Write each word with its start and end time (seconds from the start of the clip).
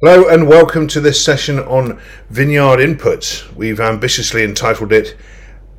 Hello 0.00 0.28
and 0.28 0.48
welcome 0.48 0.88
to 0.88 1.00
this 1.00 1.24
session 1.24 1.60
on 1.60 2.00
vineyard 2.28 2.78
inputs. 2.78 3.50
We've 3.54 3.78
ambitiously 3.78 4.42
entitled 4.42 4.92
it 4.92 5.16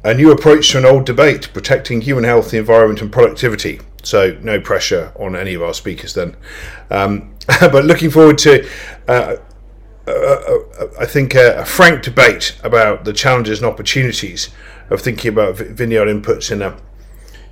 A 0.06 0.14
New 0.14 0.32
Approach 0.32 0.72
to 0.72 0.78
an 0.78 0.86
Old 0.86 1.06
Debate 1.06 1.52
Protecting 1.54 2.00
Human 2.00 2.24
Health, 2.24 2.50
the 2.50 2.58
Environment 2.58 3.02
and 3.02 3.12
Productivity. 3.12 3.82
So, 4.04 4.38
no 4.42 4.62
pressure 4.62 5.12
on 5.20 5.36
any 5.36 5.54
of 5.54 5.62
our 5.62 5.74
speakers 5.74 6.14
then. 6.14 6.38
Um, 6.90 7.36
but 7.60 7.84
looking 7.84 8.10
forward 8.10 8.38
to, 8.40 8.66
uh, 9.10 9.36
uh, 10.08 10.12
uh, 10.12 10.88
I 10.98 11.06
think, 11.06 11.36
a, 11.36 11.58
a, 11.60 11.66
frank 11.66 12.02
debate 12.02 12.58
about 12.64 13.04
the 13.04 13.12
challenges 13.12 13.60
and 13.60 13.68
opportunities 13.68 14.50
of 14.90 15.02
thinking 15.02 15.34
about 15.34 15.58
vineyard 15.58 16.08
inputs 16.08 16.54
in 16.54 16.62
a 16.62 16.78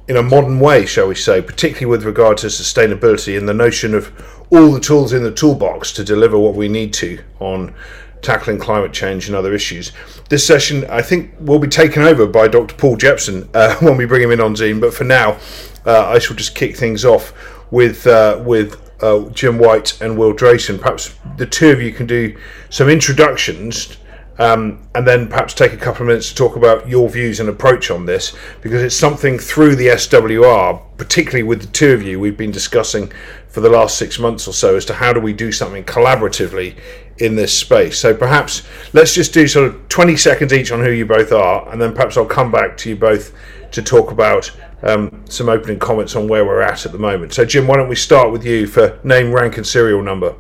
in 0.08 0.18
a 0.18 0.24
modern 0.24 0.60
way, 0.60 0.86
shall 0.86 1.08
we 1.08 1.16
say, 1.16 1.42
particularly 1.42 1.86
with 1.86 2.04
regard 2.04 2.38
to 2.38 2.48
sustainability 2.48 3.38
and 3.38 3.48
the 3.48 3.54
notion 3.54 3.94
of 3.94 4.08
all 4.54 4.72
the 4.72 4.80
tools 4.80 5.14
in 5.14 5.24
the 5.24 5.32
toolbox 5.32 5.92
to 5.94 6.04
deliver 6.04 6.38
what 6.38 6.54
we 6.54 6.68
need 6.68 6.94
to 6.94 7.20
on 7.40 7.74
tackling 8.22 8.60
climate 8.60 8.94
change 8.94 9.28
and 9.28 9.36
other 9.36 9.54
issues. 9.54 9.92
This 10.30 10.46
session, 10.46 10.86
I 10.90 11.02
think, 11.02 11.34
will 11.40 11.60
be 11.60 11.68
taken 11.68 12.04
over 12.04 12.28
by 12.28 12.48
Dr. 12.48 12.76
Paul 12.76 12.96
Jepson 12.96 13.50
uh, 13.54 13.76
when 13.80 13.98
we 13.98 14.06
bring 14.06 14.22
him 14.22 14.32
in 14.32 14.40
on 14.40 14.56
Zoom. 14.56 14.80
But 14.80 14.94
for 14.94 15.04
now, 15.04 15.40
uh, 15.86 16.08
I 16.08 16.20
shall 16.20 16.36
just 16.36 16.56
kick 16.56 16.78
things 16.78 17.04
off 17.04 17.34
with 17.72 18.06
uh, 18.06 18.42
with 18.46 18.80
uh, 19.02 19.28
Jim 19.30 19.58
White 19.58 20.00
and 20.02 20.18
Will 20.18 20.34
Drayton. 20.34 20.78
Perhaps 20.78 21.16
the 21.38 21.48
two 21.48 21.72
of 21.72 21.82
you 21.82 21.92
can 21.92 22.06
do 22.06 22.38
some 22.70 22.90
introductions 22.90 23.98
um, 24.40 24.80
and 24.96 25.06
then 25.06 25.28
perhaps 25.28 25.54
take 25.54 25.74
a 25.74 25.78
couple 25.78 26.02
of 26.02 26.08
minutes 26.08 26.30
to 26.30 26.36
talk 26.36 26.56
about 26.56 26.88
your 26.88 27.08
views 27.10 27.40
and 27.40 27.50
approach 27.50 27.92
on 27.92 28.06
this 28.06 28.36
because 28.62 28.82
it's 28.82 28.96
something 28.96 29.38
through 29.38 29.76
the 29.76 29.88
SWR, 29.88 30.82
particularly 30.98 31.44
with 31.44 31.62
the 31.62 31.68
two 31.68 31.92
of 31.94 32.02
you, 32.02 32.20
we've 32.20 32.38
been 32.38 32.52
discussing 32.52 33.12
for 33.50 33.62
the 33.62 33.70
last 33.70 33.98
six 33.98 34.18
months 34.18 34.48
or 34.48 34.54
so 34.54 34.76
as 34.76 34.86
to 34.86 34.94
how 34.94 35.14
do 35.14 35.20
we 35.20 35.34
do 35.34 35.52
something 35.52 35.84
collaboratively 35.84 36.76
in 37.20 37.36
this 37.36 37.56
space. 37.56 38.00
So 38.00 38.14
perhaps 38.16 38.64
let's 38.94 39.14
just 39.14 39.34
do 39.34 39.48
sort 39.48 39.68
of 39.68 39.88
20 39.90 40.18
seconds 40.18 40.52
each 40.52 40.72
on 40.72 40.80
who 40.80 40.90
you 40.90 41.06
both 41.06 41.32
are, 41.32 41.70
and 41.72 41.80
then 41.80 41.94
perhaps 41.94 42.18
I'll 42.18 42.26
come 42.26 42.52
back 42.52 42.76
to 42.78 42.90
you 42.90 42.96
both 42.96 43.34
to 43.72 43.82
talk 43.82 44.12
about 44.12 44.52
um, 44.82 45.24
some 45.30 45.50
opening 45.50 45.80
comments 45.80 46.16
on 46.16 46.28
where 46.28 46.46
we're 46.46 46.62
at 46.62 46.86
at 46.86 46.92
the 46.92 46.98
moment. 46.98 47.34
So, 47.34 47.46
Jim, 47.46 47.68
why 47.68 47.78
don't 47.78 47.90
we 47.90 47.96
start 47.96 48.32
with 48.32 48.46
you 48.46 48.68
for 48.68 49.00
name, 49.04 49.32
rank, 49.32 49.58
and 49.58 49.66
serial 49.66 50.02
number? 50.02 50.36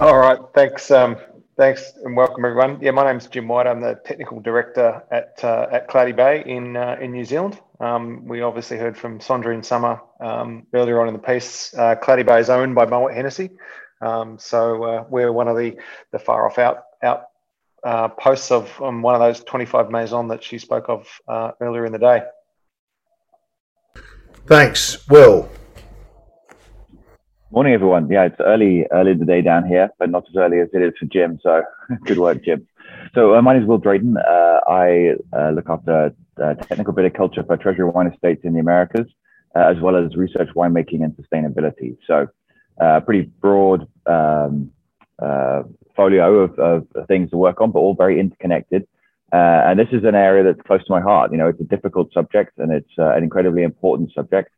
All 0.00 0.18
right, 0.18 0.38
thanks. 0.54 0.90
Um, 0.90 1.16
Thanks 1.54 1.92
and 2.02 2.16
welcome 2.16 2.46
everyone. 2.46 2.78
Yeah, 2.80 2.92
my 2.92 3.04
name's 3.04 3.26
Jim 3.26 3.46
White. 3.46 3.66
I'm 3.66 3.82
the 3.82 4.00
technical 4.06 4.40
director 4.40 5.02
at 5.10 5.38
uh, 5.44 5.66
at 5.70 5.86
Cloudy 5.86 6.12
Bay 6.12 6.42
in 6.46 6.78
uh, 6.78 6.96
in 6.98 7.12
New 7.12 7.26
Zealand. 7.26 7.60
Um, 7.78 8.26
we 8.26 8.40
obviously 8.40 8.78
heard 8.78 8.96
from 8.96 9.18
Sondra 9.18 9.44
Sandrine 9.44 9.64
Sommer 9.64 10.00
um, 10.18 10.66
earlier 10.72 10.98
on 11.02 11.08
in 11.08 11.12
the 11.12 11.20
piece. 11.20 11.74
Uh, 11.74 11.94
Cloudy 11.96 12.22
Bay 12.22 12.40
is 12.40 12.48
owned 12.48 12.74
by 12.74 12.86
Moet 12.86 13.12
Hennessy, 13.12 13.50
um, 14.00 14.38
so 14.38 14.82
uh, 14.82 15.04
we're 15.10 15.30
one 15.30 15.46
of 15.46 15.58
the 15.58 15.76
the 16.10 16.18
far 16.18 16.46
off 16.48 16.56
out 16.56 16.84
out 17.02 17.24
uh, 17.84 18.08
posts 18.08 18.50
of 18.50 18.72
um, 18.80 19.02
one 19.02 19.14
of 19.14 19.20
those 19.20 19.44
25 19.44 19.90
maison 19.90 20.28
that 20.28 20.42
she 20.42 20.56
spoke 20.56 20.88
of 20.88 21.06
uh, 21.28 21.50
earlier 21.60 21.84
in 21.84 21.92
the 21.92 21.98
day. 21.98 22.22
Thanks, 24.46 25.06
Will. 25.06 25.50
Morning, 27.52 27.74
everyone. 27.74 28.08
Yeah, 28.10 28.24
it's 28.24 28.40
early, 28.40 28.86
early 28.92 29.10
in 29.10 29.18
the 29.18 29.26
day 29.26 29.42
down 29.42 29.66
here, 29.66 29.90
but 29.98 30.08
not 30.08 30.24
as 30.26 30.34
early 30.36 30.60
as 30.60 30.70
it 30.72 30.80
is 30.80 30.94
for 30.98 31.04
Jim. 31.04 31.38
So 31.42 31.62
good 32.06 32.16
work, 32.16 32.42
Jim. 32.42 32.66
So 33.14 33.34
uh, 33.34 33.42
my 33.42 33.52
name 33.52 33.64
is 33.64 33.68
Will 33.68 33.76
Drayton. 33.76 34.16
Uh, 34.16 34.60
I 34.66 35.16
uh, 35.36 35.50
look 35.50 35.68
after 35.68 36.14
uh, 36.42 36.54
technical 36.54 36.94
culture 37.10 37.42
for 37.42 37.58
Treasury 37.58 37.84
Wine 37.90 38.10
Estates 38.10 38.40
in 38.44 38.54
the 38.54 38.60
Americas, 38.60 39.06
uh, 39.54 39.66
as 39.66 39.78
well 39.82 39.96
as 39.96 40.16
research 40.16 40.48
winemaking 40.56 41.04
and 41.04 41.14
sustainability. 41.14 41.98
So 42.06 42.26
uh, 42.80 43.00
pretty 43.00 43.30
broad 43.42 43.86
um, 44.06 44.70
folio 45.94 46.38
of, 46.38 46.58
of, 46.58 46.86
things 47.06 47.28
to 47.32 47.36
work 47.36 47.60
on, 47.60 47.70
but 47.70 47.80
all 47.80 47.94
very 47.94 48.18
interconnected. 48.18 48.88
and 49.30 49.78
this 49.78 49.88
is 49.92 50.04
an 50.04 50.14
area 50.14 50.42
that's 50.42 50.66
close 50.66 50.82
to 50.86 50.90
my 50.90 51.02
heart. 51.02 51.32
You 51.32 51.36
know, 51.36 51.48
it's 51.48 51.60
a 51.60 51.64
difficult 51.64 52.14
subject 52.14 52.52
and 52.56 52.72
it's 52.72 52.96
an 52.96 53.22
incredibly 53.22 53.62
important 53.62 54.10
subject. 54.14 54.48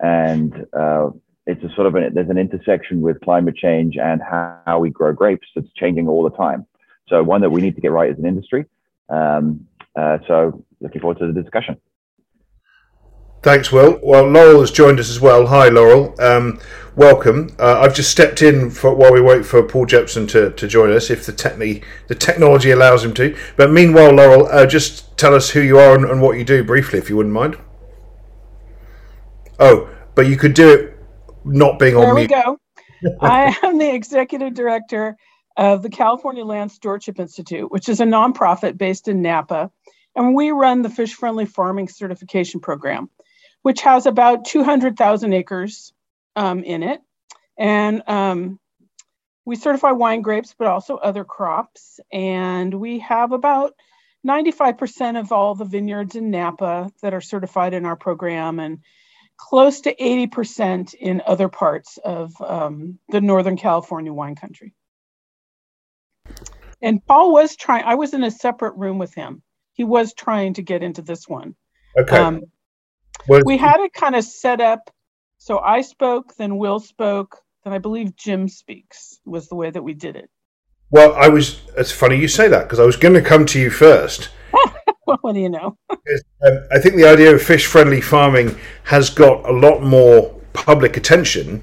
And 0.00 0.64
it's 1.48 1.64
a 1.64 1.74
sort 1.74 1.86
of 1.86 1.94
an, 1.94 2.12
there's 2.12 2.28
an 2.28 2.36
intersection 2.36 3.00
with 3.00 3.18
climate 3.22 3.56
change 3.56 3.96
and 3.96 4.20
how, 4.20 4.60
how, 4.66 4.78
we 4.78 4.90
grow 4.90 5.14
grapes 5.14 5.48
that's 5.56 5.72
changing 5.72 6.06
all 6.06 6.22
the 6.22 6.36
time. 6.36 6.66
So 7.08 7.22
one 7.22 7.40
that 7.40 7.48
we 7.48 7.62
need 7.62 7.74
to 7.74 7.80
get 7.80 7.90
right 7.90 8.10
as 8.10 8.18
an 8.18 8.26
industry. 8.26 8.66
Um, 9.08 9.66
uh, 9.96 10.18
so 10.28 10.62
looking 10.80 11.00
forward 11.00 11.18
to 11.20 11.32
the 11.32 11.42
discussion. 11.42 11.78
Thanks, 13.42 13.72
Will. 13.72 13.98
Well, 14.02 14.28
Laurel 14.28 14.60
has 14.60 14.70
joined 14.70 15.00
us 15.00 15.08
as 15.08 15.20
well. 15.20 15.46
Hi, 15.46 15.68
Laurel. 15.68 16.14
Um, 16.20 16.60
welcome. 16.96 17.56
Uh, 17.58 17.80
I've 17.80 17.94
just 17.94 18.10
stepped 18.10 18.42
in 18.42 18.70
for, 18.70 18.94
while 18.94 19.12
we 19.12 19.22
wait 19.22 19.46
for 19.46 19.62
Paul 19.62 19.86
Jepson 19.86 20.26
to, 20.28 20.50
to 20.50 20.68
join 20.68 20.92
us, 20.92 21.08
if 21.08 21.24
the, 21.24 21.32
techni- 21.32 21.82
the 22.08 22.14
technology 22.14 22.72
allows 22.72 23.02
him 23.02 23.14
to. 23.14 23.34
But 23.56 23.70
meanwhile, 23.70 24.12
Laurel, 24.12 24.48
uh, 24.48 24.66
just 24.66 25.16
tell 25.16 25.34
us 25.34 25.50
who 25.50 25.62
you 25.62 25.78
are 25.78 25.94
and, 25.94 26.04
and 26.04 26.20
what 26.20 26.36
you 26.36 26.44
do 26.44 26.62
briefly, 26.62 26.98
if 26.98 27.08
you 27.08 27.16
wouldn't 27.16 27.34
mind. 27.34 27.56
Oh, 29.58 29.88
but 30.14 30.26
you 30.26 30.36
could 30.36 30.52
do 30.52 30.70
it 30.70 30.97
not 31.44 31.78
being 31.78 31.96
on 31.96 32.02
there 32.02 32.14
mute. 32.14 32.30
There 32.30 32.44
we 33.00 33.08
go. 33.08 33.18
I 33.20 33.56
am 33.62 33.78
the 33.78 33.94
executive 33.94 34.54
director 34.54 35.16
of 35.56 35.82
the 35.82 35.90
California 35.90 36.44
Land 36.44 36.70
Stewardship 36.72 37.18
Institute, 37.18 37.70
which 37.70 37.88
is 37.88 38.00
a 38.00 38.04
nonprofit 38.04 38.78
based 38.78 39.08
in 39.08 39.22
Napa. 39.22 39.70
And 40.14 40.34
we 40.34 40.50
run 40.50 40.82
the 40.82 40.88
Fish 40.88 41.14
Friendly 41.14 41.46
Farming 41.46 41.88
Certification 41.88 42.60
Program, 42.60 43.10
which 43.62 43.82
has 43.82 44.06
about 44.06 44.44
200,000 44.46 45.32
acres 45.32 45.92
um, 46.36 46.64
in 46.64 46.82
it. 46.82 47.00
And 47.58 48.02
um, 48.08 48.60
we 49.44 49.56
certify 49.56 49.92
wine 49.92 50.22
grapes, 50.22 50.54
but 50.56 50.68
also 50.68 50.96
other 50.96 51.24
crops. 51.24 52.00
And 52.12 52.72
we 52.74 53.00
have 53.00 53.32
about 53.32 53.74
95% 54.26 55.18
of 55.18 55.32
all 55.32 55.54
the 55.54 55.64
vineyards 55.64 56.14
in 56.14 56.30
Napa 56.30 56.90
that 57.02 57.14
are 57.14 57.20
certified 57.20 57.74
in 57.74 57.84
our 57.86 57.96
program. 57.96 58.60
And 58.60 58.80
close 59.38 59.80
to 59.82 59.94
80% 59.94 60.94
in 60.94 61.22
other 61.26 61.48
parts 61.48 61.98
of 62.04 62.32
um, 62.42 62.98
the 63.08 63.20
Northern 63.20 63.56
California 63.56 64.12
wine 64.12 64.34
country. 64.34 64.74
And 66.82 67.04
Paul 67.06 67.32
was 67.32 67.56
trying, 67.56 67.84
I 67.84 67.94
was 67.94 68.12
in 68.12 68.24
a 68.24 68.30
separate 68.30 68.76
room 68.76 68.98
with 68.98 69.14
him. 69.14 69.42
He 69.72 69.84
was 69.84 70.12
trying 70.12 70.54
to 70.54 70.62
get 70.62 70.82
into 70.82 71.02
this 71.02 71.26
one. 71.26 71.54
Okay. 71.98 72.16
Um, 72.16 72.42
we 73.44 73.56
had 73.56 73.80
it 73.80 73.92
kind 73.92 74.14
of 74.14 74.24
set 74.24 74.60
up. 74.60 74.90
So 75.38 75.58
I 75.58 75.82
spoke, 75.82 76.34
then 76.36 76.58
Will 76.58 76.80
spoke, 76.80 77.38
then 77.64 77.72
I 77.72 77.78
believe 77.78 78.16
Jim 78.16 78.48
speaks, 78.48 79.20
was 79.24 79.48
the 79.48 79.54
way 79.54 79.70
that 79.70 79.82
we 79.82 79.94
did 79.94 80.16
it. 80.16 80.28
Well, 80.90 81.14
I 81.14 81.28
was, 81.28 81.60
it's 81.76 81.92
funny 81.92 82.16
you 82.16 82.28
say 82.28 82.48
that 82.48 82.64
because 82.64 82.80
I 82.80 82.84
was 82.84 82.96
going 82.96 83.14
to 83.14 83.22
come 83.22 83.46
to 83.46 83.60
you 83.60 83.70
first 83.70 84.30
what 85.20 85.34
do 85.34 85.40
you 85.40 85.48
know? 85.48 85.76
um, 85.90 86.66
I 86.70 86.78
think 86.78 86.96
the 86.96 87.08
idea 87.08 87.34
of 87.34 87.42
fish 87.42 87.66
friendly 87.66 88.00
farming 88.00 88.56
has 88.84 89.10
got 89.10 89.48
a 89.48 89.52
lot 89.52 89.82
more 89.82 90.34
public 90.52 90.96
attention 90.96 91.62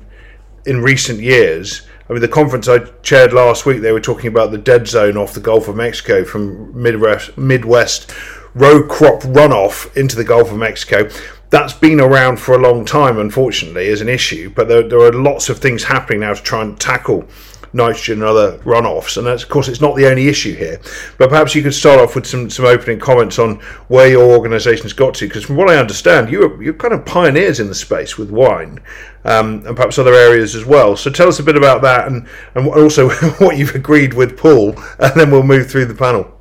in 0.66 0.82
recent 0.82 1.20
years. 1.20 1.88
I 2.10 2.14
mean, 2.14 2.22
the 2.22 2.28
conference 2.28 2.68
I 2.68 2.80
chaired 3.04 3.34
last 3.34 3.66
week, 3.66 3.82
they 3.82 3.92
were 3.92 4.02
talking 4.02 4.28
about 4.28 4.52
the 4.52 4.58
dead 4.58 4.88
zone 4.88 5.18
off 5.18 5.34
the 5.34 5.40
Gulf 5.40 5.68
of 5.68 5.76
Mexico 5.76 6.24
from 6.24 6.80
Midwest, 6.80 7.38
Midwest 7.38 8.12
row 8.54 8.84
crop 8.84 9.22
runoff 9.22 9.96
into 9.96 10.16
the 10.16 10.24
Gulf 10.24 10.52
of 10.52 10.58
Mexico. 10.58 11.10
That's 11.52 11.74
been 11.74 12.00
around 12.00 12.38
for 12.38 12.56
a 12.56 12.58
long 12.58 12.84
time, 12.84 13.20
unfortunately, 13.20 13.90
as 13.90 14.02
an 14.02 14.10
issue, 14.10 14.50
but 14.50 14.68
there, 14.68 14.88
there 14.88 15.00
are 15.00 15.14
lots 15.14 15.50
of 15.50 15.60
things 15.60 15.84
happening 15.84 16.22
now 16.22 16.34
to 16.34 16.42
try 16.42 16.62
and 16.64 16.80
tackle 16.80 17.26
nitrogen 17.76 18.20
and 18.20 18.24
other 18.24 18.58
runoffs. 18.60 19.18
And 19.18 19.28
of 19.28 19.48
course, 19.50 19.68
it's 19.68 19.82
not 19.82 19.96
the 19.96 20.10
only 20.10 20.28
issue 20.28 20.56
here. 20.56 20.80
But 21.18 21.30
perhaps 21.30 21.54
you 21.54 21.62
could 21.62 21.74
start 21.74 22.00
off 22.00 22.16
with 22.16 22.26
some, 22.26 22.50
some 22.50 22.66
opening 22.66 23.00
comments 23.00 23.38
on 23.38 23.58
where 23.90 24.08
your 24.08 24.24
organisation's 24.24 24.94
got 24.94 25.14
to, 25.16 25.28
because 25.28 25.44
from 25.44 25.58
what 25.58 25.70
I 25.70 25.78
understand, 25.78 26.30
you're, 26.30 26.62
you're 26.64 26.74
kind 26.74 26.94
of 26.94 27.06
pioneers 27.06 27.60
in 27.60 27.68
the 27.68 27.76
space 27.76 28.18
with 28.18 28.32
wine 28.32 28.80
um, 29.26 29.66
and 29.66 29.76
perhaps 29.76 30.00
other 30.00 30.14
areas 30.14 30.56
as 30.56 30.66
well. 30.66 30.96
So 30.96 31.12
tell 31.12 31.28
us 31.28 31.40
a 31.40 31.44
bit 31.44 31.58
about 31.58 31.82
that 31.82 32.08
and, 32.08 32.28
and 32.56 32.68
also 32.68 33.10
what 33.38 33.58
you've 33.58 33.76
agreed 33.76 34.14
with 34.14 34.38
Paul, 34.38 34.76
and 35.00 35.20
then 35.20 35.32
we'll 35.32 35.44
move 35.44 35.70
through 35.70 35.86
the 35.86 35.96
panel. 35.96 36.32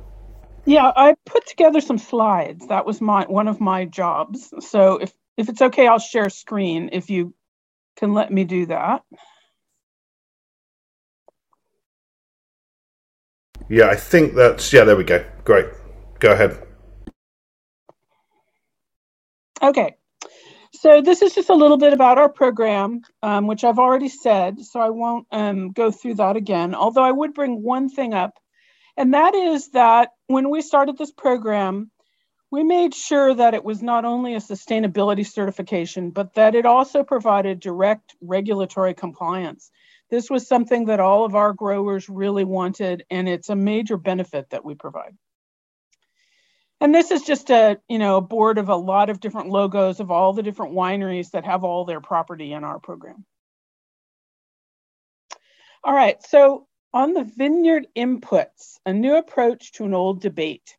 Yeah, 0.65 0.91
I 0.95 1.15
put 1.25 1.45
together 1.45 1.79
some 1.79 1.99
slides. 1.99 2.67
That 2.67 2.87
was 2.87 2.99
my 2.99 3.25
one 3.25 3.47
of 3.47 3.61
my 3.61 3.85
jobs. 3.85 4.51
So 4.61 4.97
if 4.97 5.13
if 5.37 5.47
it's 5.47 5.61
okay, 5.61 5.85
I'll 5.85 5.99
share 5.99 6.27
screen 6.29 6.89
if 6.91 7.09
you 7.11 7.35
can 7.97 8.13
let 8.13 8.31
me 8.31 8.45
do 8.45 8.65
that. 8.67 9.03
Yeah, 13.69 13.87
I 13.87 13.95
think 13.95 14.35
that's 14.35 14.71
yeah. 14.71 14.83
There 14.83 14.95
we 14.95 15.03
go. 15.03 15.25
Great. 15.43 15.67
Go 16.19 16.31
ahead. 16.31 16.61
Okay. 19.61 19.95
So 20.73 21.01
this 21.01 21.21
is 21.21 21.33
just 21.33 21.49
a 21.49 21.55
little 21.55 21.77
bit 21.77 21.93
about 21.93 22.17
our 22.17 22.29
program, 22.29 23.01
um, 23.23 23.47
which 23.47 23.63
I've 23.63 23.79
already 23.79 24.09
said, 24.09 24.59
so 24.59 24.79
I 24.79 24.89
won't 24.89 25.25
um, 25.31 25.71
go 25.71 25.89
through 25.89 26.15
that 26.15 26.35
again. 26.35 26.75
Although 26.75 27.03
I 27.03 27.11
would 27.11 27.33
bring 27.33 27.63
one 27.63 27.89
thing 27.89 28.13
up, 28.13 28.37
and 28.97 29.13
that 29.13 29.33
is 29.33 29.69
that 29.71 30.09
when 30.27 30.49
we 30.49 30.61
started 30.61 30.97
this 30.97 31.11
program, 31.11 31.89
we 32.51 32.63
made 32.63 32.93
sure 32.93 33.33
that 33.33 33.53
it 33.53 33.63
was 33.63 33.81
not 33.81 34.05
only 34.05 34.35
a 34.35 34.39
sustainability 34.39 35.25
certification, 35.25 36.11
but 36.11 36.35
that 36.35 36.55
it 36.55 36.65
also 36.65 37.03
provided 37.03 37.59
direct 37.59 38.15
regulatory 38.21 38.93
compliance 38.93 39.71
This 40.15 40.29
was 40.29 40.47
something 40.47 40.85
that 40.85 41.01
all 41.01 41.25
of 41.25 41.35
our 41.35 41.51
growers 41.51 42.07
really 42.07 42.45
wanted, 42.45 43.03
and 43.09 43.27
it's 43.27 43.49
a 43.49 43.55
major 43.55 43.97
benefit 43.97 44.49
that 44.51 44.63
we 44.63 44.73
provide. 44.73 45.13
And 46.79 46.95
this 46.95 47.11
is 47.11 47.23
just 47.23 47.49
a, 47.49 47.81
you 47.89 47.99
know, 47.99 48.15
a 48.15 48.21
board 48.21 48.57
of 48.57 48.69
a 48.69 48.77
lot 48.77 49.09
of 49.09 49.19
different 49.19 49.49
logos 49.49 49.99
of 49.99 50.11
all 50.11 50.31
the 50.31 50.41
different 50.41 50.71
wineries 50.71 51.31
that 51.31 51.43
have 51.43 51.65
all 51.65 51.83
their 51.83 51.99
property 51.99 52.53
in 52.53 52.63
our 52.63 52.79
program. 52.79 53.25
All 55.83 55.93
right, 55.93 56.23
so 56.23 56.65
on 56.93 57.11
the 57.11 57.25
vineyard 57.25 57.87
inputs, 57.93 58.77
a 58.85 58.93
new 58.93 59.17
approach 59.17 59.73
to 59.73 59.83
an 59.83 59.93
old 59.93 60.21
debate. 60.21 60.77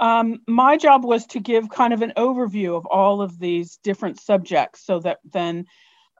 Um, 0.00 0.38
my 0.48 0.78
job 0.78 1.04
was 1.04 1.26
to 1.26 1.38
give 1.38 1.68
kind 1.68 1.92
of 1.92 2.00
an 2.00 2.14
overview 2.16 2.78
of 2.78 2.86
all 2.86 3.20
of 3.20 3.38
these 3.38 3.76
different 3.84 4.18
subjects 4.18 4.86
so 4.86 5.00
that 5.00 5.18
then 5.30 5.66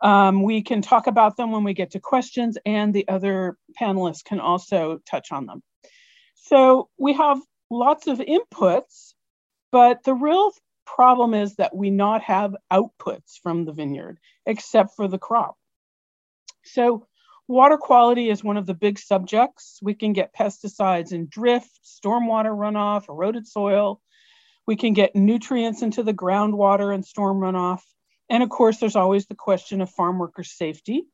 um, 0.02 0.42
we 0.42 0.62
can 0.62 0.82
talk 0.82 1.06
about 1.06 1.36
them 1.36 1.50
when 1.50 1.64
we 1.64 1.74
get 1.74 1.92
to 1.92 2.00
questions 2.00 2.58
and 2.64 2.94
the 2.94 3.08
other 3.08 3.56
panelists 3.80 4.24
can 4.24 4.40
also 4.40 5.00
touch 5.06 5.32
on 5.32 5.46
them. 5.46 5.62
So 6.34 6.88
we 6.98 7.14
have 7.14 7.40
lots 7.70 8.06
of 8.06 8.18
inputs, 8.18 9.14
but 9.70 10.02
the 10.04 10.14
real 10.14 10.52
problem 10.86 11.34
is 11.34 11.56
that 11.56 11.76
we 11.76 11.90
not 11.90 12.22
have 12.22 12.56
outputs 12.72 13.38
from 13.42 13.64
the 13.64 13.72
vineyard 13.72 14.18
except 14.46 14.96
for 14.96 15.08
the 15.08 15.18
crop. 15.18 15.56
So 16.64 17.06
water 17.46 17.76
quality 17.76 18.30
is 18.30 18.44
one 18.44 18.56
of 18.56 18.66
the 18.66 18.74
big 18.74 18.98
subjects. 18.98 19.78
We 19.82 19.94
can 19.94 20.12
get 20.12 20.34
pesticides 20.34 21.12
in 21.12 21.28
drift, 21.28 21.80
stormwater 21.84 22.56
runoff, 22.56 23.08
eroded 23.08 23.46
soil. 23.46 24.00
We 24.66 24.76
can 24.76 24.92
get 24.92 25.16
nutrients 25.16 25.82
into 25.82 26.02
the 26.02 26.14
groundwater 26.14 26.94
and 26.94 27.04
storm 27.04 27.38
runoff. 27.38 27.80
And 28.30 28.42
of 28.42 28.48
course, 28.48 28.78
there's 28.78 28.96
always 28.96 29.26
the 29.26 29.34
question 29.34 29.80
of 29.80 29.90
farm 29.90 30.18
worker 30.18 30.44
safety. 30.44 31.04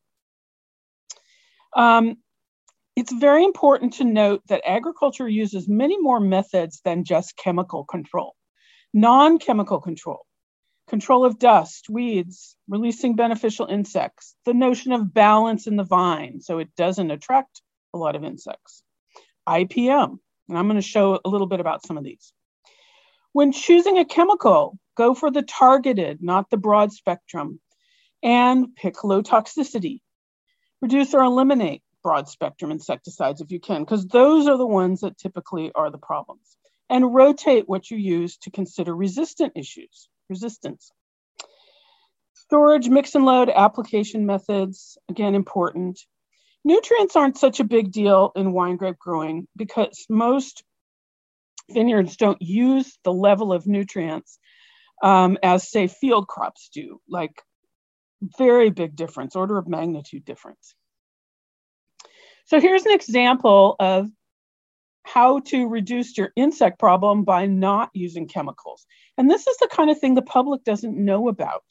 Um, 1.75 2.17
it's 2.95 3.11
very 3.11 3.43
important 3.43 3.93
to 3.93 4.05
note 4.05 4.41
that 4.47 4.61
agriculture 4.65 5.27
uses 5.27 5.67
many 5.67 5.99
more 5.99 6.19
methods 6.19 6.81
than 6.85 7.03
just 7.03 7.35
chemical 7.35 7.83
control. 7.83 8.35
Non 8.93 9.39
chemical 9.39 9.81
control, 9.81 10.25
control 10.87 11.25
of 11.25 11.37
dust, 11.37 11.89
weeds, 11.89 12.55
releasing 12.69 13.17
beneficial 13.17 13.65
insects, 13.65 14.35
the 14.45 14.53
notion 14.53 14.93
of 14.93 15.13
balance 15.13 15.67
in 15.67 15.75
the 15.75 15.83
vine 15.83 16.39
so 16.39 16.59
it 16.59 16.73
doesn't 16.77 17.11
attract 17.11 17.61
a 17.93 17.97
lot 17.97 18.15
of 18.15 18.23
insects, 18.23 18.83
IPM, 19.47 20.19
and 20.47 20.57
I'm 20.57 20.67
going 20.67 20.75
to 20.75 20.81
show 20.81 21.19
a 21.23 21.29
little 21.29 21.47
bit 21.47 21.59
about 21.59 21.85
some 21.85 21.97
of 21.97 22.05
these. 22.05 22.31
When 23.35 23.51
choosing 23.51 23.97
a 23.97 24.05
chemical, 24.05 24.79
go 24.95 25.13
for 25.13 25.29
the 25.29 25.41
targeted, 25.41 26.23
not 26.23 26.49
the 26.49 26.55
broad 26.55 26.93
spectrum, 26.93 27.59
and 28.23 28.73
pick 28.77 29.03
low 29.03 29.21
toxicity. 29.21 29.99
Reduce 30.81 31.13
or 31.13 31.21
eliminate 31.21 31.81
broad 32.01 32.29
spectrum 32.29 32.71
insecticides 32.71 33.41
if 33.41 33.51
you 33.51 33.59
can, 33.59 33.81
because 33.81 34.07
those 34.07 34.47
are 34.47 34.57
the 34.57 34.65
ones 34.65 35.01
that 35.01 35.17
typically 35.17 35.69
are 35.75 35.91
the 35.91 35.97
problems. 35.97 36.55
And 36.89 37.13
rotate 37.13 37.67
what 37.67 37.91
you 37.91 37.97
use 37.97 38.37
to 38.37 38.51
consider 38.51 38.95
resistant 38.95 39.51
issues, 39.57 40.07
resistance. 40.29 40.93
Storage, 42.35 42.87
mix 42.87 43.15
and 43.15 43.25
load, 43.25 43.49
application 43.53 44.25
methods, 44.25 44.97
again, 45.09 45.35
important. 45.35 45.99
Nutrients 46.63 47.17
aren't 47.17 47.37
such 47.37 47.59
a 47.59 47.65
big 47.65 47.91
deal 47.91 48.31
in 48.37 48.53
wine 48.53 48.77
grape 48.77 48.97
growing 48.97 49.45
because 49.57 50.05
most 50.09 50.63
vineyards 51.69 52.17
don't 52.17 52.41
use 52.41 52.97
the 53.03 53.13
level 53.13 53.53
of 53.53 53.67
nutrients 53.67 54.39
um, 55.03 55.37
as, 55.43 55.69
say, 55.69 55.87
field 55.87 56.27
crops 56.27 56.69
do, 56.73 57.01
like 57.09 57.41
very 58.37 58.69
big 58.69 58.95
difference, 58.95 59.35
order 59.35 59.57
of 59.57 59.67
magnitude 59.67 60.25
difference. 60.25 60.75
So 62.45 62.59
here's 62.59 62.85
an 62.85 62.93
example 62.93 63.75
of 63.79 64.07
how 65.03 65.39
to 65.39 65.67
reduce 65.67 66.17
your 66.17 66.31
insect 66.35 66.79
problem 66.79 67.23
by 67.23 67.45
not 67.45 67.89
using 67.93 68.27
chemicals. 68.27 68.85
And 69.17 69.29
this 69.29 69.47
is 69.47 69.57
the 69.57 69.69
kind 69.71 69.89
of 69.89 69.99
thing 69.99 70.15
the 70.15 70.21
public 70.21 70.63
doesn't 70.63 70.97
know 70.97 71.27
about. 71.27 71.63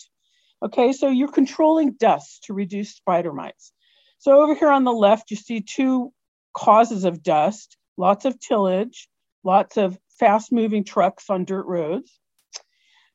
Okay, 0.64 0.93
so 0.93 1.08
you're 1.08 1.29
controlling 1.29 1.93
dust 1.93 2.44
to 2.44 2.55
reduce 2.55 2.94
spider 2.94 3.32
mites. 3.32 3.73
So 4.19 4.41
over 4.41 4.55
here 4.55 4.70
on 4.70 4.85
the 4.85 4.93
left, 4.93 5.31
you 5.31 5.37
see 5.37 5.61
two 5.61 6.12
causes 6.56 7.05
of 7.05 7.23
dust, 7.23 7.76
lots 7.96 8.25
of 8.25 8.38
tillage, 8.38 9.08
lots 9.44 9.76
of 9.76 9.99
fast 10.19 10.52
moving 10.52 10.85
trucks 10.85 11.31
on 11.31 11.44
dirt 11.44 11.67
roads. 11.67 12.19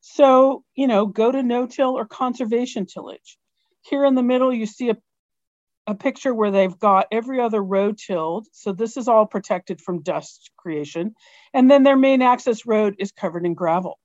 So, 0.02 0.64
you 0.76 0.88
know, 0.88 1.06
go 1.06 1.32
to 1.32 1.44
no-till 1.44 1.98
or 1.98 2.06
conservation 2.06 2.86
tillage. 2.86 3.38
Here 3.82 4.06
in 4.06 4.16
the 4.16 4.24
middle, 4.24 4.54
you 4.54 4.66
see 4.66 4.90
a 4.90 4.98
a 5.90 5.96
picture 5.96 6.34
where 6.34 6.52
they've 6.52 6.78
got 6.78 7.08
every 7.12 7.42
other 7.42 7.62
road 7.62 7.98
tilled. 7.98 8.48
So 8.52 8.74
this 8.74 8.96
is 8.96 9.08
all 9.08 9.26
protected 9.26 9.82
from 9.82 10.04
dust 10.04 10.52
creation. 10.56 11.16
And 11.52 11.70
then 11.70 11.82
their 11.82 11.98
main 11.98 12.22
access 12.22 12.68
road 12.68 12.96
is 13.00 13.12
covered 13.12 13.44
in 13.44 13.56
gravel. 13.56 13.98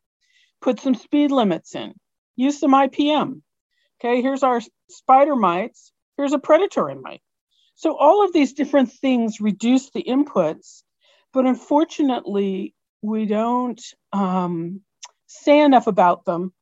Put 0.62 0.80
some 0.80 0.94
speed 0.94 1.30
limits 1.30 1.74
in. 1.74 1.92
Use 2.36 2.58
some 2.58 2.72
IPM. 2.72 3.42
Okay, 4.00 4.22
here's 4.22 4.42
our 4.42 4.62
spider 4.88 5.36
mites. 5.36 5.92
Here's 6.16 6.32
a 6.32 6.38
predatory 6.38 6.94
mite. 6.94 7.20
So 7.74 7.96
all 7.98 8.24
of 8.24 8.32
these 8.32 8.54
different 8.54 8.90
things 8.90 9.40
reduce 9.40 9.90
the 9.90 10.02
inputs, 10.02 10.84
but 11.34 11.46
unfortunately, 11.46 12.74
we 13.02 13.26
don't 13.26 13.82
um, 14.12 14.80
say 15.26 15.60
enough 15.60 15.88
about 15.88 16.24
them 16.24 16.54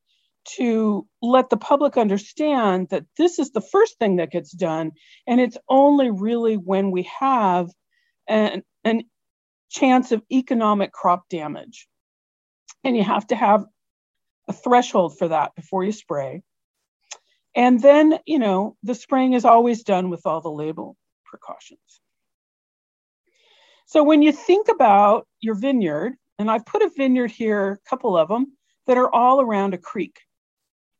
to 0.57 1.07
let 1.21 1.51
the 1.51 1.57
public 1.57 1.97
understand 1.97 2.89
that 2.89 3.05
this 3.17 3.39
is 3.39 3.53
the 3.53 3.61
first 3.61 3.99
thing 3.99 4.17
that 4.17 4.33
gets 4.33 4.51
done. 4.51 4.93
And 5.27 5.41
it's 5.41 5.59
only 5.69 6.11
really 6.11 6.57
when 6.57 6.91
we 6.91 7.09
have 7.21 7.71
an, 8.27 8.63
an 8.83 9.03
chance 9.71 10.11
of 10.11 10.23
economic 10.33 10.91
crop 10.91 11.29
damage. 11.29 11.87
And 12.83 12.97
you 12.97 13.05
have 13.05 13.27
to 13.29 13.37
have 13.37 13.65
a 14.49 14.53
threshold 14.53 15.17
for 15.17 15.29
that 15.29 15.55
before 15.55 15.85
you 15.85 15.93
spray. 15.93 16.43
And 17.55 17.81
then, 17.81 18.19
you 18.27 18.39
know, 18.39 18.77
the 18.83 18.95
spraying 18.95 19.35
is 19.35 19.45
always 19.45 19.85
done 19.85 20.11
with 20.11 20.27
all 20.27 20.41
the 20.41 20.51
label 20.51 20.97
precautions. 21.25 22.02
So 23.93 24.03
when 24.03 24.23
you 24.23 24.33
think 24.33 24.69
about 24.69 25.27
your 25.41 25.55
vineyard, 25.55 26.15
and 26.39 26.51
I've 26.51 26.67
put 26.67 26.83
a 26.83 26.91
vineyard 26.97 27.31
here, 27.31 27.73
a 27.73 27.89
couple 27.91 28.17
of 28.17 28.29
them, 28.29 28.57
that 28.87 28.99
are 28.99 29.15
all 29.15 29.41
around 29.41 29.75
a 29.75 29.79
creek 29.79 30.19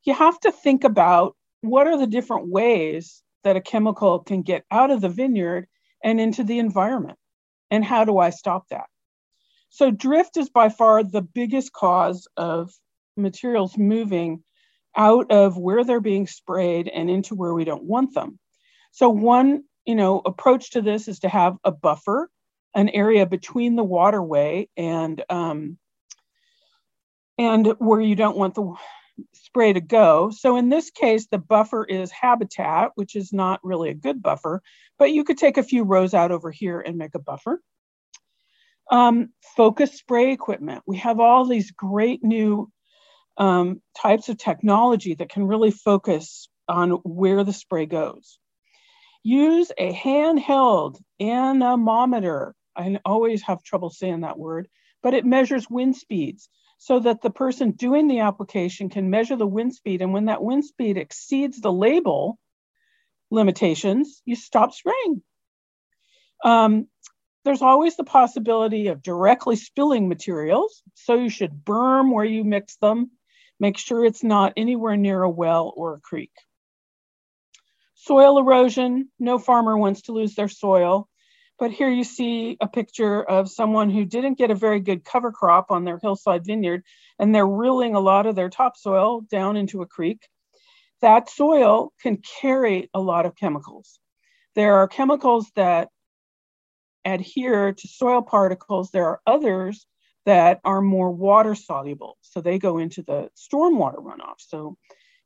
you 0.05 0.15
have 0.15 0.39
to 0.41 0.53
think 0.53 0.85
about 0.85 1.37
what 1.61 1.87
are 1.87 1.99
the 1.99 2.07
different 2.07 2.49
ways 2.49 3.23
that 3.45 3.57
a 3.57 3.61
chemical 3.61 4.19
can 4.21 4.43
get 4.43 4.65
out 4.71 4.91
of 4.91 5.01
the 5.01 5.09
vineyard 5.09 5.67
and 6.03 6.21
into 6.21 6.45
the 6.45 6.59
environment 6.59 7.19
and 7.71 7.85
how 7.85 8.05
do 8.05 8.19
i 8.19 8.31
stop 8.31 8.69
that? 8.71 8.87
So 9.71 9.91
drift 9.91 10.37
is 10.37 10.51
by 10.51 10.69
far 10.69 11.03
the 11.03 11.23
biggest 11.23 11.73
cause 11.73 12.27
of 12.37 12.73
materials 13.17 13.79
moving 13.79 14.43
out 14.97 15.31
of 15.31 15.57
where 15.57 15.85
they're 15.85 16.01
being 16.01 16.27
sprayed 16.27 16.89
and 16.89 17.09
into 17.09 17.35
where 17.35 17.55
we 17.55 17.65
don't 17.65 17.85
want 17.85 18.15
them. 18.15 18.39
So 18.91 19.09
one 19.09 19.65
you 19.87 19.95
know 19.95 20.21
approach 20.25 20.73
to 20.73 20.83
this 20.83 21.09
is 21.09 21.21
to 21.21 21.29
have 21.29 21.57
a 21.65 21.73
buffer 21.73 22.29
an 22.75 22.89
area 22.89 23.27
between 23.27 23.77
the 23.77 23.85
waterway 23.85 24.69
and 24.77 25.23
um, 25.29 25.79
and 27.39 27.67
where 27.79 28.01
you 28.01 28.15
don't 28.15 28.37
want 28.37 28.55
the 28.55 28.75
spray 29.35 29.73
to 29.73 29.81
go. 29.81 30.31
So 30.31 30.57
in 30.57 30.69
this 30.69 30.91
case, 30.91 31.27
the 31.27 31.39
buffer 31.39 31.85
is 31.85 32.11
habitat, 32.11 32.93
which 32.95 33.17
is 33.17 33.33
not 33.33 33.61
really 33.63 33.91
a 33.91 33.95
good 33.95 34.23
buffer, 34.23 34.63
but 34.99 35.13
you 35.13 35.25
could 35.25 35.39
take 35.39 35.59
a 35.59 35.63
few 35.63 35.85
rows 35.85 36.15
out 36.15 36.33
over 36.33 36.51
here 36.51 36.81
and 36.81 36.97
make 36.97 37.15
a 37.15 37.19
buffer. 37.19 37.61
Um, 38.91 39.31
focus 39.57 39.95
spray 39.95 40.33
equipment. 40.33 40.83
We 40.87 40.99
have 40.99 41.21
all 41.21 41.45
these 41.45 41.71
great 41.71 42.23
new 42.23 42.71
um, 43.37 43.81
types 43.97 44.29
of 44.29 44.39
technology 44.39 45.15
that 45.15 45.31
can 45.31 45.47
really 45.47 45.71
focus 45.71 46.49
on 46.69 46.91
where 46.91 47.45
the 47.45 47.53
spray 47.53 47.87
goes. 47.87 48.39
Use 49.23 49.71
a 49.79 49.93
handheld 49.93 51.01
anemometer. 51.21 52.55
I 52.77 52.99
always 53.05 53.43
have 53.43 53.63
trouble 53.63 53.91
saying 53.91 54.21
that 54.21 54.39
word, 54.39 54.69
but 55.03 55.15
it 55.15 55.25
measures 55.25 55.69
wind 55.69 55.97
speeds 55.97 56.49
so 56.79 56.99
that 57.01 57.23
the 57.23 57.31
person 57.31 57.73
doing 57.73 58.09
the 58.09 58.21
application 58.21 58.89
can 58.89 59.11
measure 59.11 59.37
the 59.37 59.47
wind 59.47 59.75
speed. 59.75 60.03
And 60.03 60.13
when 60.13 60.25
that 60.25 60.43
wind 60.43 60.65
speed 60.65 60.97
exceeds 60.97 61.61
the 61.61 61.73
label 61.73 62.39
limitations, 63.31 64.21
you 64.25 64.35
stop 64.35 64.73
spraying. 64.73 65.23
Um, 66.45 66.89
there's 67.45 67.63
always 67.63 67.97
the 67.97 68.05
possibility 68.05 68.89
of 68.89 69.03
directly 69.03 69.57
spilling 69.57 70.09
materials. 70.09 70.83
So 70.95 71.15
you 71.15 71.29
should 71.29 71.65
berm 71.65 72.13
where 72.13 72.25
you 72.25 72.45
mix 72.45 72.77
them. 72.77 73.13
Make 73.61 73.79
sure 73.79 74.05
it's 74.05 74.25
not 74.25 74.55
anywhere 74.57 74.97
near 74.97 75.23
a 75.23 75.31
well 75.31 75.73
or 75.77 75.95
a 75.95 76.01
creek. 76.01 76.33
Soil 77.95 78.39
erosion, 78.39 79.09
no 79.21 79.39
farmer 79.39 79.79
wants 79.79 80.03
to 80.03 80.13
lose 80.13 80.35
their 80.35 80.49
soil. 80.49 81.09
But 81.63 81.71
here 81.71 81.89
you 81.89 82.03
see 82.03 82.57
a 82.61 82.67
picture 82.67 83.23
of 83.23 83.49
someone 83.49 83.89
who 83.89 84.05
didn't 84.05 84.37
get 84.37 84.51
a 84.51 84.55
very 84.57 84.81
good 84.81 85.05
cover 85.05 85.31
crop 85.31 85.71
on 85.71 85.85
their 85.85 85.97
hillside 85.97 86.45
vineyard, 86.45 86.83
and 87.21 87.33
they're 87.33 87.47
reeling 87.47 87.95
a 87.95 88.01
lot 88.01 88.27
of 88.27 88.35
their 88.35 88.51
topsoil 88.51 89.21
down 89.31 89.57
into 89.57 89.81
a 89.81 89.87
creek. 89.87 90.27
That 91.03 91.31
soil 91.31 91.93
can 92.03 92.21
carry 92.41 92.91
a 92.93 93.01
lot 93.01 93.27
of 93.27 93.37
chemicals. 93.37 94.01
There 94.57 94.75
are 94.79 94.89
chemicals 94.89 95.53
that 95.55 95.91
adhere 97.05 97.75
to 97.75 97.87
soil 97.87 98.23
particles. 98.23 98.91
There 98.91 99.07
are 99.07 99.21
others 99.25 99.87
that 100.27 100.59
are 100.65 100.83
more 100.83 101.13
water 101.13 101.55
soluble. 101.55 102.19
So 102.23 102.41
they 102.41 102.59
go 102.59 102.79
into 102.79 103.05
the 103.05 103.31
stormwater 103.37 104.03
runoff. 104.03 104.39
So, 104.39 104.79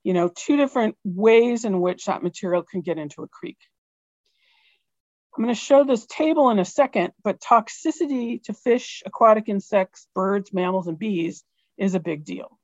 you 0.04 0.12
know, 0.12 0.30
two 0.36 0.58
different 0.58 0.96
ways 1.02 1.64
in 1.64 1.80
which 1.80 2.04
that 2.04 2.22
material 2.22 2.62
can 2.62 2.82
get 2.82 2.98
into 2.98 3.22
a 3.22 3.28
creek. 3.28 3.56
I'm 5.36 5.44
going 5.44 5.54
to 5.54 5.60
show 5.60 5.84
this 5.84 6.06
table 6.06 6.48
in 6.48 6.58
a 6.58 6.64
second, 6.64 7.12
but 7.22 7.40
toxicity 7.40 8.42
to 8.44 8.54
fish, 8.54 9.02
aquatic 9.04 9.50
insects, 9.50 10.08
birds, 10.14 10.52
mammals, 10.52 10.86
and 10.86 10.98
bees 10.98 11.44
is 11.76 11.94
a 11.94 12.00
big 12.00 12.24
deal. 12.24 12.58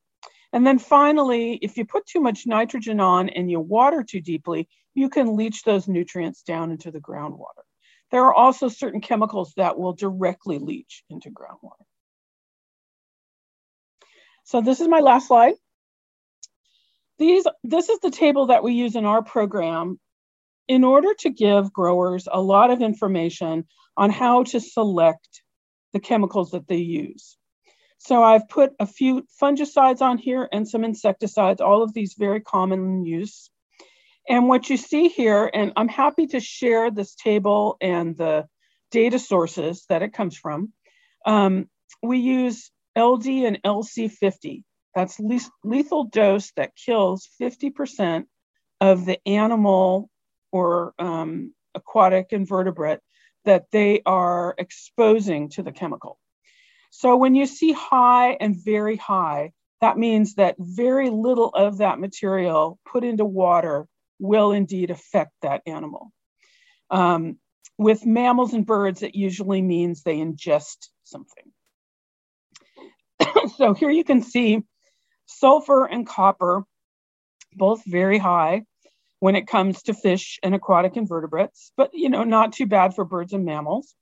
And 0.55 0.67
then 0.67 0.79
finally, 0.79 1.55
if 1.61 1.77
you 1.77 1.85
put 1.85 2.07
too 2.07 2.21
much 2.21 2.47
nitrogen 2.47 2.99
on 2.99 3.29
and 3.29 3.51
you 3.51 3.61
water 3.61 4.03
too 4.03 4.23
deeply, 4.23 4.69
you 4.95 5.11
can 5.11 5.37
leach 5.37 5.65
those 5.65 5.87
nutrients 5.87 6.43
down 6.43 6.71
into 6.71 6.91
the 6.91 7.01
groundwater. 7.01 7.65
There 8.11 8.25
are 8.25 8.35
also 8.35 8.69
certain 8.69 9.01
chemicals 9.01 9.53
that 9.57 9.79
will 9.79 9.93
directly 9.93 10.59
leach 10.59 11.05
into 11.11 11.31
groundwater. 11.31 11.85
So 14.45 14.63
this 14.63 14.81
is 14.81 14.89
my 14.89 15.01
last 15.01 15.29
slide. 15.29 15.55
These, 17.19 17.47
this 17.65 17.91
is 17.91 18.01
the 18.01 18.11
table 18.11 18.47
that 18.47 18.63
we 18.63 18.73
use 18.73 18.97
in 18.97 19.05
our 19.05 19.23
program 19.23 20.01
in 20.73 20.85
order 20.85 21.13
to 21.13 21.29
give 21.29 21.71
growers 21.71 22.27
a 22.33 22.41
lot 22.41 22.71
of 22.71 22.81
information 22.81 23.67
on 23.95 24.09
how 24.09 24.43
to 24.43 24.59
select 24.59 25.43
the 25.93 26.01
chemicals 26.01 26.53
that 26.53 26.67
they 26.67 26.79
use. 26.79 27.37
So 27.99 28.23
I've 28.23 28.49
put 28.49 28.71
a 28.81 28.87
few 28.87 29.27
fungicides 29.39 30.01
on 30.01 30.17
here 30.17 30.49
and 30.51 30.67
some 30.67 30.83
insecticides, 30.83 31.61
all 31.61 31.83
of 31.83 31.93
these 31.93 32.15
very 32.19 32.41
common 32.41 33.05
use. 33.05 33.51
And 34.27 34.49
what 34.49 34.71
you 34.71 34.79
see 34.79 35.09
here, 35.09 35.51
and 35.53 35.75
I'm 35.77 35.89
happy 35.89 36.29
to 36.29 36.41
share 36.41 36.91
this 36.91 37.15
table 37.17 37.77
and 37.83 38.17
the 38.17 38.47
data 38.91 39.19
sources 39.19 39.85
that 39.91 40.01
it 40.01 40.15
comes 40.15 40.39
from. 40.39 40.73
Um, 41.27 41.69
we 42.03 42.21
use 42.21 42.71
LD 42.97 43.27
and 43.27 43.63
LC50. 43.63 44.65
That's 44.95 45.21
lethal 45.63 46.05
dose 46.05 46.51
that 46.57 46.77
kills 46.77 47.29
50% 47.39 48.25
of 48.81 49.05
the 49.05 49.19
animal 49.29 50.09
or 50.53 50.95
um, 50.99 51.53
aquatic 51.75 52.29
invertebrate 52.31 53.01
that 53.45 53.65
they 53.73 54.03
are 54.07 54.55
exposing 54.59 55.49
to 55.51 55.63
the 55.63 55.73
chemical. 55.73 56.19
So 56.91 57.17
when 57.17 57.35
you 57.35 57.47
see 57.47 57.73
high 57.73 58.33
and 58.33 58.55
very 58.55 58.97
high, 58.97 59.53
that 59.81 59.99
means 59.99 60.35
that 60.35 60.55
very 60.59 61.11
little 61.11 61.49
of 61.49 61.79
that 61.79 61.99
material 61.99 62.79
put 62.87 63.03
into 63.03 63.25
water 63.25 63.89
will 64.21 64.53
indeed 64.53 64.91
affect 64.91 65.33
that 65.43 65.63
animal. 65.67 66.13
Um, 66.91 67.39
with 67.79 68.07
mammals 68.07 68.53
and 68.53 68.65
birds, 68.65 69.03
it 69.03 69.15
usually 69.15 69.63
means 69.63 70.03
they 70.03 70.19
ingest 70.19 70.89
something. 71.03 71.45
so 73.57 73.75
here 73.75 73.91
you 73.91 74.05
can 74.05 74.23
see 74.23 74.63
sulfur 75.27 75.87
and 75.87 76.07
copper, 76.07 76.65
both 77.55 77.83
very 77.85 78.19
high 78.19 78.65
when 79.23 79.37
it 79.37 79.47
comes 79.47 79.85
to 79.85 79.95
fish 79.95 80.41
and 80.43 80.53
aquatic 80.53 80.97
invertebrates, 80.97 81.71
but 81.77 81.91
you 81.95 82.09
know, 82.09 82.25
not 82.25 82.53
too 82.53 82.67
bad 82.67 82.93
for 82.93 83.05
birds 83.05 83.33
and 83.33 83.45
mammals. 83.45 83.95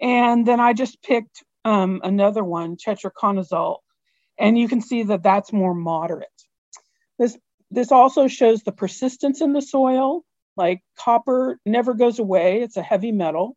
And 0.00 0.46
then 0.46 0.60
I 0.60 0.72
just 0.74 1.02
picked 1.02 1.42
um, 1.64 2.00
another 2.04 2.44
one, 2.44 2.76
tetraconazole, 2.76 3.78
and 4.38 4.56
you 4.56 4.68
can 4.68 4.80
see 4.80 5.02
that 5.02 5.24
that's 5.24 5.52
more 5.52 5.74
moderate. 5.74 6.28
This, 7.18 7.36
this 7.72 7.90
also 7.90 8.28
shows 8.28 8.62
the 8.62 8.70
persistence 8.70 9.40
in 9.40 9.54
the 9.54 9.60
soil, 9.60 10.24
like 10.56 10.82
copper 10.96 11.58
never 11.66 11.92
goes 11.92 12.20
away, 12.20 12.62
it's 12.62 12.76
a 12.76 12.82
heavy 12.82 13.10
metal. 13.10 13.56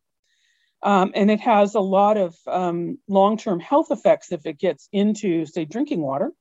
Um, 0.81 1.11
and 1.13 1.29
it 1.29 1.41
has 1.41 1.75
a 1.75 1.79
lot 1.79 2.17
of 2.17 2.35
um, 2.47 2.97
long 3.07 3.37
term 3.37 3.59
health 3.59 3.91
effects 3.91 4.31
if 4.31 4.47
it 4.47 4.57
gets 4.57 4.89
into, 4.91 5.45
say, 5.45 5.65
drinking 5.65 6.01
water. 6.01 6.31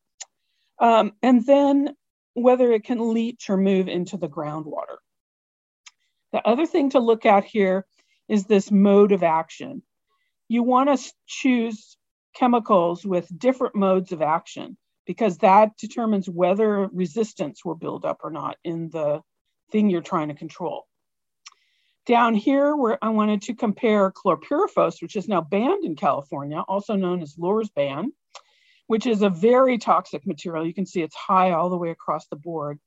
Um, 0.79 1.13
and 1.23 1.45
then 1.45 1.95
whether 2.37 2.71
it 2.71 2.85
can 2.85 3.15
leach 3.15 3.49
or 3.49 3.57
move 3.57 3.89
into 3.89 4.19
the 4.19 4.29
groundwater. 4.29 4.99
The 6.33 6.47
other 6.47 6.67
thing 6.67 6.91
to 6.91 7.01
look 7.01 7.25
at 7.25 7.45
here 7.45 7.87
is 8.29 8.45
this 8.45 8.71
mode 8.71 9.13
of 9.13 9.23
action. 9.23 9.83
You 10.47 10.63
want 10.63 10.95
to 10.95 11.13
choose 11.27 11.97
chemicals 12.35 13.07
with 13.07 13.27
different 13.39 13.75
modes 13.75 14.13
of 14.13 14.21
action 14.21 14.77
because 15.07 15.39
that 15.39 15.79
determines 15.79 16.29
whether 16.29 16.89
resistance 16.93 17.65
will 17.65 17.75
build 17.75 18.05
up 18.05 18.21
or 18.23 18.31
not 18.31 18.59
in 18.65 18.91
the 18.91 19.23
thing 19.73 19.89
you're 19.89 20.03
trying 20.03 20.29
to 20.29 20.35
control. 20.35 20.87
Down 22.05 22.35
here, 22.35 22.77
where 22.77 22.99
I 23.03 23.09
wanted 23.09 23.43
to 23.43 23.55
compare 23.55 24.13
chlorpyrifos, 24.13 25.01
which 25.01 25.17
is 25.17 25.27
now 25.27 25.41
banned 25.41 25.85
in 25.85 25.97
California, 25.97 26.63
also 26.69 26.97
known 26.97 27.23
as 27.23 27.37
Lorsban, 27.37 28.09
which 28.87 29.07
is 29.07 29.23
a 29.23 29.31
very 29.31 29.79
toxic 29.79 30.27
material. 30.27 30.67
You 30.67 30.75
can 30.75 30.87
see 30.87 31.03
it's 31.03 31.15
high 31.15 31.53
all 31.53 31.71
the 31.71 31.77
way 31.77 31.91
across 31.91 32.27
the 32.29 32.37
board, 32.37 32.79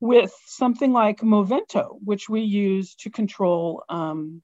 with 0.00 0.34
something 0.46 0.92
like 0.92 1.20
Movento, 1.20 1.98
which 2.02 2.28
we 2.28 2.40
use 2.40 2.94
to 2.96 3.10
control 3.10 3.84
um, 3.88 4.42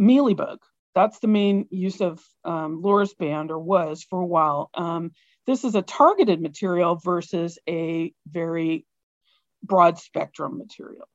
mealybug. 0.00 0.58
That's 0.94 1.18
the 1.20 1.28
main 1.28 1.66
use 1.70 2.00
of 2.00 2.20
um, 2.44 2.82
band 3.18 3.50
or 3.50 3.58
was 3.58 4.04
for 4.08 4.20
a 4.20 4.26
while. 4.26 4.70
Um, 4.74 5.12
this 5.46 5.64
is 5.64 5.74
a 5.74 5.82
targeted 5.82 6.40
material 6.40 6.96
versus 6.96 7.58
a 7.68 8.12
very 8.26 8.86
broad 9.62 9.98
spectrum 9.98 10.58
material. 10.58 11.08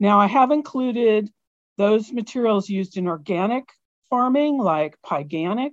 Now, 0.00 0.20
I 0.20 0.26
have 0.26 0.50
included 0.50 1.30
those 1.76 2.12
materials 2.12 2.68
used 2.68 2.96
in 2.96 3.08
organic 3.08 3.64
farming, 4.10 4.58
like 4.58 4.96
pyganic, 5.04 5.72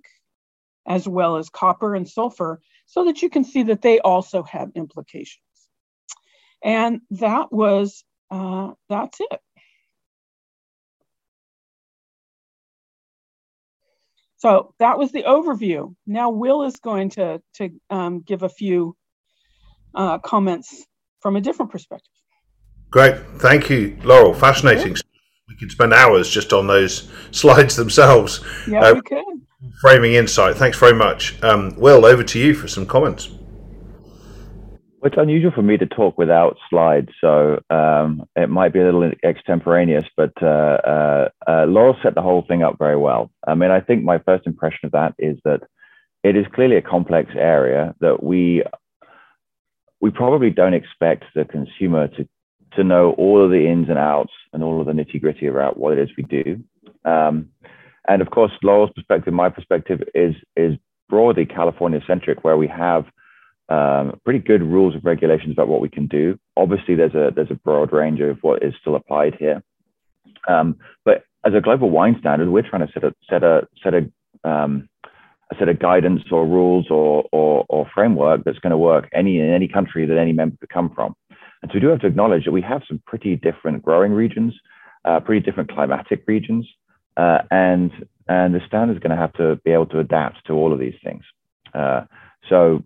as 0.87 1.07
well 1.07 1.37
as 1.37 1.49
copper 1.49 1.95
and 1.95 2.07
sulfur, 2.07 2.61
so 2.85 3.05
that 3.05 3.21
you 3.21 3.29
can 3.29 3.43
see 3.43 3.63
that 3.63 3.81
they 3.81 3.99
also 3.99 4.43
have 4.43 4.69
implications. 4.75 5.41
And 6.63 7.01
that 7.11 7.51
was, 7.51 8.03
uh, 8.29 8.71
that's 8.89 9.19
it. 9.19 9.39
So 14.37 14.73
that 14.79 14.97
was 14.97 15.11
the 15.11 15.23
overview. 15.23 15.95
Now 16.07 16.31
Will 16.31 16.63
is 16.63 16.77
going 16.77 17.11
to, 17.11 17.41
to 17.55 17.69
um, 17.91 18.21
give 18.21 18.41
a 18.41 18.49
few 18.49 18.95
uh, 19.93 20.17
comments 20.17 20.85
from 21.19 21.35
a 21.35 21.41
different 21.41 21.71
perspective. 21.71 22.11
Great. 22.89 23.15
Thank 23.37 23.69
you, 23.69 23.97
Laurel. 24.03 24.33
Fascinating. 24.33 24.95
We 25.47 25.55
could 25.57 25.71
spend 25.71 25.93
hours 25.93 26.29
just 26.29 26.53
on 26.53 26.67
those 26.67 27.09
slides 27.31 27.75
themselves. 27.75 28.43
Yeah, 28.67 28.81
uh, 28.81 28.93
we 28.95 29.01
could. 29.01 29.23
Framing 29.79 30.13
insight. 30.13 30.55
Thanks 30.55 30.79
very 30.79 30.93
much. 30.93 31.41
Um, 31.43 31.75
Will, 31.77 32.05
over 32.05 32.23
to 32.23 32.39
you 32.39 32.53
for 32.53 32.67
some 32.67 32.85
comments. 32.85 33.29
It's 35.03 35.17
unusual 35.17 35.51
for 35.51 35.63
me 35.63 35.77
to 35.77 35.87
talk 35.87 36.17
without 36.17 36.57
slides, 36.69 37.09
so 37.19 37.59
um, 37.71 38.23
it 38.35 38.49
might 38.49 38.71
be 38.71 38.79
a 38.79 38.83
little 38.83 39.11
extemporaneous, 39.23 40.05
but 40.15 40.31
uh, 40.43 40.45
uh, 40.45 41.29
uh, 41.47 41.65
Laurel 41.65 41.97
set 42.03 42.13
the 42.13 42.21
whole 42.21 42.45
thing 42.47 42.61
up 42.61 42.77
very 42.77 42.97
well. 42.97 43.31
I 43.47 43.55
mean, 43.55 43.71
I 43.71 43.81
think 43.81 44.03
my 44.03 44.19
first 44.19 44.45
impression 44.45 44.85
of 44.85 44.91
that 44.91 45.15
is 45.17 45.37
that 45.43 45.61
it 46.23 46.35
is 46.35 46.45
clearly 46.53 46.75
a 46.75 46.83
complex 46.83 47.31
area 47.35 47.95
that 47.99 48.21
we 48.21 48.63
we 50.01 50.11
probably 50.11 50.49
don't 50.49 50.73
expect 50.73 51.23
the 51.33 51.45
consumer 51.45 52.07
to 52.09 52.27
to 52.73 52.83
know 52.83 53.11
all 53.13 53.43
of 53.43 53.51
the 53.51 53.67
ins 53.67 53.89
and 53.89 53.97
outs 53.97 54.31
and 54.53 54.63
all 54.63 54.79
of 54.79 54.87
the 54.87 54.93
nitty 54.93 55.19
gritty 55.19 55.47
about 55.47 55.77
what 55.77 55.97
it 55.97 55.99
is 55.99 56.09
we 56.15 56.23
do. 56.23 56.63
Um, 57.05 57.49
and 58.07 58.21
of 58.21 58.31
course, 58.31 58.51
Laurel's 58.63 58.91
perspective, 58.95 59.33
my 59.33 59.49
perspective 59.49 60.01
is 60.15 60.35
is 60.55 60.75
broadly 61.09 61.45
California 61.45 61.99
centric, 62.07 62.43
where 62.43 62.57
we 62.57 62.67
have 62.67 63.05
um, 63.69 64.19
pretty 64.23 64.39
good 64.39 64.61
rules 64.61 64.95
of 64.95 65.05
regulations 65.05 65.53
about 65.53 65.67
what 65.67 65.81
we 65.81 65.89
can 65.89 66.07
do. 66.07 66.37
Obviously, 66.57 66.95
there's 66.95 67.15
a 67.15 67.31
there's 67.35 67.51
a 67.51 67.55
broad 67.55 67.93
range 67.93 68.19
of 68.19 68.37
what 68.41 68.63
is 68.63 68.73
still 68.81 68.95
applied 68.95 69.35
here. 69.39 69.63
Um, 70.47 70.77
but 71.05 71.23
as 71.45 71.53
a 71.53 71.61
global 71.61 71.89
wine 71.89 72.17
standard, 72.19 72.49
we're 72.49 72.67
trying 72.67 72.85
to 72.85 72.93
set 72.93 73.03
a 73.03 73.13
set 73.29 73.43
a 73.43 73.67
set 73.83 73.93
a 73.93 74.49
um, 74.49 74.89
a 75.51 75.55
set 75.57 75.69
of 75.69 75.79
guidance 75.79 76.21
or 76.31 76.47
rules 76.47 76.87
or, 76.89 77.25
or, 77.31 77.65
or 77.67 77.85
framework 77.93 78.43
that's 78.43 78.59
going 78.59 78.71
to 78.71 78.77
work 78.77 79.09
any 79.13 79.39
in 79.39 79.53
any 79.53 79.67
country 79.67 80.05
that 80.05 80.17
any 80.17 80.31
member 80.31 80.55
could 80.57 80.69
come 80.69 80.89
from. 80.95 81.13
And 81.61 81.69
so 81.69 81.75
we 81.75 81.81
do 81.81 81.87
have 81.87 81.99
to 81.99 82.07
acknowledge 82.07 82.45
that 82.45 82.51
we 82.51 82.61
have 82.61 82.81
some 82.87 83.01
pretty 83.05 83.35
different 83.35 83.83
growing 83.83 84.13
regions, 84.13 84.53
uh, 85.05 85.19
pretty 85.19 85.41
different 85.41 85.71
climatic 85.71 86.23
regions, 86.25 86.67
uh, 87.17 87.39
and 87.51 87.91
and 88.27 88.55
the 88.55 88.61
standard 88.65 88.95
is 88.95 88.99
going 88.99 89.15
to 89.15 89.21
have 89.21 89.33
to 89.33 89.57
be 89.65 89.71
able 89.71 89.87
to 89.87 89.99
adapt 89.99 90.45
to 90.45 90.53
all 90.53 90.71
of 90.71 90.79
these 90.79 90.95
things. 91.03 91.23
Uh, 91.73 92.03
so 92.49 92.83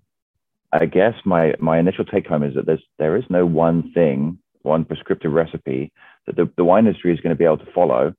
I 0.72 0.86
guess 0.86 1.14
my 1.26 1.54
my 1.60 1.80
initial 1.80 2.06
take 2.06 2.28
home 2.28 2.44
is 2.44 2.56
that 2.56 2.66
there's 2.66 2.84
there 2.98 3.16
is 3.16 3.24
no 3.30 3.46
one 3.46 3.92
thing, 3.94 4.40
one 4.64 4.86
prescriptive 4.86 5.32
recipe 5.32 5.92
that 6.26 6.36
the, 6.36 6.50
the 6.58 6.64
wine 6.66 6.88
industry 6.88 7.14
is 7.14 7.20
going 7.22 7.36
to 7.36 7.38
be 7.38 7.46
able 7.46 7.60
to 7.60 7.72
follow 7.74 8.14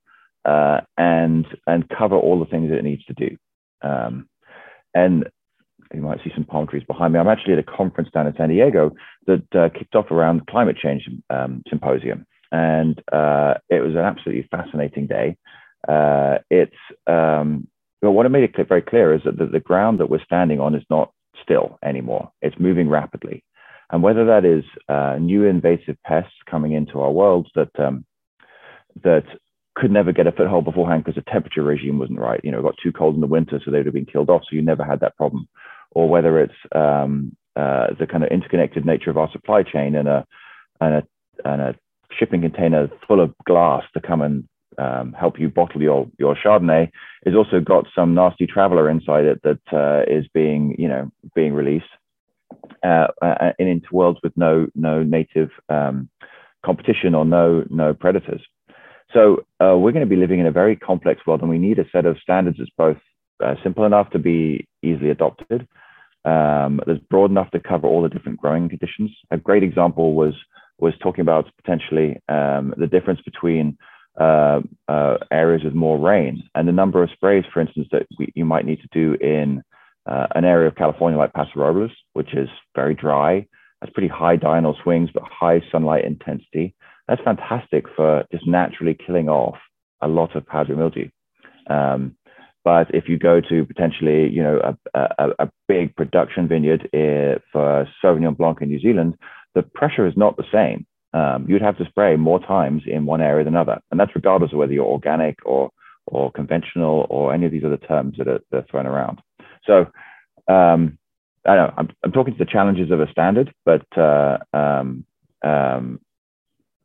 uh, 0.45 0.81
and 0.97 1.47
and 1.67 1.89
cover 1.89 2.17
all 2.17 2.39
the 2.39 2.47
things 2.47 2.71
that 2.71 2.79
it 2.79 2.85
needs 2.85 3.05
to 3.07 3.15
do. 3.15 3.37
Um, 3.83 4.29
and 4.95 5.29
you 5.93 6.01
might 6.01 6.23
see 6.25 6.33
some 6.35 6.45
palm 6.45 6.67
trees 6.67 6.83
behind 6.87 7.13
me. 7.13 7.19
I'm 7.19 7.29
actually 7.29 7.53
at 7.55 7.59
a 7.61 7.63
conference 7.63 8.11
down 8.13 8.27
in 8.27 8.35
San 8.37 8.49
Diego 8.49 8.93
that 9.27 9.45
uh, 9.55 9.69
kicked 9.77 9.95
off 9.95 10.11
around 10.11 10.47
climate 10.47 10.77
change 10.83 11.09
um, 11.31 11.63
symposium. 11.69 12.27
and 12.53 13.03
uh, 13.13 13.55
it 13.69 13.81
was 13.81 13.93
an 13.93 13.99
absolutely 13.99 14.49
fascinating 14.51 15.07
day. 15.07 15.37
Uh, 15.89 16.39
it's 16.51 16.77
um, 17.07 17.69
but 18.03 18.13
what 18.13 18.27
it 18.27 18.31
made 18.31 18.45
it 18.45 18.69
very 18.69 18.83
clear 18.83 19.15
is 19.15 19.23
that 19.25 19.39
the, 19.39 19.47
the 19.47 19.61
ground 19.61 20.01
that 20.01 20.11
we're 20.11 20.25
standing 20.25 20.61
on 20.61 20.75
is 20.75 20.85
not 20.91 21.13
still 21.43 21.79
anymore. 21.85 22.31
It's 22.43 22.57
moving 22.59 22.89
rapidly, 22.89 23.45
and 23.91 24.03
whether 24.03 24.25
that 24.27 24.45
is 24.45 24.65
uh, 24.89 25.17
new 25.21 25.45
invasive 25.45 25.97
pests 26.05 26.35
coming 26.51 26.73
into 26.73 27.01
our 27.01 27.11
world 27.11 27.49
that 27.55 27.71
um, 27.79 28.05
that 29.03 29.25
could 29.77 29.91
never 29.91 30.11
get 30.11 30.27
a 30.27 30.33
foothold 30.33 30.65
beforehand 30.65 31.05
because 31.05 31.23
the 31.23 31.31
temperature 31.31 31.63
regime 31.63 31.99
wasn't 31.99 32.19
right. 32.19 32.41
You 32.43 32.51
know, 32.51 32.61
it 32.61 32.63
got 32.63 32.77
too 32.83 32.93
cold 32.93 33.15
in 33.15 33.21
the 33.21 33.27
winter, 33.27 33.61
so 33.65 33.71
they 33.71 33.79
would 33.79 33.87
have 33.87 33.95
been 33.95 34.07
killed 34.07 34.31
off. 34.31 34.43
So 34.43 34.57
you 34.57 34.63
never 34.63 34.85
had 34.85 35.01
that 35.01 35.17
problem. 35.17 35.49
Or 35.91 36.09
whether 36.09 36.41
it's 36.41 36.55
um, 36.75 37.37
uh, 37.57 37.89
the 37.99 38.07
kind 38.07 38.25
of 38.25 38.31
interconnected 38.31 38.85
nature 38.85 39.11
of 39.11 39.19
our 39.19 39.31
supply 39.33 39.63
chain 39.63 39.95
and 39.95 40.09
a 40.09 40.27
and 40.81 40.95
a 40.95 41.03
and 41.45 41.61
a 41.61 41.75
shipping 42.19 42.41
container 42.41 42.89
full 43.07 43.21
of 43.21 43.35
glass 43.47 43.83
to 43.95 44.01
come 44.01 44.23
and 44.23 44.49
um, 44.79 45.13
help 45.13 45.39
you 45.39 45.49
bottle 45.49 45.83
your 45.83 46.09
your 46.19 46.37
Chardonnay 46.37 46.91
is 47.25 47.35
also 47.35 47.61
got 47.61 47.87
some 47.95 48.15
nasty 48.15 48.47
traveler 48.47 48.89
inside 48.91 49.25
it 49.25 49.41
that 49.43 49.61
uh, 49.73 50.03
is 50.11 50.27
being 50.33 50.77
you 50.79 50.89
know 50.89 51.11
being 51.35 51.53
released 51.53 51.85
uh, 52.85 53.09
uh, 53.23 53.53
into 53.59 53.89
worlds 53.93 54.21
with 54.23 54.33
no 54.37 54.67
no 54.75 55.03
native 55.03 55.51
um, 55.69 56.09
competition 56.65 57.15
or 57.15 57.25
no 57.25 57.65
no 57.71 57.95
predators. 57.95 58.43
So 59.13 59.45
uh, 59.61 59.77
we're 59.79 59.93
going 59.93 60.05
to 60.05 60.07
be 60.07 60.17
living 60.17 60.41
in 60.41 60.47
a 60.47 60.53
very 60.53 60.77
complex 60.77 61.21
world, 61.27 61.41
and 61.41 61.51
we 61.51 61.59
need 61.59 61.79
a 61.79 61.89
set 61.91 62.07
of 62.07 62.19
standards 62.19 62.59
that's 62.59 62.71
both 62.77 62.99
uh, 63.43 63.55
simple 63.63 63.85
enough 63.85 64.11
to 64.11 64.19
be 64.19 64.67
easily 64.83 65.11
adopted, 65.11 65.67
um, 66.25 66.81
that's 66.87 67.01
broad 67.11 67.31
enough 67.31 67.51
to 67.53 67.61
cover 67.61 67.87
all 67.87 68.03
the 68.03 68.09
different 68.09 68.41
growing 68.41 68.69
conditions. 68.69 69.11
A 69.31 69.37
great 69.37 69.63
example 69.63 70.15
was 70.15 70.35
was 70.79 70.93
talking 71.03 71.23
about 71.23 71.47
potentially 71.57 72.19
um, 72.29 72.75
the 72.77 72.87
difference 72.87 73.21
between 73.23 73.79
uh, 74.21 74.61
uh, 74.89 75.17
areas 75.31 75.63
with 75.65 75.75
more 75.75 75.99
rain 75.99 76.43
and 76.55 76.67
the 76.67 76.73
number 76.73 77.03
of 77.03 77.11
sprays, 77.11 77.45
for 77.53 77.61
instance, 77.61 77.89
that 77.93 78.07
we, 78.19 78.33
you 78.35 78.45
might 78.45 78.65
need 78.65 78.81
to 78.81 78.89
do 78.93 79.15
in 79.21 79.63
uh, 80.07 80.27
an 80.35 80.45
area 80.45 80.69
of 80.69 80.77
California 80.77 81.19
like 81.19 81.33
Paso 81.33 81.51
Robles, 81.57 81.91
which 82.13 82.35
is 82.35 82.49
very 82.75 82.95
dry, 82.95 83.47
has 83.83 83.91
pretty 83.93 84.09
high 84.09 84.37
diurnal 84.37 84.77
swings 84.83 85.11
but 85.13 85.23
high 85.25 85.61
sunlight 85.71 86.05
intensity. 86.05 86.75
That's 87.09 87.23
fantastic 87.23 87.85
for 87.95 88.25
just 88.33 88.47
naturally 88.47 88.97
killing 89.07 89.29
off 89.29 89.57
a 90.01 90.09
lot 90.09 90.35
of 90.37 90.47
powdery 90.47 90.77
mildew. 90.77 91.09
Um, 91.69 92.17
but 92.65 92.93
if 92.93 93.09
you 93.09 93.19
go 93.19 93.41
to 93.41 93.65
potentially, 93.65 94.29
you 94.29 94.43
know, 94.43 94.77
a, 94.95 95.01
a, 95.19 95.29
a 95.39 95.51
big 95.69 95.95
production 95.95 96.49
vineyard 96.49 96.89
uh, 96.93 97.39
for 97.53 97.89
Sauvignon 98.03 98.37
Blanc 98.37 98.59
in 98.61 98.69
New 98.69 98.81
Zealand, 98.81 99.15
the 99.55 99.63
pressure 99.63 100.07
is 100.07 100.15
not 100.17 100.37
the 100.37 100.45
same. 100.53 100.85
Um, 101.17 101.47
you'd 101.49 101.63
have 101.63 101.79
to 101.79 101.87
spray 101.87 102.15
more 102.17 102.41
times 102.41 102.83
in 102.87 103.07
one 103.07 103.23
area 103.23 103.43
than 103.43 103.55
another, 103.55 103.81
and 103.91 103.99
that's 103.99 104.15
regardless 104.15 104.53
of 104.53 104.59
whether 104.59 104.75
you're 104.75 104.85
organic 104.85 105.39
or 105.47 105.71
or 106.07 106.31
conventional 106.31 107.07
or 107.09 107.33
any 107.33 107.47
of 107.47 107.53
these 107.53 107.65
other 107.65 107.79
terms 107.79 108.17
that 108.19 108.29
are, 108.29 108.41
that 108.51 108.59
are 108.59 108.67
thrown 108.71 108.87
around. 108.87 109.21
So 109.67 109.87
um, 110.47 110.99
I 111.47 111.57
know 111.57 111.73
I'm, 111.77 111.89
I'm 112.05 112.13
talking 112.13 112.35
to 112.35 112.39
the 112.39 112.51
challenges 112.51 112.91
of 112.91 113.01
a 113.01 113.11
standard, 113.11 113.53
but 113.65 113.87
uh, 113.97 114.39
um, 114.53 115.05
um, 115.43 116.01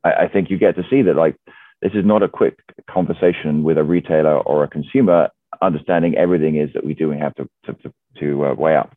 I, 0.03 0.11
I, 0.23 0.27
think 0.31 0.49
you 0.49 0.57
get 0.57 0.75
to 0.77 0.83
see 0.89 1.01
that 1.03 1.15
like 1.15 1.35
this 1.81 1.91
is 1.93 2.05
not 2.05 2.23
a 2.23 2.29
quick 2.29 2.57
conversation 2.89 3.63
with 3.63 3.77
a 3.77 3.83
retailer 3.83 4.39
or 4.39 4.63
a 4.63 4.67
consumer 4.69 5.29
understanding 5.61 6.15
everything 6.15 6.55
is 6.55 6.69
that 6.73 6.85
we 6.85 6.93
do 6.93 7.11
and 7.11 7.21
have 7.21 7.35
to 7.35 7.49
to, 7.65 7.73
to, 7.73 7.93
to 8.19 8.45
uh, 8.45 8.53
weigh 8.55 8.77
up 8.77 8.95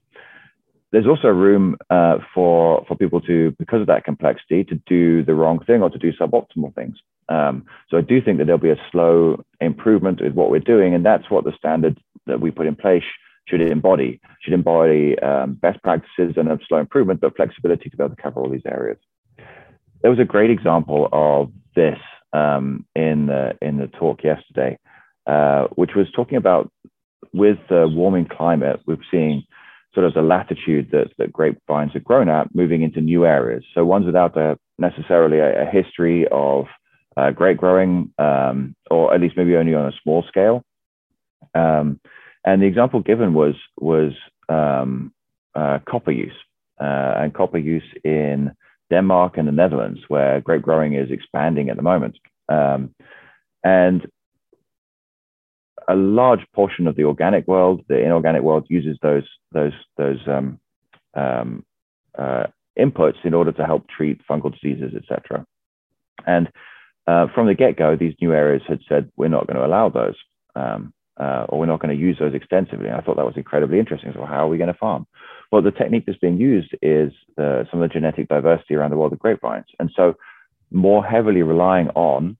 there's 0.94 1.08
also 1.08 1.26
room 1.26 1.76
uh, 1.90 2.18
for 2.32 2.84
for 2.86 2.96
people 2.96 3.20
to, 3.22 3.50
because 3.58 3.80
of 3.80 3.88
that 3.88 4.04
complexity, 4.04 4.62
to 4.62 4.76
do 4.86 5.24
the 5.24 5.34
wrong 5.34 5.58
thing 5.64 5.82
or 5.82 5.90
to 5.90 5.98
do 5.98 6.12
suboptimal 6.12 6.72
things. 6.76 6.96
Um, 7.28 7.66
so 7.90 7.98
I 7.98 8.00
do 8.00 8.22
think 8.22 8.38
that 8.38 8.44
there'll 8.44 8.60
be 8.60 8.70
a 8.70 8.88
slow 8.92 9.44
improvement 9.60 10.20
with 10.22 10.34
what 10.34 10.50
we're 10.52 10.60
doing, 10.60 10.94
and 10.94 11.04
that's 11.04 11.28
what 11.28 11.42
the 11.42 11.52
standard 11.58 11.98
that 12.26 12.40
we 12.40 12.52
put 12.52 12.66
in 12.66 12.76
place 12.76 13.02
should 13.48 13.60
embody. 13.60 14.20
Should 14.42 14.54
embody 14.54 15.18
um, 15.18 15.54
best 15.54 15.82
practices 15.82 16.34
and 16.36 16.48
a 16.48 16.60
slow 16.68 16.78
improvement, 16.78 17.20
but 17.20 17.34
flexibility 17.34 17.90
to 17.90 17.96
be 17.96 18.04
able 18.04 18.14
to 18.14 18.22
cover 18.22 18.40
all 18.40 18.48
these 18.48 18.62
areas. 18.64 18.98
There 20.02 20.12
was 20.12 20.20
a 20.20 20.24
great 20.24 20.50
example 20.50 21.08
of 21.10 21.50
this 21.74 21.98
um, 22.32 22.86
in 22.94 23.26
the 23.26 23.58
in 23.60 23.78
the 23.78 23.88
talk 23.88 24.22
yesterday, 24.22 24.78
uh, 25.26 25.64
which 25.74 25.96
was 25.96 26.06
talking 26.14 26.36
about 26.36 26.70
with 27.32 27.58
the 27.68 27.88
warming 27.88 28.26
climate, 28.26 28.80
we're 28.86 28.96
seeing 29.10 29.42
sort 29.94 30.06
of 30.06 30.14
the 30.14 30.22
latitude 30.22 30.88
that, 30.90 31.08
that 31.18 31.32
grapevines 31.32 31.92
have 31.94 32.04
grown 32.04 32.28
at, 32.28 32.54
moving 32.54 32.82
into 32.82 33.00
new 33.00 33.24
areas. 33.24 33.64
So 33.74 33.84
ones 33.84 34.06
without 34.06 34.36
a, 34.36 34.58
necessarily 34.78 35.38
a, 35.38 35.62
a 35.62 35.66
history 35.66 36.26
of 36.30 36.66
uh, 37.16 37.30
grape 37.30 37.58
growing, 37.58 38.12
um, 38.18 38.74
or 38.90 39.14
at 39.14 39.20
least 39.20 39.36
maybe 39.36 39.56
only 39.56 39.74
on 39.74 39.86
a 39.86 39.92
small 40.02 40.24
scale. 40.28 40.62
Um, 41.54 42.00
and 42.44 42.60
the 42.60 42.66
example 42.66 43.00
given 43.00 43.34
was 43.34 43.54
was 43.80 44.12
um, 44.48 45.12
uh, 45.54 45.78
copper 45.88 46.10
use 46.10 46.34
uh, 46.80 47.14
and 47.16 47.32
copper 47.32 47.58
use 47.58 47.84
in 48.04 48.52
Denmark 48.90 49.38
and 49.38 49.48
the 49.48 49.52
Netherlands, 49.52 50.00
where 50.08 50.40
grape 50.40 50.62
growing 50.62 50.94
is 50.94 51.10
expanding 51.10 51.70
at 51.70 51.76
the 51.76 51.82
moment. 51.82 52.18
Um, 52.48 52.94
and 53.62 54.06
a 55.88 55.94
large 55.94 56.40
portion 56.54 56.86
of 56.86 56.96
the 56.96 57.04
organic 57.04 57.46
world, 57.46 57.82
the 57.88 57.98
inorganic 57.98 58.42
world, 58.42 58.66
uses 58.68 58.98
those 59.02 59.24
those 59.52 59.72
those 59.96 60.18
um, 60.26 60.58
um, 61.14 61.64
uh, 62.18 62.44
inputs 62.78 63.24
in 63.24 63.34
order 63.34 63.52
to 63.52 63.64
help 63.64 63.88
treat 63.88 64.20
fungal 64.26 64.52
diseases, 64.52 64.92
etc. 64.96 65.46
And 66.26 66.50
uh, 67.06 67.26
from 67.34 67.46
the 67.46 67.54
get-go, 67.54 67.96
these 67.96 68.14
new 68.20 68.32
areas 68.32 68.62
had 68.66 68.80
said 68.88 69.10
we're 69.16 69.28
not 69.28 69.46
going 69.46 69.58
to 69.58 69.66
allow 69.66 69.88
those, 69.88 70.16
um, 70.56 70.92
uh, 71.20 71.46
or 71.48 71.58
we're 71.58 71.66
not 71.66 71.80
going 71.80 71.94
to 71.94 72.02
use 72.02 72.16
those 72.18 72.34
extensively. 72.34 72.86
And 72.86 72.96
I 72.96 73.00
thought 73.00 73.16
that 73.16 73.26
was 73.26 73.36
incredibly 73.36 73.78
interesting. 73.78 74.12
So 74.14 74.24
how 74.24 74.46
are 74.46 74.48
we 74.48 74.58
going 74.58 74.72
to 74.72 74.78
farm? 74.78 75.06
Well, 75.52 75.62
the 75.62 75.70
technique 75.70 76.04
that's 76.06 76.18
being 76.18 76.38
used 76.38 76.74
is 76.82 77.12
the, 77.36 77.66
some 77.70 77.82
of 77.82 77.88
the 77.88 77.92
genetic 77.92 78.28
diversity 78.28 78.74
around 78.74 78.90
the 78.90 78.96
world 78.96 79.12
of 79.12 79.18
grapevines, 79.18 79.66
and 79.78 79.90
so 79.94 80.14
more 80.70 81.04
heavily 81.04 81.42
relying 81.42 81.88
on 81.90 82.36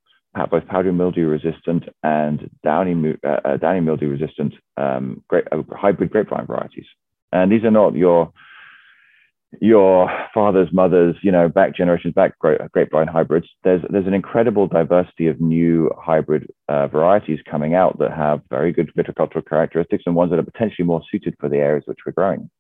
both 0.51 0.67
powdery 0.67 0.93
mildew 0.93 1.27
resistant 1.27 1.85
and 2.03 2.51
downy, 2.63 3.15
uh, 3.25 3.41
uh, 3.45 3.57
downy 3.57 3.81
mildew 3.81 4.09
resistant 4.09 4.55
um, 4.77 5.23
grape, 5.29 5.47
uh, 5.53 5.63
hybrid 5.73 6.11
grapevine 6.11 6.47
varieties. 6.47 6.87
And 7.33 7.51
these 7.51 7.65
are 7.65 7.71
not 7.71 7.95
your 7.95 8.33
your 9.61 10.11
father's, 10.33 10.73
mother's, 10.73 11.15
you 11.23 11.31
know, 11.31 11.49
back 11.49 11.77
generations 11.77 12.13
back 12.15 12.35
grapevine 12.39 13.07
hybrids. 13.07 13.47
There's 13.63 13.83
there's 13.89 14.07
an 14.07 14.15
incredible 14.15 14.67
diversity 14.67 15.29
of 15.29 15.41
new 15.41 15.91
hybrid 15.97 16.51
uh, 16.69 16.89
varieties 16.89 17.41
coming 17.49 17.75
out 17.75 17.99
that 17.99 18.13
have 18.13 18.41
very 18.51 18.73
good 18.73 18.91
viticultural 18.97 19.49
characteristics 19.49 20.05
and 20.07 20.17
ones 20.17 20.31
that 20.31 20.39
are 20.39 20.45
potentially 20.45 20.87
more 20.87 21.03
suited 21.11 21.37
for 21.39 21.49
the 21.49 21.59
areas 21.59 21.85
which 21.87 21.99
we're 22.05 22.13
growing. 22.13 22.51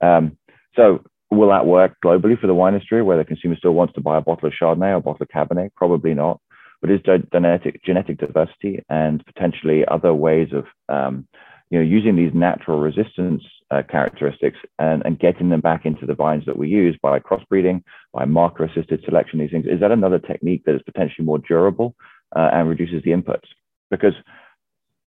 Um, 0.00 0.38
so 0.74 1.04
will 1.30 1.50
that 1.50 1.66
work 1.66 1.96
globally 2.04 2.40
for 2.40 2.46
the 2.46 2.54
wine 2.54 2.74
industry, 2.74 3.02
where 3.02 3.18
the 3.18 3.24
consumer 3.24 3.56
still 3.56 3.72
wants 3.72 3.94
to 3.94 4.00
buy 4.00 4.16
a 4.16 4.22
bottle 4.22 4.48
of 4.48 4.54
Chardonnay 4.54 4.92
or 4.92 4.94
a 4.94 5.00
bottle 5.00 5.22
of 5.22 5.28
Cabernet? 5.28 5.74
Probably 5.74 6.14
not 6.14 6.40
but 6.80 6.90
is 6.90 7.00
genetic 7.32 7.82
genetic 7.84 8.18
diversity 8.18 8.84
and 8.88 9.24
potentially 9.26 9.84
other 9.88 10.14
ways 10.14 10.48
of 10.52 10.64
um, 10.88 11.26
you 11.70 11.78
know 11.78 11.84
using 11.84 12.16
these 12.16 12.32
natural 12.34 12.80
resistance 12.80 13.42
uh, 13.70 13.82
characteristics 13.88 14.58
and, 14.78 15.02
and 15.04 15.18
getting 15.18 15.50
them 15.50 15.60
back 15.60 15.84
into 15.84 16.06
the 16.06 16.14
vines 16.14 16.44
that 16.46 16.56
we 16.56 16.68
use 16.68 16.98
by 17.02 17.18
crossbreeding, 17.18 17.82
by 18.12 18.24
marker 18.24 18.64
assisted 18.64 19.02
selection, 19.04 19.38
these 19.38 19.50
things, 19.50 19.66
is 19.66 19.80
that 19.80 19.90
another 19.90 20.18
technique 20.18 20.62
that 20.64 20.74
is 20.74 20.82
potentially 20.82 21.24
more 21.24 21.38
durable 21.38 21.94
uh, 22.34 22.48
and 22.52 22.68
reduces 22.68 23.02
the 23.02 23.10
inputs? 23.10 23.46
Because 23.90 24.14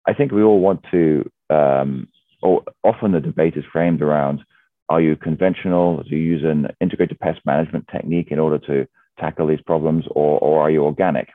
I 0.06 0.12
think 0.12 0.32
we 0.32 0.42
all 0.42 0.60
want 0.60 0.84
to, 0.90 1.30
um, 1.48 2.08
or 2.42 2.62
often 2.84 3.12
the 3.12 3.20
debate 3.20 3.56
is 3.56 3.64
framed 3.72 4.02
around 4.02 4.40
are 4.88 5.00
you 5.00 5.16
conventional? 5.16 6.02
Do 6.02 6.10
you 6.10 6.22
use 6.22 6.42
an 6.44 6.68
integrated 6.80 7.18
pest 7.18 7.40
management 7.46 7.88
technique 7.90 8.28
in 8.30 8.38
order 8.38 8.58
to 8.66 8.86
tackle 9.18 9.46
these 9.46 9.62
problems, 9.62 10.04
or, 10.10 10.38
or 10.40 10.60
are 10.60 10.70
you 10.70 10.84
organic? 10.84 11.28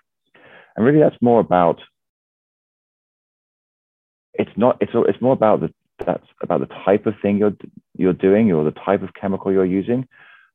And 0.78 0.86
really, 0.86 1.00
that's 1.00 1.22
more 1.22 1.40
about 1.40 1.82
it's 4.36 4.52
not 4.56 4.78
it's 4.80 4.92
it's 4.94 5.22
more 5.22 5.34
about 5.34 5.60
the 5.62 5.74
that's 6.06 6.28
about 6.44 6.60
the 6.60 6.74
type 6.86 7.08
of 7.08 7.16
thing 7.22 7.38
you're 7.38 7.56
you're 7.98 8.14
doing 8.14 8.52
or 8.52 8.64
the 8.64 8.72
type 8.72 9.02
of 9.02 9.14
chemical 9.20 9.52
you're 9.52 9.66
using, 9.66 10.08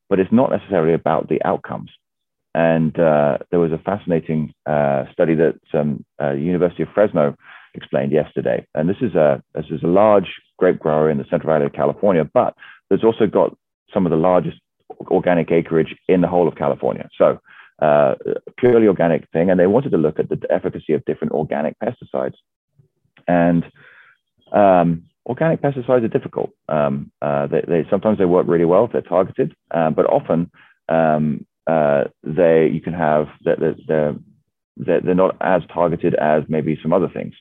but 0.08 0.20
it's 0.20 0.32
not 0.32 0.50
necessarily 0.50 0.94
about 0.94 1.28
the 1.28 1.42
outcomes. 1.44 1.90
And 2.54 2.98
uh, 2.98 3.38
there 3.50 3.60
was 3.60 3.72
a 3.72 3.78
fascinating 3.78 4.52
uh, 4.66 5.04
study 5.10 5.34
that 5.34 5.58
um, 5.74 6.04
uh, 6.20 6.32
University 6.32 6.82
of 6.82 6.90
Fresno 6.94 7.34
explained 7.74 8.12
yesterday. 8.12 8.66
And 8.74 8.88
this 8.88 8.98
is 9.00 9.14
a 9.14 9.42
this 9.54 9.66
is 9.70 9.82
a 9.82 9.88
large 9.88 10.28
grape 10.58 10.78
grower 10.78 11.10
in 11.10 11.18
the 11.18 11.24
Central 11.28 11.52
Valley 11.52 11.66
of 11.66 11.72
California, 11.72 12.24
but 12.32 12.54
there's 12.88 13.04
also 13.04 13.26
got 13.26 13.56
some 13.92 14.06
of 14.06 14.10
the 14.10 14.16
largest 14.16 14.58
organic 15.10 15.50
acreage 15.50 15.96
in 16.08 16.20
the 16.20 16.28
whole 16.28 16.46
of 16.46 16.54
California. 16.54 17.08
So 17.16 17.40
uh, 17.82 18.14
purely 18.58 18.86
organic 18.86 19.28
thing, 19.30 19.50
and 19.50 19.58
they 19.58 19.66
wanted 19.66 19.90
to 19.90 19.96
look 19.96 20.18
at 20.18 20.28
the 20.28 20.38
efficacy 20.50 20.92
of 20.92 21.04
different 21.04 21.32
organic 21.32 21.74
pesticides. 21.80 22.36
And 23.26 23.64
um, 24.52 25.04
organic 25.26 25.60
pesticides 25.60 26.04
are 26.04 26.08
difficult. 26.08 26.50
Um, 26.68 27.10
uh, 27.20 27.48
they, 27.48 27.62
they, 27.66 27.86
sometimes 27.90 28.18
they 28.18 28.24
work 28.24 28.46
really 28.46 28.64
well 28.64 28.84
if 28.84 28.92
they're 28.92 29.02
targeted, 29.02 29.54
uh, 29.72 29.90
but 29.90 30.06
often 30.06 30.50
um, 30.88 31.44
uh, 31.66 32.04
they 32.22 32.68
you 32.72 32.80
can 32.80 32.92
have 32.92 33.26
that 33.44 33.58
they're, 33.58 34.14
they're, 34.76 35.00
they're 35.00 35.14
not 35.14 35.36
as 35.40 35.62
targeted 35.72 36.14
as 36.14 36.44
maybe 36.48 36.78
some 36.82 36.92
other 36.92 37.08
things. 37.08 37.34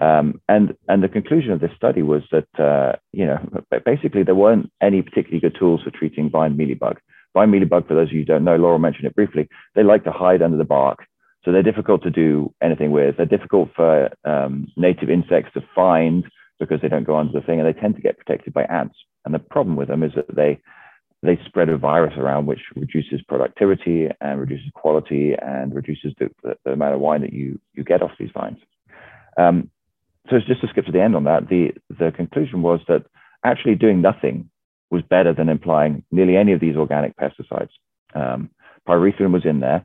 Um, 0.00 0.40
and 0.48 0.74
and 0.88 1.02
the 1.02 1.08
conclusion 1.08 1.52
of 1.52 1.60
this 1.60 1.72
study 1.76 2.02
was 2.02 2.22
that 2.30 2.48
uh, 2.58 2.96
you 3.12 3.26
know 3.26 3.38
basically 3.84 4.22
there 4.22 4.34
weren't 4.34 4.70
any 4.80 5.02
particularly 5.02 5.40
good 5.40 5.56
tools 5.58 5.82
for 5.82 5.90
treating 5.90 6.30
vine 6.30 6.56
mealybug. 6.56 6.96
Vine 7.34 7.50
mealybug, 7.50 7.86
for 7.86 7.94
those 7.94 8.08
of 8.08 8.12
you 8.12 8.20
who 8.20 8.24
don't 8.24 8.44
know, 8.44 8.56
Laurel 8.56 8.78
mentioned 8.78 9.06
it 9.06 9.14
briefly. 9.14 9.48
They 9.74 9.82
like 9.82 10.04
to 10.04 10.12
hide 10.12 10.42
under 10.42 10.56
the 10.56 10.64
bark, 10.64 11.06
so 11.44 11.52
they're 11.52 11.62
difficult 11.62 12.02
to 12.02 12.10
do 12.10 12.52
anything 12.62 12.90
with. 12.90 13.16
They're 13.16 13.26
difficult 13.26 13.70
for 13.76 14.10
um, 14.24 14.68
native 14.76 15.10
insects 15.10 15.52
to 15.54 15.62
find 15.74 16.24
because 16.58 16.80
they 16.80 16.88
don't 16.88 17.04
go 17.04 17.16
under 17.16 17.32
the 17.32 17.44
thing, 17.44 17.60
and 17.60 17.68
they 17.68 17.78
tend 17.78 17.96
to 17.96 18.02
get 18.02 18.18
protected 18.18 18.52
by 18.52 18.64
ants. 18.64 18.96
And 19.24 19.34
the 19.34 19.38
problem 19.38 19.76
with 19.76 19.88
them 19.88 20.02
is 20.02 20.12
that 20.16 20.34
they 20.34 20.58
they 21.20 21.38
spread 21.46 21.68
a 21.68 21.76
virus 21.76 22.14
around 22.16 22.46
which 22.46 22.60
reduces 22.76 23.20
productivity 23.22 24.08
and 24.20 24.38
reduces 24.38 24.70
quality 24.74 25.34
and 25.42 25.74
reduces 25.74 26.12
the, 26.20 26.30
the, 26.44 26.56
the 26.64 26.72
amount 26.72 26.94
of 26.94 27.00
wine 27.00 27.22
that 27.22 27.32
you 27.32 27.60
you 27.74 27.82
get 27.82 28.02
off 28.02 28.12
these 28.18 28.30
vines. 28.32 28.58
Um, 29.36 29.70
so 30.28 30.36
it's 30.36 30.46
just 30.46 30.60
to 30.60 30.68
skip 30.68 30.86
to 30.86 30.92
the 30.92 31.02
end 31.02 31.16
on 31.16 31.24
that, 31.24 31.48
the, 31.48 31.72
the 31.88 32.10
conclusion 32.10 32.62
was 32.62 32.80
that 32.88 33.04
actually 33.44 33.74
doing 33.76 34.02
nothing 34.02 34.50
was 34.90 35.02
better 35.02 35.32
than 35.32 35.48
applying 35.48 36.04
nearly 36.10 36.36
any 36.36 36.52
of 36.52 36.60
these 36.60 36.76
organic 36.76 37.16
pesticides. 37.16 37.70
Um, 38.14 38.50
pyrethrin 38.88 39.32
was 39.32 39.44
in 39.44 39.60
there. 39.60 39.84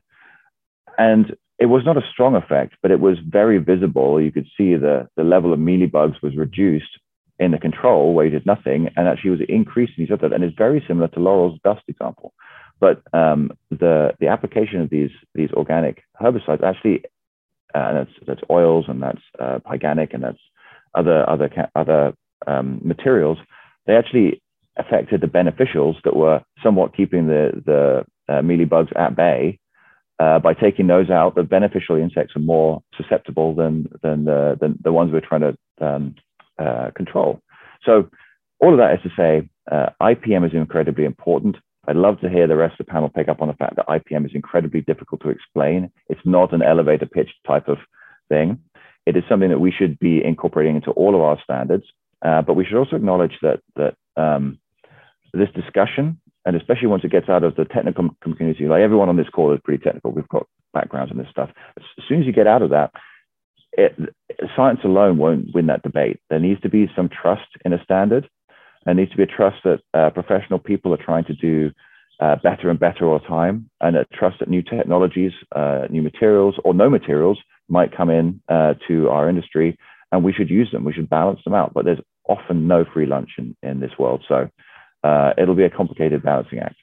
And 0.96 1.36
it 1.58 1.66
was 1.66 1.84
not 1.84 1.96
a 1.96 2.08
strong 2.12 2.34
effect, 2.34 2.74
but 2.82 2.90
it 2.90 3.00
was 3.00 3.18
very 3.26 3.58
visible. 3.58 4.20
You 4.20 4.32
could 4.32 4.46
see 4.56 4.74
the, 4.74 5.08
the 5.16 5.24
level 5.24 5.52
of 5.52 5.58
mealybugs 5.58 6.22
was 6.22 6.36
reduced 6.36 6.98
in 7.38 7.50
the 7.50 7.58
control 7.58 8.14
where 8.14 8.24
you 8.24 8.30
did 8.30 8.46
nothing, 8.46 8.88
and 8.96 9.08
actually 9.08 9.30
was 9.30 9.40
increasing. 9.48 10.06
Said 10.08 10.20
that, 10.20 10.32
and 10.32 10.44
it's 10.44 10.56
very 10.56 10.84
similar 10.86 11.08
to 11.08 11.20
Laurel's 11.20 11.58
dust 11.64 11.82
example. 11.88 12.32
But 12.80 13.02
um, 13.12 13.50
the 13.70 14.14
the 14.20 14.28
application 14.28 14.80
of 14.80 14.90
these 14.90 15.10
these 15.34 15.50
organic 15.52 16.02
herbicides 16.20 16.62
actually 16.62 17.04
uh, 17.74 17.78
and 17.78 17.96
that's 17.96 18.10
that's 18.26 18.40
oils 18.50 18.84
and 18.88 19.02
that's 19.02 19.22
uh, 19.40 19.58
pyganic 19.66 20.14
and 20.14 20.22
that's 20.22 20.38
other 20.94 21.28
other 21.28 21.50
other 21.74 22.14
um, 22.46 22.80
materials. 22.84 23.38
They 23.86 23.94
actually 23.94 24.40
affected 24.76 25.20
the 25.20 25.26
beneficials 25.26 25.94
that 26.04 26.16
were 26.16 26.42
somewhat 26.62 26.96
keeping 26.96 27.26
the 27.26 27.62
the 27.64 28.04
uh, 28.32 28.40
mealybugs 28.40 28.96
at 28.96 29.16
bay. 29.16 29.58
Uh, 30.20 30.38
by 30.38 30.54
taking 30.54 30.86
those 30.86 31.10
out, 31.10 31.34
the 31.34 31.42
beneficial 31.42 31.96
insects 31.96 32.36
are 32.36 32.40
more 32.40 32.82
susceptible 32.96 33.54
than 33.54 33.88
than 34.02 34.24
the 34.24 34.56
than 34.60 34.78
the 34.82 34.92
ones 34.92 35.10
we're 35.12 35.20
trying 35.20 35.40
to 35.40 35.86
um, 35.86 36.14
uh, 36.58 36.90
control. 36.94 37.40
So, 37.84 38.08
all 38.60 38.72
of 38.72 38.78
that 38.78 38.94
is 38.94 39.02
to 39.02 39.10
say, 39.16 39.48
uh, 39.70 39.90
IPM 40.00 40.46
is 40.46 40.54
incredibly 40.54 41.04
important. 41.04 41.56
I'd 41.86 41.96
love 41.96 42.20
to 42.20 42.30
hear 42.30 42.46
the 42.46 42.56
rest 42.56 42.80
of 42.80 42.86
the 42.86 42.92
panel 42.92 43.10
pick 43.10 43.28
up 43.28 43.42
on 43.42 43.48
the 43.48 43.54
fact 43.54 43.76
that 43.76 43.88
IPM 43.88 44.24
is 44.24 44.32
incredibly 44.34 44.80
difficult 44.80 45.20
to 45.22 45.28
explain. 45.28 45.90
It's 46.08 46.20
not 46.24 46.54
an 46.54 46.62
elevator 46.62 47.06
pitch 47.06 47.30
type 47.46 47.68
of 47.68 47.78
thing. 48.28 48.60
It 49.04 49.16
is 49.16 49.24
something 49.28 49.50
that 49.50 49.58
we 49.58 49.70
should 49.70 49.98
be 49.98 50.24
incorporating 50.24 50.76
into 50.76 50.92
all 50.92 51.14
of 51.14 51.20
our 51.20 51.38
standards. 51.42 51.84
Uh, 52.24 52.40
but 52.40 52.54
we 52.54 52.64
should 52.64 52.78
also 52.78 52.96
acknowledge 52.96 53.38
that 53.42 53.60
that 53.76 53.96
um, 54.16 54.58
this 55.34 55.50
discussion, 55.54 56.20
and 56.46 56.56
especially 56.56 56.88
once 56.88 57.04
it 57.04 57.12
gets 57.12 57.28
out 57.28 57.44
of 57.44 57.56
the 57.56 57.64
technical 57.64 58.10
community, 58.22 58.66
like 58.66 58.82
everyone 58.82 59.08
on 59.08 59.16
this 59.16 59.28
call 59.28 59.52
is 59.52 59.60
pretty 59.64 59.82
technical. 59.82 60.12
We've 60.12 60.28
got 60.28 60.46
backgrounds 60.72 61.12
in 61.12 61.18
this 61.18 61.28
stuff. 61.30 61.50
As 61.76 61.84
soon 62.08 62.20
as 62.20 62.26
you 62.26 62.32
get 62.32 62.46
out 62.46 62.62
of 62.62 62.70
that, 62.70 62.92
it, 63.72 63.96
science 64.54 64.80
alone 64.84 65.18
won't 65.18 65.54
win 65.54 65.66
that 65.66 65.82
debate. 65.82 66.20
There 66.30 66.38
needs 66.38 66.60
to 66.62 66.68
be 66.68 66.90
some 66.94 67.08
trust 67.08 67.48
in 67.64 67.72
a 67.72 67.82
standard 67.82 68.28
there 68.84 68.94
needs 68.94 69.10
to 69.12 69.16
be 69.16 69.22
a 69.22 69.26
trust 69.26 69.56
that 69.64 69.80
uh, 69.94 70.10
professional 70.10 70.58
people 70.58 70.92
are 70.92 71.02
trying 71.02 71.24
to 71.24 71.34
do 71.34 71.70
uh, 72.20 72.36
better 72.42 72.70
and 72.70 72.78
better 72.78 73.06
all 73.06 73.18
the 73.18 73.26
time, 73.26 73.68
and 73.80 73.96
a 73.96 74.04
trust 74.12 74.38
that 74.38 74.48
new 74.48 74.62
technologies, 74.62 75.32
uh, 75.54 75.86
new 75.90 76.02
materials, 76.02 76.54
or 76.64 76.74
no 76.74 76.88
materials 76.88 77.38
might 77.68 77.96
come 77.96 78.10
in 78.10 78.40
uh, 78.48 78.74
to 78.86 79.08
our 79.08 79.28
industry, 79.28 79.76
and 80.12 80.22
we 80.22 80.32
should 80.32 80.50
use 80.50 80.70
them. 80.70 80.84
We 80.84 80.92
should 80.92 81.10
balance 81.10 81.40
them 81.44 81.54
out. 81.54 81.74
But 81.74 81.84
there's 81.84 82.00
often 82.28 82.68
no 82.68 82.84
free 82.84 83.06
lunch 83.06 83.30
in, 83.38 83.56
in 83.62 83.80
this 83.80 83.92
world, 83.98 84.22
so 84.28 84.48
uh, 85.04 85.34
it'll 85.36 85.54
be 85.54 85.64
a 85.64 85.70
complicated 85.70 86.22
balancing 86.22 86.58
act. 86.58 86.76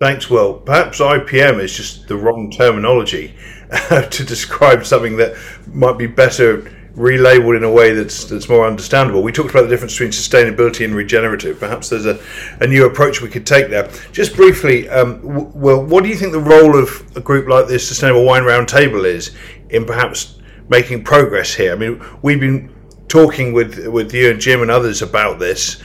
Thanks, 0.00 0.30
Will. 0.30 0.54
Perhaps 0.54 1.00
IPM 1.00 1.60
is 1.60 1.76
just 1.76 2.08
the 2.08 2.16
wrong 2.16 2.50
terminology 2.50 3.34
to 4.10 4.24
describe 4.24 4.86
something 4.86 5.16
that 5.16 5.36
might 5.66 5.98
be 5.98 6.06
better 6.06 6.70
relabeled 6.94 7.56
in 7.56 7.64
a 7.64 7.70
way 7.70 7.92
that's 7.92 8.24
that's 8.24 8.48
more 8.48 8.66
understandable. 8.66 9.22
We 9.22 9.32
talked 9.32 9.50
about 9.50 9.62
the 9.62 9.68
difference 9.68 9.94
between 9.94 10.10
sustainability 10.10 10.84
and 10.84 10.94
regenerative. 10.94 11.58
Perhaps 11.58 11.88
there's 11.88 12.06
a, 12.06 12.20
a 12.60 12.66
new 12.66 12.86
approach 12.86 13.20
we 13.20 13.28
could 13.28 13.46
take 13.46 13.68
there. 13.70 13.90
Just 14.12 14.36
briefly, 14.36 14.88
um, 14.88 15.20
w- 15.22 15.50
well, 15.54 15.84
what 15.84 16.04
do 16.04 16.10
you 16.10 16.16
think 16.16 16.32
the 16.32 16.40
role 16.40 16.78
of 16.78 17.16
a 17.16 17.20
group 17.20 17.48
like 17.48 17.66
this 17.66 17.86
Sustainable 17.86 18.24
Wine 18.24 18.42
Roundtable 18.42 19.04
is 19.04 19.34
in 19.70 19.84
perhaps 19.84 20.38
making 20.68 21.02
progress 21.02 21.52
here? 21.54 21.72
I 21.72 21.76
mean, 21.76 22.00
we've 22.22 22.40
been 22.40 22.72
talking 23.08 23.52
with 23.52 23.86
with 23.88 24.14
you 24.14 24.30
and 24.30 24.40
Jim 24.40 24.62
and 24.62 24.70
others 24.70 25.02
about 25.02 25.38
this 25.38 25.82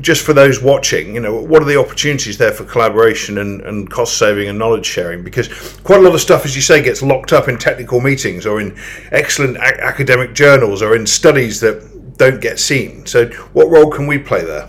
just 0.00 0.24
for 0.24 0.32
those 0.32 0.62
watching, 0.62 1.14
you 1.14 1.20
know, 1.20 1.34
what 1.34 1.62
are 1.62 1.66
the 1.66 1.78
opportunities 1.78 2.38
there 2.38 2.52
for 2.52 2.64
collaboration 2.64 3.38
and, 3.38 3.60
and 3.62 3.90
cost 3.90 4.18
saving 4.18 4.48
and 4.48 4.58
knowledge 4.58 4.86
sharing? 4.86 5.22
Because 5.22 5.48
quite 5.80 6.00
a 6.00 6.02
lot 6.02 6.14
of 6.14 6.20
stuff, 6.20 6.44
as 6.44 6.56
you 6.56 6.62
say, 6.62 6.82
gets 6.82 7.02
locked 7.02 7.32
up 7.32 7.48
in 7.48 7.58
technical 7.58 8.00
meetings 8.00 8.46
or 8.46 8.60
in 8.60 8.76
excellent 9.10 9.58
academic 9.58 10.34
journals 10.34 10.80
or 10.80 10.96
in 10.96 11.06
studies 11.06 11.60
that 11.60 12.16
don't 12.16 12.40
get 12.40 12.58
seen. 12.58 13.04
So, 13.06 13.26
what 13.52 13.68
role 13.68 13.90
can 13.90 14.06
we 14.06 14.18
play 14.18 14.44
there? 14.44 14.68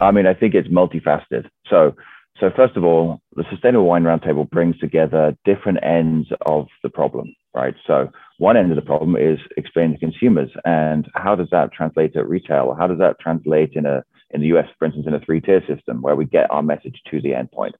I 0.00 0.10
mean, 0.10 0.26
I 0.26 0.34
think 0.34 0.54
it's 0.54 0.68
multifaceted. 0.68 1.48
So, 1.68 1.94
so 2.40 2.50
first 2.54 2.76
of 2.76 2.84
all, 2.84 3.20
the 3.34 3.44
Sustainable 3.50 3.86
Wine 3.86 4.04
Roundtable 4.04 4.48
brings 4.48 4.78
together 4.78 5.36
different 5.44 5.78
ends 5.82 6.28
of 6.46 6.68
the 6.82 6.90
problem, 6.90 7.34
right? 7.54 7.74
So 7.86 8.10
one 8.38 8.56
end 8.56 8.70
of 8.70 8.76
the 8.76 8.82
problem 8.82 9.16
is 9.16 9.38
explaining 9.56 9.94
to 9.94 9.98
consumers, 9.98 10.50
and 10.64 11.06
how 11.14 11.34
does 11.34 11.48
that 11.50 11.72
translate 11.72 12.16
at 12.16 12.28
retail? 12.28 12.74
How 12.78 12.86
does 12.86 12.98
that 12.98 13.18
translate 13.20 13.72
in 13.74 13.86
a 13.86 14.04
in 14.30 14.40
the 14.40 14.48
US, 14.58 14.66
for 14.78 14.84
instance, 14.84 15.06
in 15.06 15.14
a 15.14 15.20
three-tier 15.20 15.62
system 15.66 16.02
where 16.02 16.16
we 16.16 16.24
get 16.24 16.50
our 16.50 16.62
message 16.62 17.00
to 17.10 17.20
the 17.20 17.30
endpoint? 17.30 17.72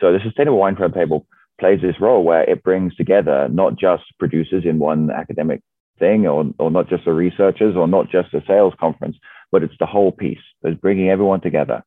So 0.00 0.12
the 0.12 0.18
Sustainable 0.22 0.58
Wine 0.58 0.76
Roundtable 0.76 1.24
plays 1.58 1.80
this 1.80 2.00
role 2.00 2.24
where 2.24 2.48
it 2.48 2.62
brings 2.62 2.94
together 2.96 3.48
not 3.48 3.78
just 3.78 4.04
producers 4.18 4.64
in 4.66 4.78
one 4.78 5.10
academic 5.10 5.60
thing, 5.98 6.26
or 6.26 6.44
or 6.58 6.70
not 6.70 6.88
just 6.88 7.04
the 7.04 7.12
researchers, 7.12 7.76
or 7.76 7.86
not 7.86 8.10
just 8.10 8.32
the 8.32 8.42
sales 8.46 8.74
conference, 8.80 9.16
but 9.52 9.62
it's 9.62 9.78
the 9.78 9.86
whole 9.86 10.12
piece. 10.12 10.44
It's 10.62 10.80
bringing 10.80 11.10
everyone 11.10 11.40
together 11.40 11.82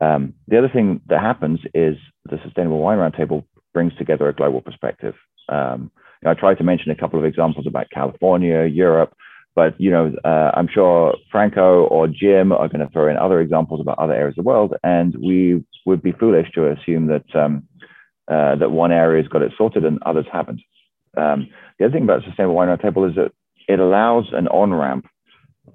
um, 0.00 0.34
the 0.48 0.58
other 0.58 0.68
thing 0.68 1.00
that 1.08 1.20
happens 1.20 1.60
is 1.74 1.96
the 2.24 2.38
Sustainable 2.44 2.78
Wine 2.78 2.98
Roundtable 2.98 3.44
brings 3.74 3.94
together 3.96 4.28
a 4.28 4.34
global 4.34 4.60
perspective. 4.60 5.14
Um, 5.48 5.90
know, 6.22 6.30
I 6.30 6.34
tried 6.34 6.58
to 6.58 6.64
mention 6.64 6.90
a 6.90 6.96
couple 6.96 7.18
of 7.18 7.24
examples 7.24 7.66
about 7.66 7.90
California, 7.90 8.64
Europe, 8.64 9.14
but 9.54 9.80
you 9.80 9.90
know, 9.90 10.12
uh, 10.24 10.50
I'm 10.54 10.68
sure 10.68 11.14
Franco 11.30 11.84
or 11.86 12.06
Jim 12.06 12.52
are 12.52 12.68
going 12.68 12.86
to 12.86 12.92
throw 12.92 13.08
in 13.08 13.16
other 13.16 13.40
examples 13.40 13.80
about 13.80 13.98
other 13.98 14.14
areas 14.14 14.32
of 14.38 14.44
the 14.44 14.48
world, 14.48 14.74
and 14.82 15.14
we 15.16 15.64
would 15.86 16.02
be 16.02 16.12
foolish 16.12 16.50
to 16.54 16.70
assume 16.70 17.06
that 17.08 17.34
um, 17.34 17.66
uh, 18.28 18.56
that 18.56 18.70
one 18.70 18.92
area 18.92 19.22
has 19.22 19.28
got 19.28 19.42
it 19.42 19.52
sorted 19.58 19.84
and 19.84 19.98
others 20.04 20.26
haven't. 20.32 20.60
Um, 21.16 21.48
the 21.78 21.86
other 21.86 21.92
thing 21.92 22.04
about 22.04 22.22
Sustainable 22.24 22.54
Wine 22.54 22.68
Roundtable 22.68 23.08
is 23.08 23.16
that 23.16 23.32
it 23.68 23.80
allows 23.80 24.26
an 24.32 24.46
on 24.48 24.72
ramp 24.72 25.06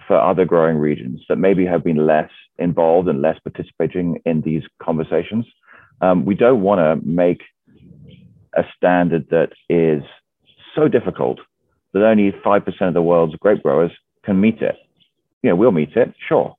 for 0.08 0.20
other 0.20 0.46
growing 0.46 0.78
regions 0.78 1.22
that 1.28 1.38
maybe 1.38 1.66
have 1.66 1.84
been 1.84 2.06
less 2.06 2.30
involved 2.58 3.08
and 3.10 3.22
less 3.22 3.38
participating 3.40 4.22
in 4.26 4.42
these 4.42 4.64
conversations. 4.82 5.46
Um, 6.02 6.26
we 6.26 6.36
don't 6.36 6.62
want 6.62 6.80
to 6.80 7.06
make 7.08 7.42
a 8.56 8.64
standard 8.78 9.28
that 9.30 9.50
is 9.70 10.04
so 10.76 10.88
difficult 10.88 11.40
that 11.94 12.04
only 12.04 12.32
5% 12.32 12.82
of 12.82 12.94
the 12.94 13.02
world's 13.02 13.36
grape 13.36 13.64
growers 13.64 13.92
can 14.24 14.40
meet 14.40 14.62
it. 14.62 14.76
You 15.42 15.50
know, 15.50 15.56
we'll 15.56 15.72
meet 15.72 15.96
it, 15.96 16.14
sure. 16.28 16.56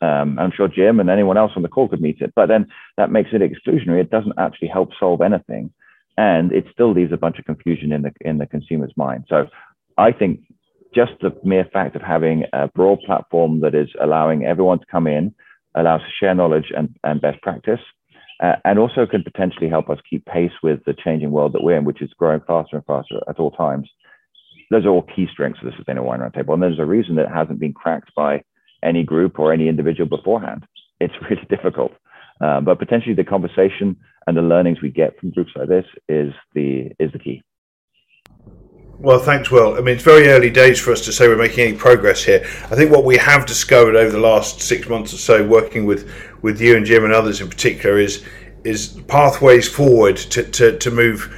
Um, 0.00 0.38
I'm 0.38 0.52
sure 0.52 0.68
Jim 0.68 1.00
and 1.00 1.10
anyone 1.10 1.36
else 1.36 1.52
on 1.56 1.62
the 1.62 1.68
call 1.68 1.88
could 1.88 2.00
meet 2.00 2.20
it, 2.20 2.32
but 2.34 2.46
then 2.46 2.66
that 2.96 3.10
makes 3.10 3.30
it 3.32 3.42
exclusionary. 3.42 4.00
It 4.00 4.10
doesn't 4.10 4.38
actually 4.38 4.68
help 4.68 4.90
solve 4.98 5.20
anything. 5.20 5.72
And 6.16 6.52
it 6.52 6.64
still 6.72 6.92
leaves 6.92 7.12
a 7.12 7.16
bunch 7.16 7.38
of 7.38 7.44
confusion 7.44 7.92
in 7.92 8.02
the 8.02 8.12
in 8.22 8.38
the 8.38 8.46
consumer's 8.46 8.92
mind. 8.96 9.24
So 9.28 9.46
I 9.96 10.10
think 10.12 10.40
just 10.94 11.12
the 11.20 11.30
mere 11.44 11.64
fact 11.72 11.94
of 11.96 12.02
having 12.02 12.44
a 12.52 12.68
broad 12.68 13.00
platform 13.06 13.60
that 13.60 13.74
is 13.74 13.88
allowing 14.00 14.44
everyone 14.44 14.80
to 14.80 14.86
come 14.90 15.06
in, 15.06 15.34
allows 15.74 16.00
to 16.00 16.06
share 16.18 16.34
knowledge 16.34 16.72
and, 16.76 16.96
and 17.04 17.20
best 17.20 17.40
practice, 17.42 17.80
uh, 18.42 18.56
and 18.64 18.78
also 18.78 19.06
can 19.06 19.22
potentially 19.22 19.68
help 19.68 19.90
us 19.90 19.98
keep 20.08 20.24
pace 20.26 20.52
with 20.62 20.84
the 20.84 20.94
changing 21.04 21.30
world 21.30 21.52
that 21.52 21.62
we're 21.62 21.76
in, 21.76 21.84
which 21.84 22.02
is 22.02 22.10
growing 22.18 22.40
faster 22.46 22.76
and 22.76 22.86
faster 22.86 23.20
at 23.28 23.38
all 23.38 23.50
times. 23.50 23.88
Those 24.70 24.84
are 24.84 24.90
all 24.90 25.02
key 25.02 25.26
strengths 25.32 25.60
of 25.60 25.66
the 25.66 25.76
Sustainable 25.76 26.08
Wine 26.08 26.20
Roundtable. 26.20 26.54
And 26.54 26.62
there's 26.62 26.78
a 26.78 26.84
reason 26.84 27.16
that 27.16 27.32
hasn't 27.32 27.58
been 27.58 27.72
cracked 27.72 28.14
by 28.14 28.42
any 28.82 29.02
group 29.02 29.38
or 29.38 29.52
any 29.52 29.68
individual 29.68 30.08
beforehand. 30.08 30.66
It's 31.00 31.14
really 31.30 31.46
difficult. 31.48 31.92
Um, 32.40 32.64
but 32.64 32.80
potentially 32.80 33.14
the 33.14 33.22
conversation 33.22 33.96
and 34.26 34.36
the 34.36 34.42
learnings 34.42 34.82
we 34.82 34.90
get 34.90 35.16
from 35.20 35.30
groups 35.30 35.52
like 35.54 35.68
this 35.68 35.84
is 36.08 36.32
the 36.54 36.90
is 36.98 37.12
the 37.12 37.20
key. 37.20 37.40
Well, 39.00 39.20
thanks, 39.20 39.48
Will. 39.48 39.76
I 39.76 39.80
mean, 39.80 39.94
it's 39.94 40.02
very 40.02 40.26
early 40.26 40.50
days 40.50 40.80
for 40.80 40.90
us 40.90 41.02
to 41.02 41.12
say 41.12 41.28
we're 41.28 41.36
making 41.36 41.68
any 41.68 41.76
progress 41.76 42.24
here. 42.24 42.40
I 42.64 42.74
think 42.74 42.90
what 42.90 43.04
we 43.04 43.16
have 43.16 43.46
discovered 43.46 43.94
over 43.94 44.10
the 44.10 44.18
last 44.18 44.60
six 44.60 44.88
months 44.88 45.14
or 45.14 45.18
so, 45.18 45.46
working 45.46 45.86
with, 45.86 46.12
with 46.42 46.60
you 46.60 46.76
and 46.76 46.86
Jim 46.86 47.04
and 47.04 47.12
others 47.12 47.40
in 47.40 47.48
particular, 47.48 47.98
is 47.98 48.24
is 48.64 49.00
pathways 49.06 49.68
forward 49.68 50.16
to, 50.16 50.42
to, 50.42 50.76
to 50.78 50.90
move 50.90 51.34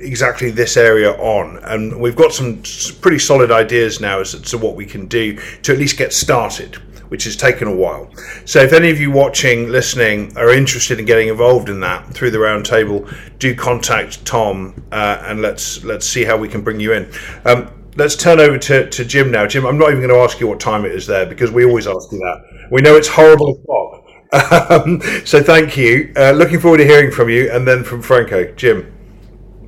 exactly 0.00 0.50
this 0.50 0.76
area 0.76 1.12
on 1.12 1.58
and 1.64 1.98
we've 1.98 2.16
got 2.16 2.32
some 2.32 2.62
pretty 3.00 3.18
solid 3.18 3.50
ideas 3.50 4.00
now 4.00 4.20
as 4.20 4.32
to 4.32 4.58
what 4.58 4.74
we 4.74 4.84
can 4.84 5.06
do 5.06 5.34
to 5.62 5.72
at 5.72 5.78
least 5.78 5.96
get 5.96 6.12
started 6.12 6.76
which 7.12 7.24
has 7.24 7.36
taken 7.36 7.68
a 7.68 7.76
while. 7.76 8.10
So, 8.46 8.60
if 8.60 8.72
any 8.72 8.88
of 8.88 8.98
you 8.98 9.10
watching, 9.10 9.68
listening, 9.68 10.34
are 10.34 10.50
interested 10.50 10.98
in 10.98 11.04
getting 11.04 11.28
involved 11.28 11.68
in 11.68 11.78
that 11.80 12.06
through 12.14 12.30
the 12.30 12.38
roundtable, 12.38 13.06
do 13.38 13.54
contact 13.54 14.24
Tom 14.24 14.82
uh, 14.92 15.22
and 15.26 15.42
let's 15.42 15.84
let's 15.84 16.06
see 16.06 16.24
how 16.24 16.38
we 16.38 16.48
can 16.48 16.62
bring 16.62 16.80
you 16.80 16.94
in. 16.94 17.12
Um, 17.44 17.70
let's 17.96 18.16
turn 18.16 18.40
over 18.40 18.56
to, 18.56 18.88
to 18.88 19.04
Jim 19.04 19.30
now. 19.30 19.46
Jim, 19.46 19.66
I'm 19.66 19.76
not 19.76 19.90
even 19.90 19.98
going 19.98 20.08
to 20.08 20.24
ask 20.24 20.40
you 20.40 20.46
what 20.46 20.58
time 20.58 20.86
it 20.86 20.92
is 20.92 21.06
there 21.06 21.26
because 21.26 21.52
we 21.52 21.66
always 21.66 21.86
ask 21.86 22.10
you 22.10 22.18
that. 22.20 22.68
We 22.70 22.80
know 22.80 22.96
it's 22.96 23.08
horrible 23.08 23.50
o'clock. 23.50 24.06
Um, 24.32 25.00
so 25.24 25.42
thank 25.42 25.76
you. 25.76 26.12
Uh, 26.16 26.32
looking 26.32 26.58
forward 26.58 26.78
to 26.78 26.84
hearing 26.84 27.10
from 27.10 27.28
you 27.28 27.50
and 27.50 27.68
then 27.68 27.84
from 27.84 28.00
Franco. 28.00 28.50
Jim. 28.54 28.92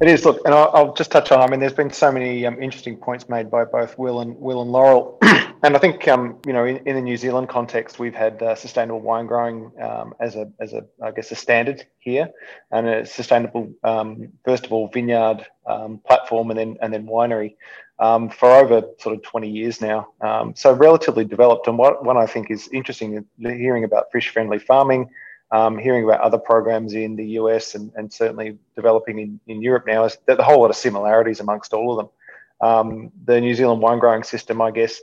It 0.01 0.09
is. 0.09 0.25
Look, 0.25 0.41
and 0.45 0.53
I'll, 0.53 0.71
I'll, 0.75 0.95
just 0.95 1.11
touch 1.13 1.31
on. 1.31 1.41
I 1.41 1.47
mean, 1.47 1.61
there's 1.61 1.73
been 1.73 1.91
so 1.91 2.11
many 2.11 2.45
um, 2.47 2.61
interesting 2.61 2.97
points 2.97 3.29
made 3.29 3.51
by 3.51 3.65
both 3.65 3.97
Will 3.97 4.21
and 4.21 4.37
Will 4.41 4.61
and 4.61 4.73
Laurel, 4.73 5.19
and 5.23 5.77
I 5.77 5.79
think 5.79 6.09
um, 6.09 6.39
you 6.47 6.53
know, 6.53 6.65
in, 6.65 6.79
in, 6.79 6.97
the 6.97 7.01
New 7.01 7.17
Zealand 7.17 7.49
context, 7.49 8.01
we've 8.01 8.15
had 8.15 8.43
uh, 8.43 8.57
sustainable 8.57 9.01
wine 9.01 9.27
growing 9.27 9.71
um, 9.81 10.13
as 10.19 10.35
a 10.35 10.51
as 10.59 10.73
a 10.73 10.85
I 11.03 11.13
guess 11.13 11.31
a 11.31 11.37
standard 11.37 11.87
here, 12.01 12.29
and 12.73 12.89
a 12.89 13.07
sustainable 13.07 13.73
um, 13.85 14.31
first 14.45 14.67
of 14.67 14.73
all 14.73 14.89
vineyard 14.89 15.47
um, 15.67 16.01
platform, 16.07 16.51
and 16.51 16.59
then 16.59 16.77
and 16.83 16.93
then 16.93 17.07
winery 17.07 17.55
um, 17.99 18.29
for 18.29 18.51
over 18.51 18.83
sort 18.99 19.17
of 19.17 19.23
20 19.23 19.49
years 19.49 19.81
now. 19.81 20.09
so 20.55 20.73
relatively 20.73 21.25
developed. 21.25 21.69
And 21.69 21.79
what 21.79 22.05
one 22.05 22.17
I 22.17 22.27
think 22.27 22.51
is 22.51 22.69
interesting, 22.73 23.25
hearing 23.39 23.85
about 23.85 24.11
fish 24.13 24.31
friendly 24.31 24.59
farming 24.59 25.11
um, 25.55 25.79
hearing 25.79 26.03
about 26.05 26.21
other 26.21 26.39
programs 26.39 26.95
in 26.95 27.15
the 27.15 27.25
US 27.41 27.77
and, 27.77 27.93
and 27.95 28.13
certainly 28.13 28.59
developing 28.75 29.21
in, 29.21 29.41
in 29.47 29.63
Europe 29.63 29.87
now 29.87 30.05
is 30.05 30.19
that 30.27 30.41
a 30.41 30.43
whole 30.43 30.61
lot 30.61 30.71
of 30.71 30.77
similarities 30.77 31.39
amongst 31.39 31.73
all 31.73 31.93
of 31.93 31.97
them. 31.99 32.69
Um, 32.69 33.13
the 33.25 33.41
New 33.41 33.55
Zealand 33.55 33.81
wine 33.81 34.01
growing 34.01 34.25
system, 34.25 34.61
I 34.61 34.73
guess, 34.73 35.01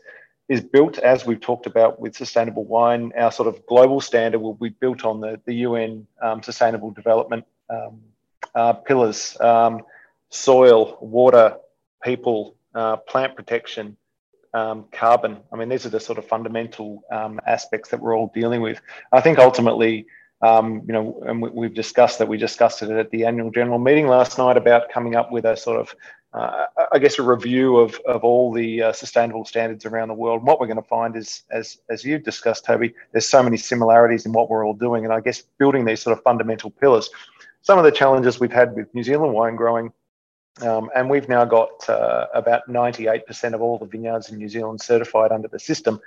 is 0.49 0.59
built 0.59 0.97
as 0.97 1.25
we've 1.25 1.39
talked 1.39 1.67
about 1.67 2.01
with 2.01 2.15
sustainable 2.15 2.65
wine. 2.65 3.13
Our 3.17 3.31
sort 3.31 3.47
of 3.47 3.65
global 3.65 4.01
standard 4.01 4.39
will 4.39 4.55
be 4.55 4.69
built 4.69 5.05
on 5.05 5.21
the, 5.21 5.39
the 5.45 5.53
UN 5.67 6.05
um, 6.21 6.43
sustainable 6.43 6.91
development 6.91 7.45
um, 7.69 8.01
uh, 8.53 8.73
pillars 8.73 9.39
um, 9.39 9.83
soil, 10.29 10.97
water, 10.99 11.55
people, 12.03 12.55
uh, 12.75 12.97
plant 12.97 13.35
protection, 13.35 13.97
um, 14.53 14.85
carbon. 14.91 15.37
I 15.51 15.55
mean, 15.55 15.69
these 15.69 15.85
are 15.85 15.89
the 15.89 15.99
sort 15.99 16.17
of 16.17 16.25
fundamental 16.27 17.03
um, 17.11 17.39
aspects 17.45 17.89
that 17.89 18.01
we're 18.01 18.15
all 18.15 18.31
dealing 18.33 18.61
with. 18.61 18.81
I 19.11 19.21
think 19.21 19.39
ultimately, 19.39 20.07
um, 20.41 20.81
you 20.87 20.93
know, 20.93 21.23
and 21.25 21.41
we, 21.41 21.67
have 21.67 21.75
discussed 21.75 22.19
that. 22.19 22.27
We 22.27 22.37
discussed 22.37 22.81
it 22.81 22.89
at 22.89 23.11
the 23.11 23.25
annual 23.25 23.51
general 23.51 23.79
meeting 23.79 24.07
last 24.07 24.37
night 24.37 24.57
about 24.57 24.89
coming 24.89 25.15
up 25.15 25.31
with 25.31 25.45
a 25.45 25.55
sort 25.55 25.79
of, 25.79 25.95
uh, 26.33 26.65
I 26.91 26.97
guess, 26.97 27.19
a 27.19 27.23
review 27.23 27.77
of, 27.77 27.95
of 28.07 28.23
all 28.23 28.51
the 28.51 28.81
uh, 28.81 28.93
sustainable 28.93 29.45
standards 29.45 29.85
around 29.85 30.07
the 30.07 30.15
world. 30.15 30.39
And 30.39 30.47
what 30.47 30.59
we're 30.59 30.67
going 30.67 30.81
to 30.81 30.87
find 30.87 31.15
is, 31.15 31.43
as 31.51 31.77
as 31.89 32.03
you've 32.03 32.23
discussed, 32.23 32.65
Toby, 32.65 32.93
there's 33.11 33.27
so 33.29 33.43
many 33.43 33.57
similarities 33.57 34.25
in 34.25 34.33
what 34.33 34.49
we're 34.49 34.65
all 34.65 34.73
doing, 34.73 35.05
and 35.05 35.13
I 35.13 35.19
guess 35.19 35.43
building 35.59 35.85
these 35.85 36.01
sort 36.01 36.17
of 36.17 36.23
fundamental 36.23 36.71
pillars. 36.71 37.09
Some 37.61 37.77
of 37.77 37.85
the 37.85 37.91
challenges 37.91 38.39
we've 38.39 38.51
had 38.51 38.75
with 38.75 38.93
New 38.95 39.03
Zealand 39.03 39.33
wine 39.33 39.55
growing. 39.55 39.93
Um, 40.61 40.89
and 40.95 41.09
we've 41.09 41.29
now 41.29 41.45
got 41.45 41.89
uh, 41.89 42.27
about 42.33 42.67
98% 42.67 43.53
of 43.53 43.61
all 43.61 43.77
the 43.77 43.85
vineyards 43.85 44.29
in 44.29 44.37
New 44.37 44.49
Zealand 44.49 44.81
certified 44.81 45.31
under 45.31 45.47
the 45.47 45.59
system, 45.59 45.99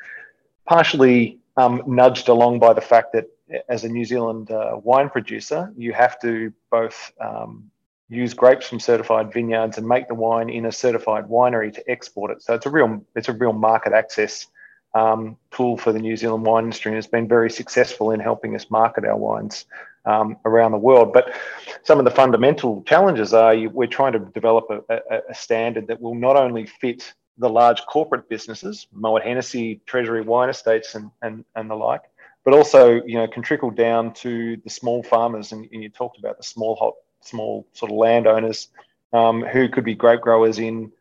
partially 0.67 1.39
um, 1.57 1.83
nudged 1.87 2.29
along 2.29 2.59
by 2.59 2.73
the 2.73 2.81
fact 2.81 3.13
that 3.15 3.27
as 3.69 3.85
a 3.85 3.89
New 3.89 4.05
Zealand 4.05 4.51
uh, 4.51 4.79
wine 4.83 5.09
producer, 5.09 5.73
you 5.77 5.93
have 5.93 6.19
to 6.21 6.53
both 6.71 7.13
um, 7.21 7.71
use 8.09 8.35
grapes 8.35 8.69
from 8.69 8.81
certified 8.81 9.33
vineyards 9.33 9.79
and 9.79 9.87
make 9.87 10.09
the 10.09 10.15
wine 10.15 10.51
in 10.51 10.67
a 10.67 10.73
certified 10.73 11.25
winery 11.25 11.73
to 11.73 11.91
export 11.91 12.31
it. 12.31 12.43
So 12.43 12.55
it's 12.55 12.67
a 12.67 12.71
real 12.71 13.05
it's 13.15 13.29
a 13.29 13.33
real 13.33 13.53
market 13.53 13.93
access 13.93 14.47
um, 14.95 15.37
tool 15.51 15.77
for 15.77 15.93
the 15.93 15.99
New 15.99 16.17
Zealand 16.17 16.45
wine 16.45 16.65
industry, 16.65 16.93
and 16.93 16.99
it's 16.99 17.07
been 17.07 17.29
very 17.29 17.51
successful 17.51 18.11
in 18.11 18.21
helping 18.21 18.55
us 18.55 18.71
market 18.71 19.05
our 19.05 19.17
wines 19.17 19.65
um, 20.05 20.37
around 20.45 20.73
the 20.73 20.79
world. 20.79 21.13
But 21.13 21.33
some 21.83 21.99
of 21.99 22.05
the 22.05 22.11
fundamental 22.11 22.83
challenges 22.83 23.35
are 23.35 23.55
you, 23.55 23.71
we're 23.71 23.87
trying 23.87 24.13
to 24.13 24.19
develop 24.19 24.67
a, 24.71 24.95
a, 24.95 25.21
a, 25.31 25.35
standard 25.35 25.87
that 25.89 26.01
will 26.01 26.15
not 26.15 26.37
only 26.37 26.67
fit 26.67 27.15
the 27.39 27.49
large 27.49 27.85
corporate 27.87 28.29
businesses, 28.29 28.87
Moet 28.93 29.23
Hennessy, 29.23 29.81
Treasury 29.87 30.23
Wine 30.23 30.49
Estates, 30.49 30.95
and, 30.95 31.11
and, 31.23 31.45
and 31.57 31.69
the 31.69 31.75
like, 31.75 32.03
but 32.45 32.55
also 32.55 33.03
you 33.05 33.15
know 33.15 33.27
can 33.27 33.43
trickle 33.43 33.71
down 33.71 34.13
to 34.15 34.57
the 34.63 34.71
small 34.71 35.03
farmers, 35.03 35.53
and, 35.53 35.69
and 35.73 35.83
you 35.83 35.89
talked 35.89 36.19
about 36.19 36.37
the 36.37 36.45
small 36.45 36.77
hot, 36.77 36.95
small 37.21 37.67
sort 37.73 37.91
of 37.91 37.97
landowners 37.97 38.69
um, 39.13 39.43
who 39.43 39.69
could 39.69 39.85
be 39.85 39.95
grape 39.95 40.21
growers 40.21 40.59
in 40.59 40.93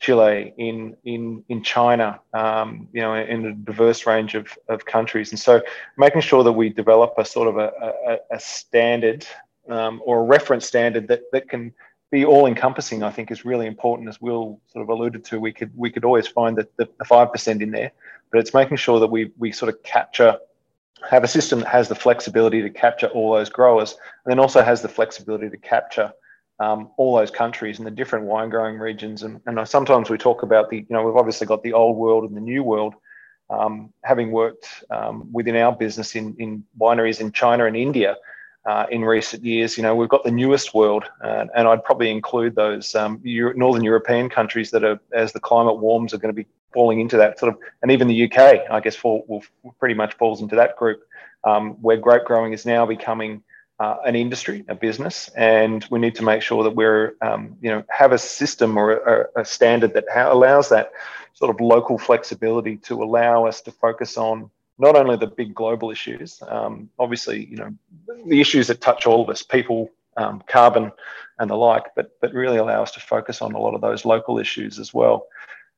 Chile, 0.00 0.54
in 0.56 0.96
in 1.04 1.44
in 1.50 1.62
China, 1.62 2.20
um, 2.32 2.88
you 2.92 3.02
know, 3.02 3.14
in 3.14 3.46
a 3.46 3.52
diverse 3.52 4.06
range 4.06 4.34
of, 4.34 4.58
of 4.66 4.86
countries, 4.86 5.30
and 5.30 5.38
so 5.38 5.60
making 5.98 6.22
sure 6.22 6.42
that 6.42 6.52
we 6.52 6.70
develop 6.70 7.14
a 7.18 7.24
sort 7.24 7.48
of 7.48 7.58
a, 7.58 7.70
a, 8.08 8.36
a 8.36 8.40
standard 8.40 9.26
um, 9.68 10.00
or 10.04 10.20
a 10.20 10.22
reference 10.22 10.66
standard 10.66 11.08
that 11.08 11.22
that 11.32 11.50
can 11.50 11.74
be 12.10 12.24
all 12.24 12.46
encompassing, 12.46 13.02
I 13.02 13.10
think, 13.10 13.30
is 13.30 13.44
really 13.44 13.66
important. 13.66 14.08
As 14.08 14.20
Will 14.22 14.58
sort 14.68 14.82
of 14.82 14.88
alluded 14.88 15.22
to, 15.26 15.38
we 15.38 15.52
could 15.52 15.70
we 15.76 15.90
could 15.90 16.06
always 16.06 16.26
find 16.26 16.56
the 16.56 16.88
five 17.06 17.30
percent 17.30 17.60
in 17.60 17.70
there, 17.70 17.92
but 18.32 18.40
it's 18.40 18.54
making 18.54 18.78
sure 18.78 19.00
that 19.00 19.10
we 19.10 19.32
we 19.38 19.52
sort 19.52 19.68
of 19.68 19.82
capture 19.82 20.38
have 21.10 21.24
a 21.24 21.28
system 21.28 21.60
that 21.60 21.68
has 21.68 21.88
the 21.88 21.94
flexibility 21.94 22.62
to 22.62 22.70
capture 22.70 23.08
all 23.08 23.34
those 23.34 23.50
growers, 23.50 23.92
and 24.24 24.32
then 24.32 24.38
also 24.38 24.62
has 24.62 24.80
the 24.80 24.88
flexibility 24.88 25.50
to 25.50 25.58
capture 25.58 26.12
um, 26.60 26.90
all 26.98 27.16
those 27.16 27.30
countries 27.30 27.78
and 27.78 27.86
the 27.86 27.90
different 27.90 28.26
wine 28.26 28.50
growing 28.50 28.78
regions. 28.78 29.22
And, 29.22 29.40
and 29.46 29.66
sometimes 29.66 30.10
we 30.10 30.18
talk 30.18 30.42
about 30.42 30.68
the, 30.68 30.76
you 30.76 30.86
know, 30.90 31.02
we've 31.02 31.16
obviously 31.16 31.46
got 31.46 31.62
the 31.62 31.72
old 31.72 31.96
world 31.96 32.24
and 32.24 32.36
the 32.36 32.40
new 32.40 32.62
world. 32.62 32.94
Um, 33.48 33.92
having 34.04 34.30
worked 34.30 34.84
um, 34.90 35.32
within 35.32 35.56
our 35.56 35.72
business 35.72 36.14
in, 36.14 36.36
in 36.38 36.62
wineries 36.78 37.20
in 37.20 37.32
China 37.32 37.64
and 37.64 37.76
India 37.76 38.16
uh, 38.64 38.86
in 38.90 39.02
recent 39.02 39.42
years, 39.42 39.76
you 39.76 39.82
know, 39.82 39.96
we've 39.96 40.08
got 40.08 40.22
the 40.22 40.30
newest 40.30 40.74
world, 40.74 41.04
uh, 41.24 41.46
and 41.56 41.66
I'd 41.66 41.82
probably 41.82 42.10
include 42.10 42.54
those 42.54 42.94
um, 42.94 43.18
Euro- 43.24 43.54
Northern 43.54 43.82
European 43.82 44.28
countries 44.28 44.70
that 44.70 44.84
are, 44.84 45.00
as 45.12 45.32
the 45.32 45.40
climate 45.40 45.78
warms, 45.78 46.14
are 46.14 46.18
going 46.18 46.32
to 46.32 46.44
be 46.44 46.46
falling 46.72 47.00
into 47.00 47.16
that 47.16 47.38
sort 47.40 47.52
of, 47.52 47.58
and 47.82 47.90
even 47.90 48.06
the 48.06 48.30
UK, 48.30 48.70
I 48.70 48.78
guess, 48.80 48.94
fall, 48.94 49.24
will 49.26 49.42
pretty 49.80 49.94
much 49.94 50.14
falls 50.14 50.42
into 50.42 50.54
that 50.56 50.76
group, 50.76 51.02
um, 51.42 51.70
where 51.82 51.96
grape 51.96 52.24
growing 52.24 52.52
is 52.52 52.66
now 52.66 52.84
becoming 52.84 53.42
uh, 53.80 53.96
an 54.04 54.14
industry, 54.14 54.62
a 54.68 54.74
business, 54.74 55.30
and 55.36 55.86
we 55.90 55.98
need 55.98 56.14
to 56.14 56.22
make 56.22 56.42
sure 56.42 56.62
that 56.62 56.76
we're, 56.76 57.14
um, 57.22 57.56
you 57.62 57.70
know, 57.70 57.82
have 57.88 58.12
a 58.12 58.18
system 58.18 58.76
or 58.76 58.92
a, 58.92 59.40
a 59.40 59.44
standard 59.44 59.94
that 59.94 60.04
ha- 60.12 60.30
allows 60.30 60.68
that 60.68 60.92
sort 61.32 61.50
of 61.50 61.60
local 61.60 61.96
flexibility 61.96 62.76
to 62.76 63.02
allow 63.02 63.46
us 63.46 63.62
to 63.62 63.72
focus 63.72 64.18
on 64.18 64.50
not 64.78 64.96
only 64.96 65.16
the 65.16 65.26
big 65.26 65.54
global 65.54 65.90
issues, 65.90 66.42
um, 66.48 66.90
obviously, 66.98 67.46
you 67.46 67.56
know, 67.56 67.74
the 68.26 68.40
issues 68.40 68.66
that 68.66 68.82
touch 68.82 69.06
all 69.06 69.22
of 69.22 69.30
us, 69.30 69.42
people, 69.42 69.90
um, 70.18 70.42
carbon, 70.46 70.92
and 71.38 71.50
the 71.50 71.56
like, 71.56 71.84
but 71.96 72.10
but 72.20 72.34
really 72.34 72.58
allow 72.58 72.82
us 72.82 72.92
to 72.92 73.00
focus 73.00 73.40
on 73.40 73.54
a 73.54 73.58
lot 73.58 73.74
of 73.74 73.80
those 73.80 74.04
local 74.04 74.38
issues 74.38 74.78
as 74.78 74.92
well. 74.92 75.26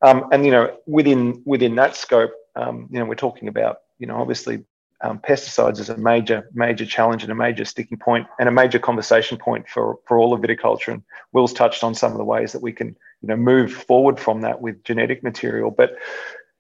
Um, 0.03 0.29
and 0.33 0.45
you 0.45 0.51
know, 0.51 0.77
within 0.87 1.41
within 1.45 1.77
that 1.77 1.95
scope, 1.95 2.33
um, 2.57 2.89
you 2.91 2.99
know, 2.99 3.05
we're 3.05 3.15
talking 3.15 3.47
about 3.47 3.79
you 4.03 4.09
know, 4.09 4.17
obviously, 4.17 4.65
um, 5.03 5.19
pesticides 5.19 5.79
is 5.79 5.91
a 5.91 5.97
major 5.97 6.49
major 6.55 6.87
challenge 6.87 7.23
and 7.23 7.33
a 7.33 7.35
major 7.35 7.65
sticking 7.65 7.99
point 7.99 8.27
and 8.39 8.49
a 8.49 8.53
major 8.53 8.79
conversation 8.79 9.37
point 9.39 9.69
for 9.69 9.99
for 10.07 10.19
all 10.19 10.33
of 10.33 10.41
viticulture. 10.41 10.93
And 10.93 11.03
Will's 11.33 11.53
touched 11.53 11.85
on 11.85 11.95
some 11.95 12.13
of 12.13 12.19
the 12.19 12.25
ways 12.25 12.53
that 12.53 12.63
we 12.63 12.73
can 12.73 12.89
you 13.21 13.29
know 13.29 13.37
move 13.37 13.73
forward 13.73 14.19
from 14.19 14.43
that 14.43 14.61
with 14.61 14.83
genetic 14.85 15.23
material, 15.23 15.71
but 15.71 15.91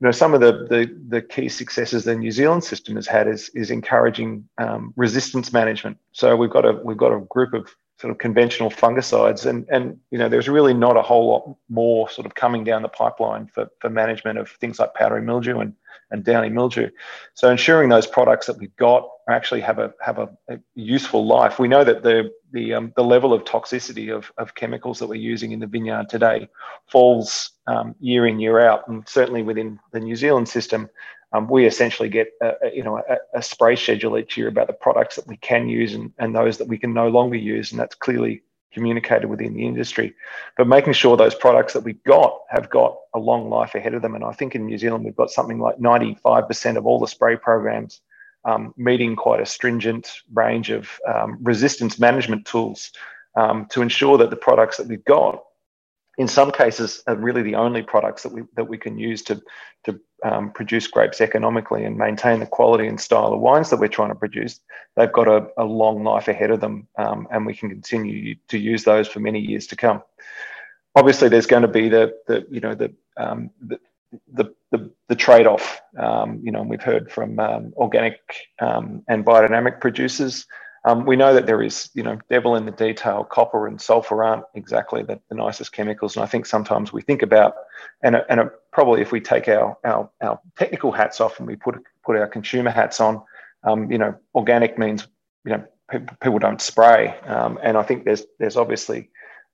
you 0.00 0.08
know, 0.08 0.12
some 0.12 0.34
of 0.34 0.40
the, 0.40 0.66
the, 0.68 0.92
the 1.10 1.22
key 1.22 1.48
successes 1.48 2.02
the 2.02 2.16
New 2.16 2.32
Zealand 2.32 2.64
system 2.64 2.96
has 2.96 3.06
had 3.06 3.28
is, 3.28 3.50
is 3.54 3.70
encouraging 3.70 4.48
um, 4.58 4.92
resistance 4.96 5.52
management. 5.52 5.96
So 6.10 6.34
we've 6.34 6.50
got 6.50 6.64
a 6.64 6.72
we've 6.72 6.96
got 6.96 7.12
a 7.12 7.20
group 7.20 7.54
of 7.54 7.72
sort 8.02 8.10
of 8.10 8.18
conventional 8.18 8.68
fungicides. 8.68 9.46
And, 9.46 9.64
and 9.70 9.96
you 10.10 10.18
know, 10.18 10.28
there's 10.28 10.48
really 10.48 10.74
not 10.74 10.96
a 10.96 11.02
whole 11.02 11.28
lot 11.28 11.56
more 11.68 12.10
sort 12.10 12.26
of 12.26 12.34
coming 12.34 12.64
down 12.64 12.82
the 12.82 12.88
pipeline 12.88 13.46
for, 13.46 13.70
for 13.78 13.88
management 13.90 14.40
of 14.40 14.50
things 14.50 14.80
like 14.80 14.92
powdery 14.94 15.22
mildew 15.22 15.60
and, 15.60 15.74
and 16.12 16.22
downy 16.22 16.50
mildew. 16.50 16.90
So 17.34 17.50
ensuring 17.50 17.88
those 17.88 18.06
products 18.06 18.46
that 18.46 18.58
we've 18.58 18.76
got 18.76 19.08
actually 19.28 19.62
have 19.62 19.78
a 19.78 19.92
have 20.00 20.18
a, 20.18 20.28
a 20.48 20.58
useful 20.74 21.26
life. 21.26 21.58
We 21.58 21.68
know 21.68 21.82
that 21.82 22.02
the 22.02 22.30
the 22.52 22.74
um, 22.74 22.92
the 22.94 23.02
level 23.04 23.32
of 23.32 23.44
toxicity 23.44 24.14
of, 24.14 24.30
of 24.38 24.54
chemicals 24.54 24.98
that 24.98 25.08
we're 25.08 25.14
using 25.14 25.52
in 25.52 25.60
the 25.60 25.66
vineyard 25.66 26.08
today 26.08 26.48
falls 26.90 27.50
um, 27.66 27.94
year 27.98 28.26
in 28.26 28.38
year 28.38 28.60
out, 28.60 28.86
and 28.86 29.08
certainly 29.08 29.42
within 29.42 29.80
the 29.92 30.00
New 30.00 30.14
Zealand 30.14 30.48
system, 30.48 30.88
um, 31.32 31.48
we 31.48 31.66
essentially 31.66 32.08
get 32.08 32.28
a, 32.42 32.52
a 32.62 32.74
you 32.74 32.84
know 32.84 32.98
a, 32.98 33.38
a, 33.38 33.42
spray 33.42 33.74
schedule 33.74 34.18
each 34.18 34.36
year 34.36 34.48
about 34.48 34.66
the 34.66 34.72
products 34.74 35.16
that 35.16 35.26
we 35.26 35.36
can 35.38 35.68
use 35.68 35.94
and, 35.94 36.12
and 36.18 36.36
those 36.36 36.58
that 36.58 36.68
we 36.68 36.78
can 36.78 36.92
no 36.92 37.08
longer 37.08 37.36
use, 37.36 37.72
and 37.72 37.80
that's 37.80 37.94
clearly 37.94 38.42
communicated 38.72 39.26
within 39.26 39.54
the 39.54 39.66
industry. 39.66 40.14
But 40.56 40.66
making 40.66 40.94
sure 40.94 41.16
those 41.16 41.34
products 41.34 41.72
that 41.72 41.84
we've 41.84 42.02
got 42.04 42.38
have 42.48 42.70
got 42.70 42.96
a 43.14 43.18
long 43.18 43.48
life 43.50 43.74
ahead 43.74 43.94
of 43.94 44.02
them, 44.02 44.14
and 44.14 44.24
I 44.24 44.32
think 44.32 44.54
in 44.54 44.66
New 44.66 44.78
Zealand 44.78 45.04
we've 45.04 45.16
got 45.16 45.30
something 45.30 45.58
like 45.58 45.78
95% 45.78 46.76
of 46.76 46.86
all 46.86 46.98
the 46.98 47.06
spray 47.06 47.36
programs 47.36 48.00
um, 48.44 48.74
meeting 48.76 49.16
quite 49.16 49.40
a 49.40 49.46
stringent 49.46 50.20
range 50.32 50.70
of 50.70 50.90
um, 51.06 51.38
resistance 51.42 51.98
management 51.98 52.46
tools 52.46 52.92
um, 53.36 53.66
to 53.70 53.82
ensure 53.82 54.18
that 54.18 54.30
the 54.30 54.36
products 54.36 54.76
that 54.76 54.88
we've 54.88 55.04
got, 55.04 55.42
in 56.18 56.28
some 56.28 56.50
cases, 56.50 57.02
are 57.06 57.16
really 57.16 57.42
the 57.42 57.54
only 57.54 57.82
products 57.82 58.22
that 58.24 58.32
we 58.32 58.42
that 58.54 58.68
we 58.68 58.78
can 58.78 58.98
use 58.98 59.22
to 59.22 59.42
to 59.84 60.00
um, 60.24 60.50
produce 60.50 60.86
grapes 60.86 61.20
economically 61.20 61.84
and 61.84 61.96
maintain 61.96 62.40
the 62.40 62.46
quality 62.46 62.86
and 62.86 63.00
style 63.00 63.32
of 63.32 63.40
wines 63.40 63.70
that 63.70 63.80
we're 63.80 63.88
trying 63.88 64.10
to 64.10 64.14
produce. 64.14 64.60
They've 64.96 65.12
got 65.12 65.28
a, 65.28 65.48
a 65.56 65.64
long 65.64 66.04
life 66.04 66.28
ahead 66.28 66.50
of 66.50 66.60
them, 66.60 66.86
um, 66.96 67.26
and 67.30 67.46
we 67.46 67.54
can 67.54 67.68
continue 67.68 68.36
to 68.48 68.58
use 68.58 68.84
those 68.84 69.08
for 69.08 69.20
many 69.20 69.40
years 69.40 69.66
to 69.68 69.76
come. 69.76 70.02
Obviously, 70.94 71.28
there's 71.28 71.46
going 71.46 71.62
to 71.62 71.68
be 71.68 71.88
the 71.88 72.14
the 72.26 72.46
you 72.50 72.60
know 72.60 72.74
the 72.74 72.92
um, 73.16 73.50
the, 73.60 73.78
the, 74.32 74.54
the, 74.70 74.90
the 75.08 75.14
trade-off, 75.14 75.80
um, 75.98 76.40
you 76.42 76.50
know, 76.50 76.60
and 76.60 76.70
we've 76.70 76.82
heard 76.82 77.10
from 77.10 77.38
um, 77.38 77.72
organic 77.76 78.20
um, 78.58 79.02
and 79.08 79.24
biodynamic 79.24 79.80
producers 79.80 80.46
um, 80.84 81.06
we 81.06 81.14
know 81.16 81.32
that 81.34 81.46
there 81.46 81.62
is, 81.62 81.90
you 81.94 82.02
know, 82.02 82.18
devil 82.28 82.56
in 82.56 82.66
the 82.66 82.72
detail. 82.72 83.22
Copper 83.24 83.66
and 83.68 83.80
sulfur 83.80 84.24
aren't 84.24 84.44
exactly 84.54 85.02
the, 85.02 85.20
the 85.28 85.36
nicest 85.36 85.72
chemicals, 85.72 86.16
and 86.16 86.24
I 86.24 86.26
think 86.26 86.44
sometimes 86.44 86.92
we 86.92 87.02
think 87.02 87.22
about, 87.22 87.54
and 88.02 88.16
and 88.28 88.50
probably 88.72 89.00
if 89.00 89.12
we 89.12 89.20
take 89.20 89.48
our, 89.48 89.76
our 89.84 90.10
our 90.20 90.40
technical 90.56 90.90
hats 90.90 91.20
off 91.20 91.38
and 91.38 91.46
we 91.46 91.54
put 91.56 91.76
put 92.04 92.16
our 92.16 92.26
consumer 92.26 92.70
hats 92.70 93.00
on, 93.00 93.22
um, 93.62 93.92
you 93.92 93.98
know, 93.98 94.14
organic 94.34 94.76
means, 94.76 95.06
you 95.44 95.52
know, 95.52 95.64
people, 95.88 96.16
people 96.20 96.38
don't 96.40 96.60
spray, 96.60 97.16
um, 97.26 97.60
and 97.62 97.76
I 97.76 97.84
think 97.84 98.04
there's 98.04 98.24
there's 98.40 98.56
obviously 98.56 99.08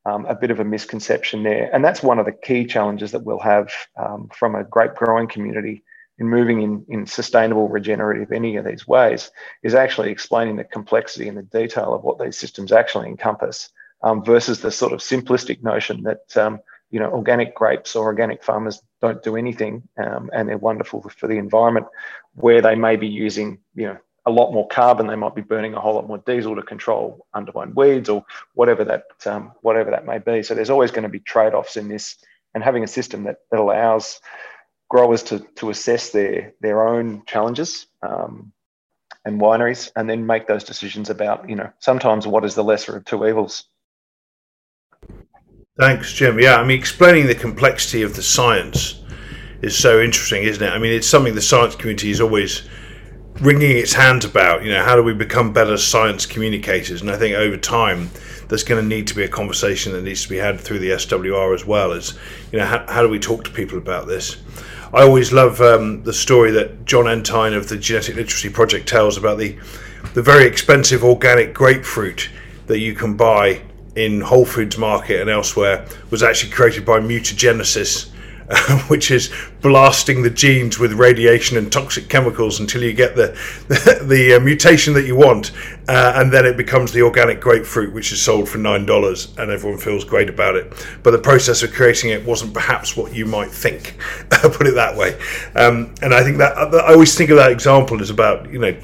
um, 0.07 0.25
a 0.27 0.35
bit 0.35 0.51
of 0.51 0.61
a 0.61 0.65
misconception 0.65 1.43
there, 1.43 1.69
and 1.75 1.85
that's 1.85 2.03
one 2.03 2.19
of 2.19 2.25
the 2.25 2.33
key 2.33 2.65
challenges 2.65 3.13
that 3.13 3.25
we'll 3.25 3.39
have 3.41 3.71
um, 3.97 4.31
from 4.33 4.55
a 4.55 4.65
grape 4.65 4.95
growing 4.95 5.29
community 5.29 5.85
in 6.19 6.29
moving 6.29 6.63
in, 6.63 6.85
in 6.89 7.07
sustainable 7.07 7.69
regenerative 7.69 8.33
any 8.33 8.57
of 8.57 8.65
these 8.65 8.87
ways 8.87 9.31
is 9.63 9.75
actually 9.75 10.11
explaining 10.11 10.57
the 10.57 10.65
complexity 10.65 11.29
and 11.29 11.37
the 11.37 11.43
detail 11.43 11.95
of 11.95 12.03
what 12.03 12.19
these 12.19 12.37
systems 12.37 12.73
actually 12.73 13.09
encompass 13.09 13.71
um, 14.03 14.25
versus 14.25 14.61
the 14.61 14.71
sort 14.71 14.93
of 14.93 15.01
simplistic 15.01 15.63
notion 15.63 16.03
that 16.03 16.37
um, 16.37 16.61
you 16.91 17.01
know 17.01 17.11
organic 17.11 17.55
grapes 17.55 17.95
or 17.97 18.07
organic 18.07 18.43
farmers 18.43 18.81
don't 19.01 19.23
do 19.23 19.37
anything 19.37 19.83
um, 19.99 20.31
and 20.33 20.49
they're 20.49 20.59
wonderful 20.59 21.03
for 21.17 21.27
the 21.27 21.37
environment 21.39 21.87
where 22.35 22.63
they 22.63 22.75
may 22.75 22.97
be 22.97 23.09
using 23.09 23.59
you 23.75 23.87
know 23.87 23.99
a 24.27 24.31
lot 24.31 24.53
more 24.53 24.69
carbon 24.69 25.07
they 25.07 25.17
might 25.17 25.35
be 25.35 25.41
burning 25.41 25.75
a 25.75 25.81
whole 25.81 25.95
lot 25.95 26.07
more 26.07 26.19
diesel 26.19 26.55
to 26.55 26.63
control 26.63 27.27
under-vine 27.33 27.73
weeds 27.75 28.11
or 28.11 28.25
whatever 28.55 28.85
that 28.85 29.05
um, 29.27 29.53
whatever 29.63 29.91
that 29.91 30.05
may 30.05 30.19
be. 30.19 30.43
So 30.43 30.55
there's 30.55 30.71
always 30.71 30.91
going 30.91 31.05
to 31.05 31.09
be 31.09 31.21
trade-offs 31.21 31.79
in 31.79 31.89
this 31.89 32.17
and 32.55 32.63
having 32.63 32.85
a 32.85 32.89
system 32.89 33.25
that, 33.25 33.39
that 33.51 33.59
allows 33.59 34.21
growers 34.89 35.23
to, 35.25 35.41
to 35.57 35.71
assess 35.71 36.11
their, 36.11 36.55
their 36.61 36.87
own 36.89 37.23
challenges 37.27 37.87
um, 38.03 38.53
and 39.25 39.41
wineries 39.41 39.91
and 39.97 40.09
then 40.09 40.27
make 40.27 40.47
those 40.47 40.65
decisions 40.65 41.11
about, 41.11 41.49
you 41.49 41.57
know, 41.57 41.71
sometimes 41.79 42.27
what 42.27 42.45
is 42.45 42.55
the 42.55 42.65
lesser 42.65 42.97
of 42.97 43.05
two 43.05 43.27
evils. 43.27 43.65
Thanks, 45.79 46.13
Jim. 46.13 46.41
Yeah, 46.41 46.57
I 46.57 46.65
mean, 46.65 46.79
explaining 46.79 47.27
the 47.27 47.35
complexity 47.35 48.03
of 48.03 48.17
the 48.17 48.23
science 48.23 49.01
is 49.63 49.77
so 49.77 50.01
interesting, 50.01 50.43
isn't 50.43 50.63
it? 50.63 50.71
I 50.71 50.79
mean, 50.79 50.93
it's 50.93 51.07
something 51.07 51.35
the 51.35 51.43
science 51.43 51.77
community 51.77 52.11
is 52.11 52.21
always 52.21 52.69
wringing 53.41 53.77
its 53.77 53.93
hands 53.93 54.25
about. 54.25 54.65
You 54.65 54.73
know, 54.73 54.83
how 54.83 54.97
do 54.97 55.03
we 55.03 55.15
become 55.15 55.53
better 55.53 55.77
science 55.77 56.27
communicators? 56.27 57.01
And 57.01 57.11
I 57.11 57.17
think 57.17 57.37
over 57.37 57.57
time, 57.57 58.11
there's 58.49 58.65
going 58.65 58.83
to 58.83 58.89
need 58.89 59.07
to 59.09 59.15
be 59.15 59.25
a 59.25 59.29
conversation 59.29 59.93
that 59.93 60.03
needs 60.03 60.23
to 60.23 60.29
be 60.29 60.37
had 60.37 60.59
through 60.59 60.79
the 60.79 60.91
SWR 60.91 61.55
as 61.55 61.65
well 61.65 61.93
as, 61.93 62.19
you 62.51 62.59
know, 62.59 62.67
how, 62.67 62.85
how 62.89 63.03
do 63.03 63.09
we 63.09 63.19
talk 63.19 63.45
to 63.45 63.51
people 63.51 63.79
about 63.79 64.07
this? 64.07 64.39
I 64.93 65.03
always 65.03 65.33
love 65.33 65.61
um, 65.61 66.03
the 66.05 66.15
story 66.15 66.51
that 66.53 66.87
John 66.87 67.07
Entine 67.07 67.53
of 67.53 67.69
the 67.69 67.77
Genetic 67.77 68.17
Literacy 68.17 68.49
Project 68.49 68.89
tells 68.89 69.19
about 69.19 69.37
the 69.37 69.57
the 70.15 70.23
very 70.23 70.47
expensive 70.47 71.05
organic 71.05 71.53
grapefruit 71.53 72.31
that 72.67 72.79
you 72.79 72.95
can 72.95 73.15
buy 73.15 73.61
in 73.97 74.23
Whole 74.23 74.47
Foods 74.47 74.79
Market 74.79 75.21
and 75.21 75.29
elsewhere 75.29 75.87
was 76.11 76.23
actually 76.23 76.53
created 76.53 76.87
by 76.87 77.01
mutagenesis 77.01 78.11
which 78.89 79.11
is 79.11 79.33
blasting 79.61 80.23
the 80.23 80.31
genes 80.31 80.79
with 80.79 80.93
radiation 80.95 81.59
and 81.59 81.71
toxic 81.71 82.09
chemicals 82.09 82.61
until 82.61 82.83
you 82.83 82.95
get 82.95 83.15
the 83.15 83.39
the, 83.69 84.05
the 84.05 84.35
uh, 84.35 84.41
mutation 84.41 84.95
that 84.95 85.07
you 85.07 85.15
want, 85.15 85.53
uh, 85.89 86.15
and 86.17 86.33
then 86.33 86.47
it 86.47 86.57
becomes 86.57 86.93
the 86.93 87.03
organic 87.03 87.41
grapefruit, 87.41 87.93
which 87.93 88.11
is 88.11 88.23
sold 88.23 88.49
for 88.49 88.59
nine 88.59 88.87
dollars, 88.87 89.37
and 89.37 89.51
everyone 89.51 89.79
feels 89.79 90.05
great 90.05 90.31
about 90.31 90.57
it. 90.57 90.73
But 91.03 91.11
the 91.11 91.19
process 91.19 91.63
of 91.63 91.73
creating 91.73 92.11
it 92.11 92.25
wasn't 92.25 92.55
perhaps 92.55 92.97
what 92.97 93.15
you 93.15 93.27
might 93.27 93.51
think. 93.51 93.99
Put 94.31 94.67
it 94.67 94.75
that 94.75 94.97
way. 94.97 95.19
Um, 95.55 95.95
and 96.01 96.15
I 96.15 96.23
think 96.23 96.39
that 96.39 96.57
I 96.57 96.93
always 96.93 97.15
think 97.15 97.29
of 97.31 97.37
that 97.37 97.53
example 97.53 98.01
as 98.01 98.09
about 98.09 98.51
you 98.51 98.59
know 98.59 98.75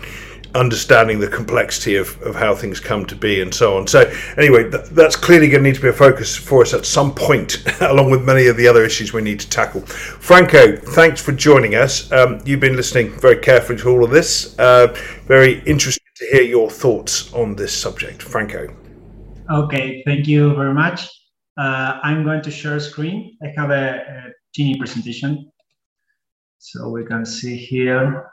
understanding 0.55 1.19
the 1.19 1.29
complexity 1.29 1.97
of, 1.97 2.21
of 2.23 2.35
how 2.35 2.55
things 2.55 2.81
come 2.81 3.05
to 3.07 3.17
be 3.17 3.41
and 3.41 3.53
so 3.55 3.77
on. 3.77 3.87
So, 3.87 4.11
anyway, 4.37 4.71
th- 4.71 4.87
that's 4.91 5.17
clearly 5.17 5.49
going 5.49 5.63
to 5.63 5.69
need 5.69 5.77
to 5.77 5.83
be 5.83 5.89
a 5.89 5.93
focus 5.93 6.37
for 6.37 6.63
us 6.63 6.73
at 6.73 6.87
some 6.87 7.15
point, 7.15 7.63
along 7.81 8.11
with 8.11 8.25
many 8.25 8.47
of 8.47 8.57
the 8.57 8.69
other 8.69 8.85
issues 8.85 9.13
we 9.13 9.23
need 9.23 9.41
to 9.41 9.51
tackle. 9.51 9.81
Franco, 9.83 10.77
thanks 10.77 11.21
for 11.21 11.33
joining 11.33 11.75
us. 11.75 12.11
Um, 12.13 12.41
you've 12.45 12.61
been 12.61 12.77
listening 12.77 13.11
very 13.21 13.39
carefully 13.39 13.79
to 13.81 13.89
all 13.89 14.05
of 14.05 14.11
this. 14.11 14.59
Uh, 14.59 14.95
very 15.27 15.61
interested 15.65 16.03
to 16.17 16.27
hear 16.27 16.43
your 16.43 16.71
thoughts 16.71 17.33
on 17.35 17.57
this 17.57 17.73
subject. 17.73 18.23
Franco. 18.23 18.75
Okay, 19.51 20.03
thank 20.07 20.27
you 20.27 20.55
very 20.55 20.73
much. 20.73 21.09
Uh, 21.59 22.01
I'm 22.03 22.25
going 22.25 22.43
to 22.43 22.51
share 22.51 22.81
screen. 22.81 23.37
I 23.43 23.53
have 23.57 23.71
a, 23.71 23.97
a 23.97 24.33
teeny 24.55 24.79
presentation. 24.79 25.51
So 26.59 26.89
we 26.89 27.05
can 27.05 27.27
see 27.27 27.57
here. 27.57 28.31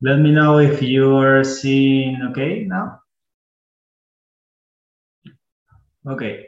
Let 0.00 0.18
me 0.18 0.32
know 0.32 0.58
if 0.58 0.82
you 0.82 1.16
are 1.16 1.44
seeing 1.44 2.20
okay 2.30 2.64
now. 2.64 3.00
Okay. 6.06 6.46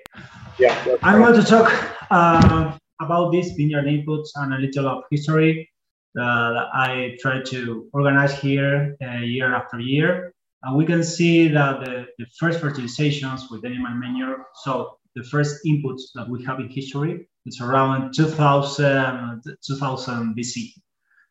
Yeah. 0.59 0.96
I'm 1.03 1.22
going 1.22 1.40
to 1.40 1.42
talk 1.42 1.72
uh, 2.11 2.77
about 3.01 3.33
these 3.33 3.53
vineyard 3.53 3.87
inputs 3.87 4.29
and 4.35 4.53
a 4.53 4.59
little 4.59 4.88
of 4.88 5.05
history 5.11 5.70
that 6.14 6.68
I 6.75 7.16
try 7.20 7.42
to 7.42 7.88
organize 7.92 8.38
here 8.38 8.96
uh, 9.03 9.18
year 9.18 9.55
after 9.55 9.81
year. 9.81 10.35
And 10.62 10.77
we 10.77 10.85
can 10.85 11.05
see 11.05 11.49
that 11.49 11.81
the, 11.81 12.07
the 12.18 12.27
first 12.38 12.61
fertilizations 12.61 13.51
with 13.51 13.64
animal 13.64 13.94
manure, 13.94 14.46
so 14.62 14.99
the 15.14 15.22
first 15.22 15.64
inputs 15.64 16.03
that 16.14 16.29
we 16.29 16.44
have 16.44 16.61
in 16.61 16.68
history, 16.68 17.29
it's 17.44 17.61
around 17.61 18.12
2000, 18.14 19.42
2000 19.66 20.37
BC. 20.37 20.72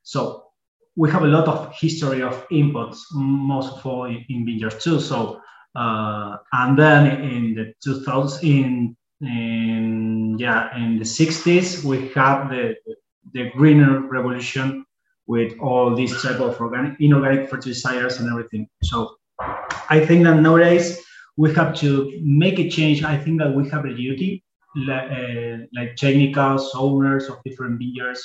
So 0.03 0.44
we 0.95 1.12
have 1.12 1.23
a 1.23 1.27
lot 1.27 1.47
of 1.47 1.73
history 1.73 2.21
of 2.21 2.47
inputs, 2.49 2.99
most 3.13 3.73
of 3.73 3.86
all 3.86 4.05
in, 4.05 4.25
in 4.29 4.45
vineyards 4.45 4.84
too. 4.84 4.99
So, 4.99 5.41
uh, 5.75 6.38
and 6.53 6.79
then 6.79 7.21
in 7.21 7.53
the 7.53 7.73
2000s, 7.86 8.43
in, 8.43 8.95
in, 9.21 10.38
yeah, 10.39 10.75
in 10.77 10.97
the 10.97 11.03
60s, 11.03 11.84
we 11.84 12.08
had 12.10 12.47
the, 12.49 12.75
the 13.34 13.49
greener 13.51 14.08
revolution 14.08 14.86
with 15.27 15.58
all 15.60 15.95
these 15.95 16.21
type 16.21 16.39
of 16.39 16.60
organic, 16.62 16.99
inorganic 17.01 17.49
fertilizers 17.49 18.19
and 18.19 18.29
everything. 18.29 18.67
So 18.84 19.15
I 19.89 20.05
think 20.05 20.23
that 20.23 20.39
nowadays 20.39 21.01
we 21.36 21.53
have 21.55 21.75
to 21.75 22.17
make 22.23 22.60
a 22.60 22.69
change. 22.69 23.03
I 23.03 23.17
think 23.17 23.39
that 23.41 23.53
we 23.53 23.67
have 23.69 23.84
a 23.84 23.93
duty, 23.93 24.45
like, 24.75 25.12
uh, 25.12 25.58
like 25.73 25.97
owners 26.75 27.27
of 27.27 27.43
different 27.43 27.79
vineyards, 27.79 28.23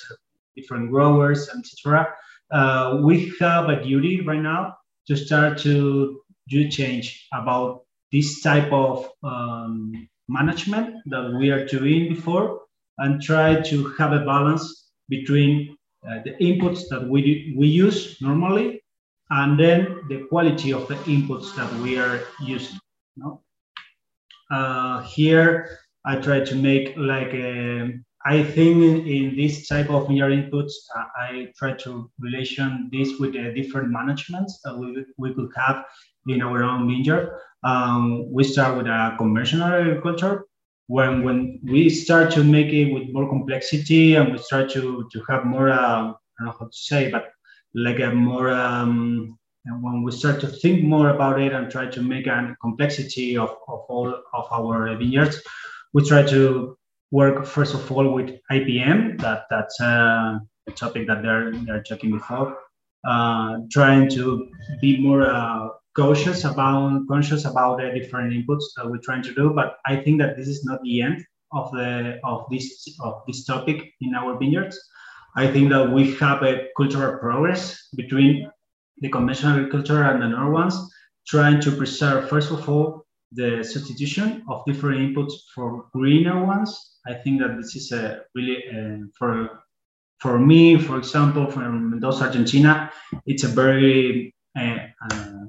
different 0.55 0.91
growers, 0.91 1.49
etc 1.49 2.15
uh, 2.53 3.01
we 3.03 3.33
have 3.41 3.69
a 3.69 3.83
duty 3.83 4.21
right 4.21 4.41
now 4.41 4.77
to 5.07 5.17
start 5.17 5.59
to 5.59 6.21
do 6.49 6.69
change 6.69 7.27
about 7.33 7.83
this 8.13 8.43
type 8.43 8.73
of 8.73 9.09
um, 9.23 10.09
management 10.29 10.97
that 11.07 11.33
we 11.39 11.51
are 11.51 11.65
doing 11.67 12.09
before 12.09 12.63
and 12.99 13.23
try 13.23 13.61
to 13.61 13.93
have 13.99 14.13
a 14.13 14.25
balance 14.25 14.91
between 15.09 15.77
uh, 16.09 16.19
the 16.25 16.33
inputs 16.41 16.89
that 16.89 17.07
we, 17.07 17.55
we 17.57 17.67
use 17.67 18.21
normally 18.21 18.83
and 19.31 19.59
then 19.59 20.01
the 20.09 20.27
quality 20.29 20.73
of 20.73 20.89
the 20.89 20.97
inputs 21.07 21.55
that 21.57 21.73
we 21.81 21.99
are 21.99 22.23
using. 22.43 22.79
No? 23.17 23.43
Uh, 24.51 25.03
here, 25.03 25.79
I 26.05 26.17
try 26.17 26.41
to 26.41 26.55
make 26.57 26.97
like 26.97 27.33
a, 27.35 27.93
I 28.25 28.43
think 28.43 28.83
in, 28.83 29.07
in, 29.07 29.37
this 29.37 29.67
type 29.67 29.89
of 29.89 30.09
vineyard 30.09 30.33
inputs, 30.33 30.73
uh, 30.95 31.05
I 31.17 31.53
try 31.57 31.73
to 31.73 32.11
relation 32.19 32.91
this 32.93 33.19
with 33.19 33.33
the 33.33 33.53
different 33.55 33.91
managements 33.91 34.61
that 34.63 34.77
we, 34.77 35.05
we 35.17 35.33
could 35.33 35.51
have 35.57 35.85
in 36.27 36.43
our 36.43 36.63
own 36.63 36.87
vineyard. 36.87 37.39
Um, 37.65 38.31
we 38.31 38.45
start 38.45 38.77
with 38.77 38.87
a 38.87 39.15
conventional 39.17 39.69
agriculture. 39.69 40.45
When, 40.89 41.23
when 41.23 41.61
we 41.63 41.89
start 41.89 42.31
to 42.33 42.45
make 42.45 42.73
it 42.73 42.93
with 42.93 43.09
more 43.11 43.29
complexity 43.29 44.17
and 44.17 44.33
we 44.33 44.39
start 44.39 44.71
to, 44.73 45.09
to 45.11 45.23
have 45.29 45.47
more, 45.47 45.71
uh, 45.71 45.79
I 45.79 46.15
don't 46.39 46.47
know 46.47 46.57
how 46.59 46.67
to 46.67 46.73
say, 46.73 47.11
but 47.11 47.31
like 47.75 48.01
a 48.01 48.13
more, 48.13 48.51
um, 48.51 49.39
when 49.65 50.03
we 50.03 50.13
start 50.13 50.41
to 50.41 50.47
think 50.47 50.85
more 50.85 51.11
about 51.11 51.41
it 51.41 51.53
and 51.53 51.71
try 51.71 51.87
to 51.87 52.03
make 52.03 52.27
a 52.27 52.55
complexity 52.61 53.39
of, 53.39 53.51
of 53.69 53.81
all 53.89 54.09
of 54.09 54.47
our 54.53 54.95
vineyards, 54.97 55.41
we 55.93 56.05
try 56.05 56.23
to 56.25 56.77
work 57.11 57.45
first 57.45 57.75
of 57.75 57.91
all 57.91 58.13
with 58.13 58.39
IPM, 58.51 59.21
that 59.21 59.45
that's 59.51 59.81
uh, 59.81 60.39
topic 60.77 61.07
that 61.09 61.23
they're 61.23 61.53
they're 61.53 61.83
talking 61.83 62.13
before. 62.13 62.57
Uh, 63.05 63.59
trying 63.71 64.09
to 64.11 64.49
be 64.81 65.01
more 65.01 65.31
uh, 65.31 65.69
cautious 65.97 66.45
about 66.45 67.03
conscious 67.09 67.45
about 67.45 67.79
the 67.79 67.91
different 67.99 68.33
inputs 68.33 68.65
that 68.77 68.89
we're 68.89 68.99
trying 68.99 69.23
to 69.23 69.35
do. 69.35 69.51
But 69.51 69.79
I 69.87 69.97
think 69.97 70.21
that 70.21 70.37
this 70.37 70.49
is 70.49 70.65
not 70.65 70.83
the 70.83 71.03
end 71.03 71.25
of 71.53 71.73
the 71.73 72.21
of 72.25 72.47
this 72.51 72.87
of 73.01 73.23
this 73.27 73.45
topic 73.45 73.93
in 74.01 74.15
our 74.15 74.39
vineyards. 74.39 74.79
I 75.37 75.47
think 75.47 75.71
that 75.71 75.91
we 75.91 76.15
have 76.17 76.43
a 76.43 76.69
cultural 76.77 77.19
progress 77.19 77.89
between 77.97 78.51
the 78.99 79.09
conventional 79.09 79.59
agriculture 79.59 80.03
and 80.03 80.21
the 80.21 80.37
other 80.37 80.51
ones, 80.51 80.75
trying 81.27 81.61
to 81.63 81.71
preserve 81.71 82.29
first 82.29 82.51
of 82.51 82.69
all 82.69 83.07
the 83.33 83.63
substitution 83.63 84.43
of 84.49 84.65
different 84.67 85.01
inputs 85.01 85.35
for 85.55 85.87
greener 85.95 86.45
ones. 86.45 86.90
I 87.07 87.15
think 87.15 87.41
that 87.41 87.57
this 87.57 87.77
is 87.77 87.93
a 87.93 88.23
really 88.35 88.65
uh, 88.69 89.07
for 89.19 89.63
for 90.19 90.39
me, 90.39 90.79
for 90.79 90.99
example, 90.99 91.51
from 91.51 91.91
Mendoza, 91.91 92.25
Argentina, 92.25 92.93
it's 93.25 93.45
a 93.45 93.49
very 93.49 94.35
uh, 94.59 94.77
uh, 95.11 95.47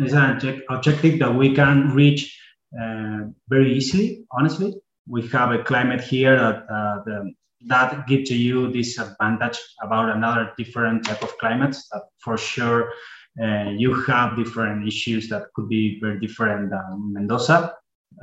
it's 0.00 0.14
an 0.14 0.62
objective 0.68 1.18
that 1.20 1.34
we 1.34 1.54
can 1.54 1.94
reach 1.94 2.38
uh, 2.80 3.20
very 3.48 3.72
easily. 3.74 4.24
Honestly, 4.32 4.74
we 5.06 5.26
have 5.28 5.52
a 5.52 5.62
climate 5.62 6.00
here 6.00 6.36
that 6.36 6.66
uh, 6.70 7.02
the, 7.04 7.32
that 7.66 8.06
give 8.06 8.24
to 8.24 8.36
you 8.36 8.70
this 8.72 8.98
advantage 8.98 9.58
about 9.82 10.14
another 10.14 10.52
different 10.56 11.04
type 11.04 11.22
of 11.22 11.36
climates 11.38 11.88
that 11.88 12.02
for 12.18 12.36
sure 12.36 12.92
uh, 13.42 13.70
you 13.76 13.94
have 14.02 14.36
different 14.36 14.86
issues 14.86 15.28
that 15.28 15.52
could 15.54 15.68
be 15.68 15.98
very 16.00 16.20
different 16.20 16.70
than 16.70 17.12
Mendoza. 17.12 17.74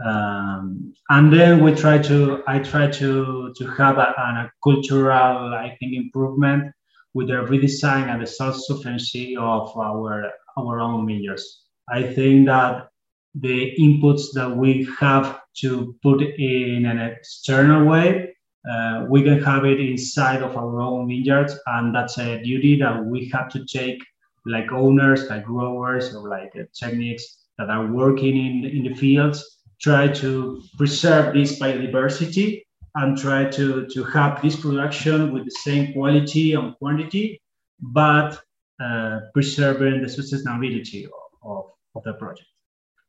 Um, 0.03 0.93
and 1.09 1.31
then 1.31 1.63
we 1.63 1.73
try 1.73 1.97
to, 1.99 2.43
I 2.47 2.59
try 2.59 2.87
to, 2.91 3.53
to 3.57 3.67
have 3.77 3.97
a, 3.97 4.01
a 4.01 4.51
cultural, 4.63 5.53
I 5.53 5.75
think, 5.79 5.93
improvement 5.93 6.73
with 7.13 7.27
the 7.27 7.33
redesign 7.33 8.09
and 8.09 8.21
the 8.21 8.27
self-sufficiency 8.27 9.37
of 9.37 9.75
our, 9.77 10.31
our 10.57 10.79
own 10.79 11.07
vineyards. 11.07 11.63
I 11.89 12.03
think 12.03 12.47
that 12.47 12.89
the 13.35 13.73
inputs 13.79 14.33
that 14.33 14.49
we 14.55 14.87
have 14.99 15.41
to 15.57 15.95
put 16.01 16.21
in 16.21 16.85
an 16.85 16.99
external 16.99 17.85
way 17.85 18.35
uh, 18.69 19.05
we 19.07 19.21
can 19.21 19.41
have 19.43 19.63
it 19.65 19.79
inside 19.79 20.41
of 20.41 20.57
our 20.57 20.81
own 20.81 21.07
vineyards, 21.07 21.57
and 21.67 21.93
that's 21.93 22.17
a 22.17 22.41
duty 22.41 22.79
that 22.79 23.03
we 23.05 23.29
have 23.29 23.47
to 23.49 23.63
take, 23.65 24.03
like 24.45 24.71
owners, 24.71 25.29
like 25.29 25.45
growers, 25.45 26.15
or 26.15 26.27
like 26.27 26.51
uh, 26.59 26.63
techniques 26.73 27.45
that 27.57 27.69
are 27.69 27.85
working 27.87 28.35
in, 28.35 28.65
in 28.65 28.83
the 28.83 28.95
fields, 28.95 29.54
try 29.79 30.07
to 30.07 30.61
preserve 30.77 31.33
this 31.33 31.59
biodiversity 31.59 32.61
and 32.95 33.17
try 33.17 33.45
to, 33.45 33.87
to 33.87 34.03
have 34.05 34.41
this 34.41 34.55
production 34.55 35.33
with 35.33 35.45
the 35.45 35.51
same 35.51 35.93
quality 35.93 36.53
and 36.53 36.75
quantity, 36.77 37.41
but 37.79 38.39
uh, 38.81 39.19
preserving 39.33 40.01
the 40.01 40.07
sustainability 40.07 41.05
of, 41.43 41.65
of, 41.95 42.03
the 42.03 42.13
project. 42.13 42.47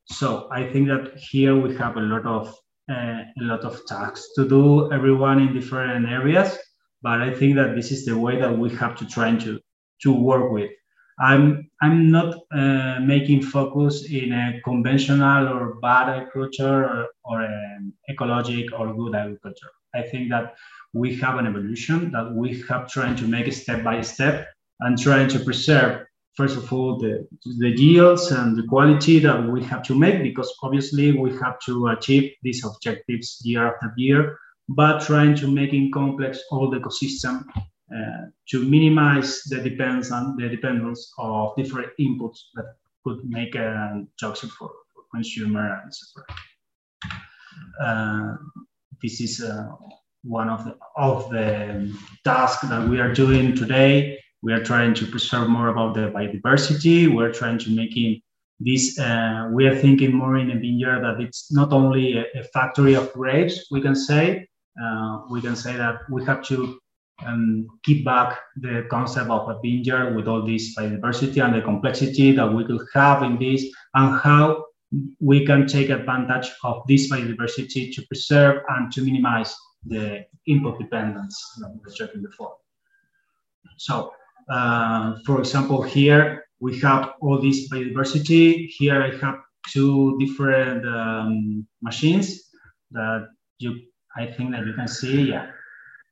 So 0.06 0.48
I 0.52 0.70
think 0.70 0.88
that 0.88 1.16
here 1.16 1.56
we 1.56 1.74
have 1.76 1.96
a 1.96 2.00
lot 2.00 2.24
of 2.24 2.54
uh, 2.88 3.22
a 3.40 3.42
lot 3.42 3.64
of 3.64 3.84
tasks 3.86 4.28
to 4.36 4.48
do, 4.48 4.92
everyone 4.92 5.40
in 5.40 5.52
different 5.52 6.08
areas. 6.08 6.56
But 7.02 7.20
I 7.20 7.34
think 7.34 7.56
that 7.56 7.74
this 7.74 7.90
is 7.90 8.04
the 8.04 8.16
way 8.16 8.38
that 8.40 8.56
we 8.56 8.70
have 8.76 8.94
to 8.98 9.06
try 9.06 9.34
to 9.36 9.60
to 10.02 10.12
work 10.12 10.52
with. 10.52 10.70
I'm 11.18 11.70
I'm 11.80 12.10
not 12.10 12.34
uh, 12.52 13.00
making 13.00 13.42
focus 13.42 14.04
in 14.10 14.32
a 14.32 14.60
conventional 14.64 15.48
or 15.48 15.74
bad 15.80 16.08
agriculture 16.10 16.84
or, 16.84 17.08
or 17.24 17.40
an 17.40 17.92
ecologic 18.10 18.66
or 18.78 18.94
good 18.94 19.14
agriculture. 19.14 19.70
I 19.94 20.02
think 20.02 20.28
that 20.30 20.54
we 20.92 21.16
have 21.16 21.38
an 21.38 21.46
evolution 21.46 22.10
that 22.12 22.32
we 22.32 22.62
have 22.68 22.88
trying 22.88 23.16
to 23.16 23.26
make 23.26 23.50
step 23.52 23.82
by 23.82 24.02
step 24.02 24.48
and 24.80 24.98
trying 24.98 25.28
to 25.28 25.38
preserve 25.40 26.06
first 26.34 26.56
of 26.56 26.70
all 26.70 26.98
the, 26.98 27.26
the 27.58 27.70
yields 27.70 28.30
and 28.30 28.56
the 28.56 28.66
quality 28.66 29.18
that 29.18 29.42
we 29.42 29.62
have 29.64 29.82
to 29.84 29.94
make 29.94 30.22
because 30.22 30.52
obviously 30.62 31.12
we 31.12 31.30
have 31.38 31.58
to 31.60 31.88
achieve 31.88 32.30
these 32.42 32.64
objectives 32.64 33.40
year 33.42 33.66
after 33.66 33.92
year 33.96 34.38
but 34.68 35.00
trying 35.00 35.34
to 35.34 35.46
make 35.50 35.72
in 35.72 35.90
complex 35.90 36.42
all 36.50 36.70
the 36.70 36.78
ecosystem 36.78 37.44
to 38.48 38.64
minimize 38.64 39.42
the 39.44 39.60
dependence 39.60 40.10
on 40.10 40.36
the 40.36 40.48
dependence 40.48 41.12
of 41.18 41.54
different 41.56 41.88
inputs 42.00 42.38
that 42.54 42.76
could 43.04 43.20
make 43.24 43.54
a 43.54 44.04
toxic 44.18 44.50
for, 44.50 44.70
for 44.92 45.02
consumer 45.14 45.80
and 45.80 45.88
etc. 45.88 46.24
Uh, 47.80 48.36
this 49.02 49.20
is 49.20 49.42
uh, 49.42 49.68
one 50.24 50.48
of 50.48 50.64
the 50.64 50.76
of 50.96 51.30
the 51.30 51.94
tasks 52.24 52.66
that 52.68 52.88
we 52.88 52.98
are 52.98 53.12
doing 53.12 53.54
today 53.54 54.18
we 54.46 54.52
are 54.52 54.62
trying 54.62 54.94
to 54.94 55.06
preserve 55.06 55.48
more 55.48 55.68
about 55.68 55.94
the 55.94 56.12
biodiversity. 56.12 57.12
We're 57.12 57.32
trying 57.32 57.58
to 57.58 57.70
making 57.70 58.22
this. 58.60 58.96
Uh, 58.96 59.48
we 59.52 59.66
are 59.66 59.74
thinking 59.74 60.14
more 60.14 60.36
in 60.36 60.52
a 60.52 60.54
vineyard 60.54 61.00
that 61.02 61.20
it's 61.20 61.50
not 61.50 61.72
only 61.72 62.18
a, 62.18 62.24
a 62.38 62.44
factory 62.44 62.94
of 62.94 63.12
grapes. 63.12 63.66
We 63.72 63.80
can 63.80 63.96
say 63.96 64.46
uh, 64.80 65.22
we 65.30 65.40
can 65.40 65.56
say 65.56 65.76
that 65.76 65.96
we 66.10 66.24
have 66.26 66.44
to 66.44 66.78
um, 67.24 67.66
keep 67.82 68.04
back 68.04 68.38
the 68.56 68.86
concept 68.90 69.30
of 69.30 69.48
a 69.48 69.58
vineyard 69.60 70.14
with 70.14 70.28
all 70.28 70.44
this 70.44 70.76
biodiversity 70.76 71.42
and 71.44 71.54
the 71.54 71.62
complexity 71.62 72.32
that 72.32 72.52
we 72.52 72.64
could 72.64 72.86
have 72.92 73.22
in 73.22 73.38
this, 73.38 73.64
and 73.94 74.20
how 74.20 74.64
we 75.20 75.44
can 75.46 75.66
take 75.66 75.90
advantage 75.90 76.50
of 76.62 76.82
this 76.86 77.10
biodiversity 77.10 77.94
to 77.94 78.02
preserve 78.06 78.62
and 78.68 78.92
to 78.92 79.02
minimize 79.02 79.54
the 79.86 80.24
input 80.46 80.78
dependence 80.78 81.40
that 81.58 81.70
we 81.70 81.80
were 81.84 81.96
talking 81.96 82.22
before. 82.22 82.56
So 83.78 84.12
uh, 84.48 85.16
for 85.24 85.40
example, 85.40 85.82
here 85.82 86.44
we 86.60 86.78
have 86.80 87.14
all 87.20 87.40
this 87.40 87.68
biodiversity. 87.68 88.68
Here 88.68 89.02
I 89.02 89.16
have 89.24 89.40
two 89.68 90.16
different 90.20 90.86
um, 90.86 91.66
machines 91.82 92.50
that 92.92 93.28
you, 93.58 93.80
I 94.16 94.26
think 94.26 94.52
that 94.52 94.64
you 94.64 94.72
can 94.74 94.88
see. 94.88 95.30
Yeah, 95.30 95.50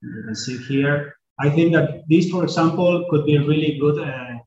you 0.05 0.23
can 0.25 0.35
see 0.35 0.59
here. 0.59 1.15
I 1.39 1.51
think 1.51 1.73
that 1.75 2.05
this, 2.09 2.31
for 2.31 2.45
example, 2.45 3.07
could 3.11 3.27
be 3.27 3.39
really 3.39 3.79
good 3.79 3.99
uh, 3.99 4.39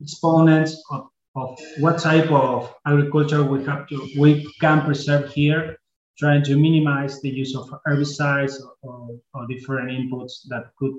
exponent 0.00 0.70
of, 0.90 1.08
of 1.36 1.58
what 1.78 1.98
type 1.98 2.30
of 2.30 2.74
agriculture 2.86 3.42
we 3.42 3.64
have 3.64 3.86
to 3.88 4.08
we 4.18 4.50
can 4.60 4.82
preserve 4.82 5.32
here, 5.32 5.76
trying 6.18 6.42
to 6.44 6.56
minimize 6.56 7.20
the 7.20 7.30
use 7.30 7.54
of 7.54 7.68
herbicides 7.86 8.54
or, 8.82 9.10
or 9.34 9.46
different 9.46 9.90
inputs 9.90 10.46
that 10.48 10.70
could 10.78 10.94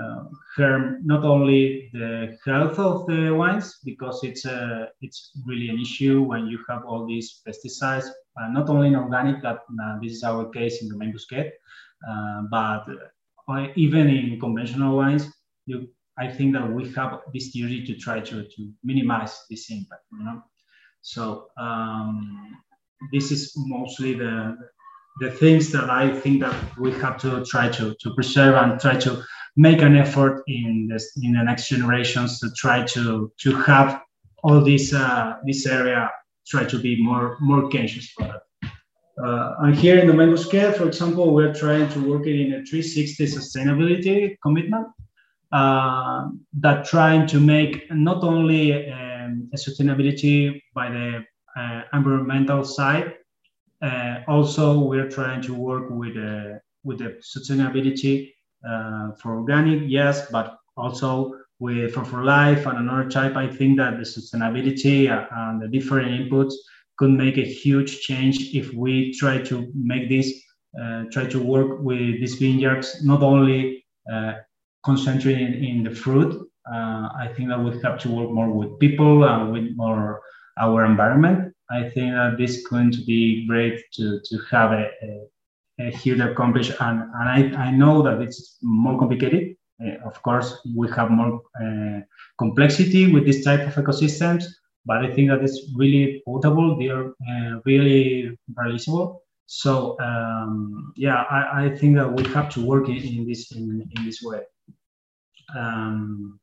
uh, 0.00 0.24
harm 0.56 1.00
not 1.04 1.24
only 1.24 1.88
the 1.92 2.36
health 2.44 2.78
of 2.78 3.06
the 3.06 3.30
wines 3.30 3.78
because 3.82 4.22
it's 4.24 4.44
a 4.44 4.88
it's 5.00 5.30
really 5.46 5.70
an 5.70 5.80
issue 5.80 6.20
when 6.22 6.46
you 6.46 6.58
have 6.68 6.84
all 6.84 7.06
these 7.06 7.40
pesticides 7.48 8.08
uh, 8.38 8.48
not 8.48 8.68
only 8.68 8.88
in 8.88 8.96
organic 8.96 9.42
that 9.42 9.60
uh, 9.82 9.98
this 10.02 10.12
is 10.12 10.22
our 10.22 10.48
case 10.50 10.82
in 10.82 10.90
Domaine 10.90 11.12
Bousquet, 11.12 11.50
uh, 12.06 12.42
but 12.50 12.84
uh, 12.88 13.08
even 13.76 14.08
in 14.08 14.40
conventional 14.40 14.96
wines 14.96 15.32
you 15.66 15.88
I 16.18 16.28
think 16.28 16.54
that 16.54 16.66
we 16.72 16.90
have 16.94 17.20
this 17.34 17.52
duty 17.52 17.84
to 17.84 17.94
try 17.94 18.20
to, 18.20 18.44
to 18.44 18.72
minimize 18.82 19.44
this 19.50 19.70
impact 19.70 20.02
you 20.12 20.24
know 20.24 20.42
so 21.02 21.46
um, 21.58 22.56
this 23.12 23.30
is 23.30 23.52
mostly 23.56 24.14
the 24.14 24.56
the 25.20 25.30
things 25.30 25.72
that 25.72 25.88
I 25.88 26.14
think 26.20 26.40
that 26.40 26.54
we 26.78 26.92
have 26.92 27.16
to 27.22 27.44
try 27.44 27.68
to, 27.70 27.94
to 28.00 28.14
preserve 28.14 28.54
and 28.54 28.78
try 28.78 28.96
to 28.98 29.24
make 29.56 29.80
an 29.80 29.96
effort 29.96 30.42
in 30.46 30.88
this 30.90 31.12
in 31.22 31.32
the 31.32 31.42
next 31.42 31.68
generations 31.68 32.38
to 32.40 32.50
try 32.56 32.84
to 32.84 33.32
to 33.40 33.56
have 33.62 34.02
all 34.42 34.60
this 34.62 34.92
uh, 34.92 35.36
this 35.46 35.66
area 35.66 36.10
try 36.46 36.64
to 36.64 36.78
be 36.78 37.02
more 37.02 37.36
more 37.40 37.68
conscious 37.70 38.10
for 38.10 38.24
that. 38.24 38.42
Uh, 39.22 39.54
and 39.60 39.74
here 39.74 39.98
in 39.98 40.06
the 40.06 40.12
Domaine 40.12 40.28
Bousquet, 40.28 40.76
for 40.76 40.86
example, 40.86 41.32
we're 41.32 41.54
trying 41.54 41.88
to 41.90 42.00
work 42.00 42.26
in 42.26 42.52
a 42.52 42.64
360 42.64 43.26
sustainability 43.26 44.36
commitment 44.42 44.88
uh, 45.52 46.28
that 46.60 46.84
trying 46.84 47.26
to 47.26 47.40
make 47.40 47.90
not 47.90 48.22
only 48.22 48.90
um, 48.92 49.48
a 49.54 49.56
sustainability 49.56 50.60
by 50.74 50.90
the 50.90 51.24
uh, 51.56 51.82
environmental 51.94 52.62
side, 52.62 53.14
uh, 53.82 54.20
also 54.28 54.80
we're 54.80 55.08
trying 55.08 55.40
to 55.42 55.54
work 55.54 55.86
with 55.90 56.16
uh, 56.16 56.58
with 56.84 56.98
the 56.98 57.18
sustainability 57.22 58.32
uh, 58.68 59.12
for 59.20 59.38
organic, 59.38 59.82
yes, 59.86 60.30
but 60.30 60.58
also 60.76 61.34
with 61.58 61.94
for, 61.94 62.04
for 62.04 62.22
life 62.22 62.66
and 62.66 62.78
another 62.78 63.08
type, 63.08 63.34
I 63.36 63.48
think 63.48 63.78
that 63.78 63.96
the 63.96 64.04
sustainability 64.04 65.08
and 65.10 65.60
the 65.60 65.68
different 65.68 66.08
inputs 66.10 66.54
could 66.98 67.10
make 67.10 67.36
a 67.38 67.44
huge 67.44 68.00
change 68.00 68.54
if 68.54 68.72
we 68.72 69.12
try 69.12 69.38
to 69.42 69.70
make 69.74 70.08
this, 70.08 70.28
uh, 70.80 71.04
try 71.12 71.26
to 71.26 71.38
work 71.38 71.80
with 71.80 72.20
these 72.20 72.36
vineyards, 72.36 73.04
not 73.04 73.22
only 73.22 73.84
uh, 74.12 74.32
concentrating 74.84 75.64
in 75.64 75.84
the 75.84 75.94
fruit. 75.94 76.32
Uh, 76.72 77.08
I 77.24 77.28
think 77.34 77.48
that 77.50 77.60
we 77.62 77.70
have 77.82 77.98
to 78.00 78.08
work 78.10 78.30
more 78.30 78.50
with 78.50 78.78
people 78.78 79.24
and 79.24 79.52
with 79.52 79.76
more 79.76 80.20
our 80.58 80.84
environment. 80.84 81.54
I 81.70 81.82
think 81.90 82.12
that 82.12 82.36
this 82.38 82.58
is 82.58 82.66
going 82.66 82.90
to 82.92 83.04
be 83.04 83.46
great 83.46 83.80
to, 83.94 84.20
to 84.28 84.38
have 84.50 84.72
a, 84.72 84.90
a 85.80 85.90
here 85.90 86.16
to 86.16 86.32
accomplish. 86.32 86.70
And, 86.80 87.02
and 87.18 87.56
I, 87.56 87.66
I 87.66 87.70
know 87.70 88.02
that 88.02 88.20
it's 88.20 88.58
more 88.62 88.98
complicated 88.98 89.56
Uh, 89.78 90.08
of 90.08 90.16
course, 90.22 90.48
we 90.74 90.88
have 90.96 91.10
more 91.10 91.42
uh, 91.62 92.00
complexity 92.38 93.12
with 93.12 93.24
this 93.26 93.44
type 93.44 93.62
of 93.68 93.74
ecosystems, 93.74 94.44
but 94.86 95.04
I 95.04 95.12
think 95.12 95.30
that 95.30 95.42
it's 95.42 95.70
really 95.74 96.22
portable. 96.24 96.78
They 96.78 96.88
are 96.88 97.08
uh, 97.08 97.60
really 97.64 98.38
realizable. 98.56 99.22
So 99.46 99.96
um, 100.00 100.92
yeah, 100.96 101.22
I, 101.30 101.66
I, 101.66 101.76
think 101.76 101.96
that 101.96 102.12
we 102.12 102.24
have 102.32 102.48
to 102.50 102.64
work 102.64 102.88
in, 102.88 102.96
in 102.96 103.26
this 103.28 103.52
in, 103.52 103.88
in, 103.96 104.04
this 104.04 104.20
way. 104.22 104.40
Um, 105.56 106.40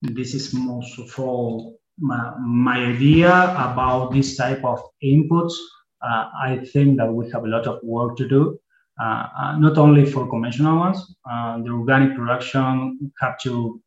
this 0.00 0.34
is 0.34 0.54
most 0.54 0.98
of 0.98 1.18
all 1.18 1.78
my, 1.98 2.34
my 2.40 2.78
idea 2.78 3.30
about 3.30 4.12
this 4.12 4.36
type 4.36 4.64
of 4.64 4.80
inputs. 5.04 5.52
Uh, 6.00 6.30
I 6.42 6.60
think 6.72 6.96
that 6.96 7.12
we 7.12 7.30
have 7.30 7.44
a 7.44 7.48
lot 7.48 7.66
of 7.66 7.80
work 7.82 8.16
to 8.16 8.28
do. 8.28 8.58
Uh, 9.00 9.26
uh, 9.38 9.58
not 9.58 9.78
only 9.78 10.04
for 10.04 10.28
conventional 10.28 10.78
ones, 10.78 11.14
uh, 11.30 11.58
the 11.62 11.70
organic 11.70 12.16
production 12.16 13.12
have 13.20 13.38
to 13.38 13.80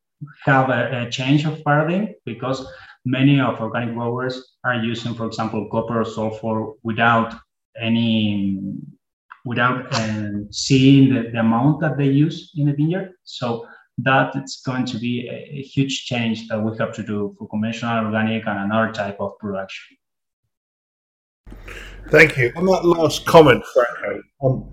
have 0.44 0.70
a, 0.70 1.06
a, 1.06 1.12
change 1.12 1.46
of 1.46 1.64
paradigm 1.64 2.10
because 2.26 2.66
many 3.06 3.40
of 3.40 3.60
organic 3.62 3.94
growers 3.94 4.56
are 4.64 4.76
using, 4.76 5.14
for 5.14 5.28
example, 5.28 5.68
copper 5.72 6.02
or 6.02 6.06
sulfur 6.06 6.74
without 6.84 7.36
any 7.80 8.60
without 9.46 9.86
uh, 9.94 10.30
seeing 10.50 11.14
the, 11.14 11.30
the, 11.32 11.40
amount 11.40 11.80
that 11.80 11.98
they 11.98 12.08
use 12.08 12.52
in 12.56 12.66
the 12.66 12.74
vineyard. 12.74 13.12
So 13.26 13.68
that 14.00 14.36
it's 14.36 14.62
going 14.62 14.86
to 14.86 14.98
be 14.98 15.28
a, 15.30 15.60
a, 15.60 15.62
huge 15.62 16.06
change 16.06 16.48
that 16.48 16.60
we 16.60 16.76
have 16.80 16.94
to 16.96 17.04
do 17.04 17.36
for 17.38 17.48
conventional 17.48 18.06
organic 18.06 18.48
and 18.48 18.60
another 18.60 18.92
type 18.92 19.18
of 19.20 19.38
production. 19.38 19.98
Thank 22.10 22.38
you. 22.38 22.52
On 22.56 22.66
that 22.66 22.86
last 22.86 23.26
comment, 23.26 23.64
Franco, 23.74 24.22
um, 24.44 24.70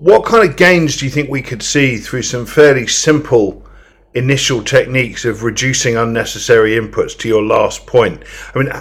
what 0.00 0.24
kind 0.24 0.48
of 0.48 0.56
gains 0.56 0.96
do 0.96 1.04
you 1.04 1.10
think 1.10 1.30
we 1.30 1.42
could 1.42 1.62
see 1.62 1.96
through 1.96 2.22
some 2.22 2.44
fairly 2.44 2.86
simple 2.86 3.66
initial 4.14 4.62
techniques 4.62 5.24
of 5.24 5.42
reducing 5.42 5.96
unnecessary 5.96 6.72
inputs 6.72 7.16
to 7.18 7.28
your 7.28 7.42
last 7.42 7.86
point? 7.86 8.22
I 8.54 8.58
mean, 8.58 8.72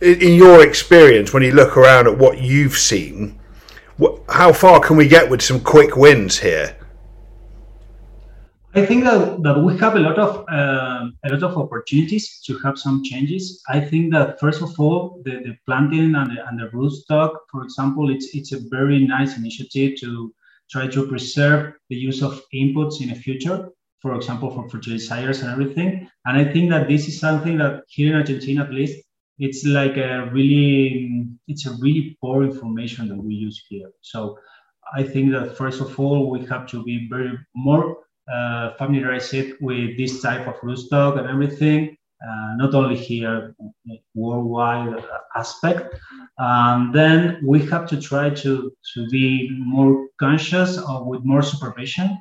in 0.00 0.34
your 0.34 0.66
experience, 0.66 1.32
when 1.32 1.42
you 1.42 1.52
look 1.52 1.76
around 1.76 2.06
at 2.06 2.18
what 2.18 2.38
you've 2.38 2.76
seen, 2.76 3.38
what, 3.96 4.20
how 4.28 4.52
far 4.52 4.80
can 4.80 4.96
we 4.96 5.08
get 5.08 5.30
with 5.30 5.42
some 5.42 5.60
quick 5.60 5.96
wins 5.96 6.38
here? 6.38 6.76
I 8.74 8.84
think 8.84 9.04
that, 9.04 9.42
that 9.42 9.58
we 9.58 9.78
have 9.78 9.96
a 9.96 10.00
lot 10.00 10.18
of 10.18 10.44
uh, 10.50 11.08
a 11.24 11.28
lot 11.32 11.42
of 11.42 11.56
opportunities 11.56 12.42
to 12.42 12.58
have 12.58 12.78
some 12.78 13.02
changes. 13.02 13.62
I 13.70 13.80
think 13.80 14.12
that 14.12 14.38
first 14.38 14.60
of 14.60 14.78
all, 14.78 15.22
the, 15.24 15.30
the 15.30 15.56
planting 15.64 16.14
and 16.14 16.30
the, 16.30 16.46
and 16.46 16.60
the 16.60 16.66
rootstock, 16.76 17.32
for 17.50 17.62
example, 17.62 18.10
it's 18.10 18.34
it's 18.34 18.52
a 18.52 18.60
very 18.68 19.06
nice 19.06 19.38
initiative 19.38 19.98
to 20.00 20.34
try 20.70 20.88
to 20.88 21.06
preserve 21.06 21.72
the 21.88 21.96
use 21.96 22.22
of 22.22 22.42
inputs 22.52 23.00
in 23.00 23.08
the 23.08 23.14
future. 23.14 23.70
For 24.06 24.14
example, 24.14 24.50
for 24.54 24.68
fertilizers 24.68 25.42
and 25.42 25.50
everything. 25.50 26.08
And 26.26 26.38
I 26.38 26.44
think 26.52 26.70
that 26.70 26.86
this 26.86 27.08
is 27.08 27.18
something 27.18 27.58
that 27.58 27.82
here 27.88 28.10
in 28.10 28.14
Argentina, 28.14 28.62
at 28.62 28.72
least, 28.72 29.02
it's 29.40 29.64
like 29.64 29.96
a 29.96 30.30
really 30.32 31.26
it's 31.48 31.66
a 31.66 31.72
really 31.82 32.16
poor 32.20 32.44
information 32.44 33.08
that 33.08 33.20
we 33.20 33.34
use 33.34 33.60
here. 33.68 33.90
So 34.02 34.38
I 34.94 35.02
think 35.02 35.32
that 35.32 35.56
first 35.56 35.80
of 35.80 35.98
all, 35.98 36.30
we 36.30 36.46
have 36.46 36.68
to 36.68 36.84
be 36.84 37.08
very 37.10 37.36
more 37.56 37.96
uh, 38.32 38.74
familiarize 38.78 39.34
it 39.34 39.60
with 39.60 39.96
this 39.96 40.22
type 40.22 40.46
of 40.46 40.54
rootstock 40.60 41.18
and 41.18 41.26
everything, 41.28 41.96
uh, 42.22 42.54
not 42.62 42.74
only 42.74 42.96
here, 42.96 43.56
worldwide 44.14 45.02
aspect. 45.34 45.96
Um, 46.38 46.92
then 46.94 47.40
we 47.44 47.58
have 47.66 47.88
to 47.88 48.00
try 48.00 48.30
to, 48.30 48.72
to 48.94 49.08
be 49.08 49.50
more 49.58 50.06
conscious 50.20 50.78
of, 50.78 51.06
with 51.06 51.24
more 51.24 51.42
supervision 51.42 52.16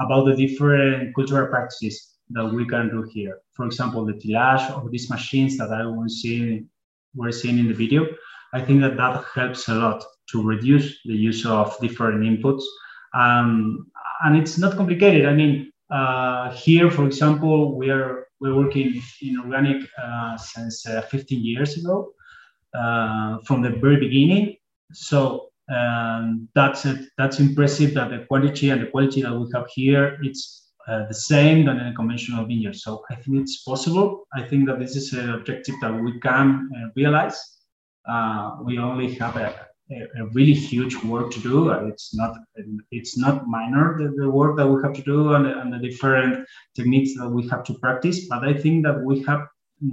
about 0.00 0.24
the 0.24 0.34
different 0.34 1.14
cultural 1.14 1.46
practices 1.48 2.14
that 2.30 2.46
we 2.46 2.66
can 2.66 2.88
do 2.88 3.02
here. 3.12 3.38
For 3.52 3.66
example, 3.66 4.04
the 4.04 4.14
tillage 4.14 4.70
of 4.70 4.90
these 4.90 5.10
machines 5.10 5.58
that 5.58 5.72
I 5.72 5.84
was 5.86 6.22
seeing, 6.22 6.68
were 7.14 7.32
seeing 7.32 7.58
in 7.58 7.68
the 7.68 7.74
video. 7.74 8.06
I 8.52 8.60
think 8.60 8.80
that 8.80 8.96
that 8.96 9.24
helps 9.34 9.68
a 9.68 9.74
lot 9.74 10.04
to 10.30 10.42
reduce 10.42 11.00
the 11.04 11.14
use 11.14 11.44
of 11.44 11.76
different 11.80 12.22
inputs 12.22 12.62
um, 13.14 13.86
and 14.22 14.36
it's 14.36 14.58
not 14.58 14.76
complicated. 14.76 15.26
I 15.26 15.34
mean, 15.34 15.72
uh, 15.90 16.52
here, 16.52 16.90
for 16.90 17.06
example, 17.06 17.76
we 17.76 17.90
are 17.90 18.26
we're 18.40 18.54
working 18.54 19.02
in 19.20 19.38
organic 19.38 19.86
uh, 20.02 20.36
since 20.36 20.86
uh, 20.86 21.02
15 21.02 21.44
years 21.44 21.76
ago, 21.76 22.12
uh, 22.72 23.38
from 23.44 23.60
the 23.60 23.70
very 23.70 23.96
beginning. 23.96 24.56
So 24.92 25.49
um, 25.70 26.48
that's 26.54 26.84
it. 26.84 27.08
That's 27.16 27.38
impressive 27.38 27.94
that 27.94 28.10
the 28.10 28.24
quality 28.26 28.70
and 28.70 28.82
the 28.82 28.86
quality 28.86 29.22
that 29.22 29.32
we 29.32 29.46
have 29.54 29.66
here 29.72 30.18
it's 30.22 30.60
uh, 30.88 31.06
the 31.06 31.14
same 31.14 31.66
than 31.66 31.78
in 31.78 31.86
a 31.88 31.94
conventional 31.94 32.44
vineyard. 32.44 32.74
So 32.74 33.04
I 33.10 33.14
think 33.14 33.36
it's 33.42 33.62
possible. 33.62 34.26
I 34.34 34.42
think 34.42 34.66
that 34.66 34.80
this 34.80 34.96
is 34.96 35.12
an 35.12 35.30
objective 35.30 35.76
that 35.82 35.92
we 35.92 36.18
can 36.20 36.68
uh, 36.74 36.88
realize. 36.96 37.38
we 38.66 38.78
only 38.78 39.14
have 39.14 39.36
a, 39.36 39.68
a, 39.92 40.26
really 40.32 40.54
huge 40.54 40.96
work 41.04 41.30
to 41.32 41.40
do. 41.40 41.70
It's 41.90 42.14
not 42.14 42.32
it's 42.90 43.16
not 43.18 43.46
minor 43.46 43.98
the, 43.98 44.08
the 44.20 44.30
work 44.30 44.56
that 44.56 44.66
we 44.66 44.82
have 44.82 44.94
to 44.94 45.02
do 45.02 45.34
and, 45.34 45.46
and, 45.46 45.72
the 45.72 45.78
different 45.78 46.46
techniques 46.74 47.12
that 47.18 47.28
we 47.28 47.46
have 47.48 47.62
to 47.64 47.74
practice. 47.74 48.26
But 48.28 48.42
I 48.44 48.54
think 48.54 48.84
that 48.86 48.98
we 49.04 49.22
have 49.28 49.42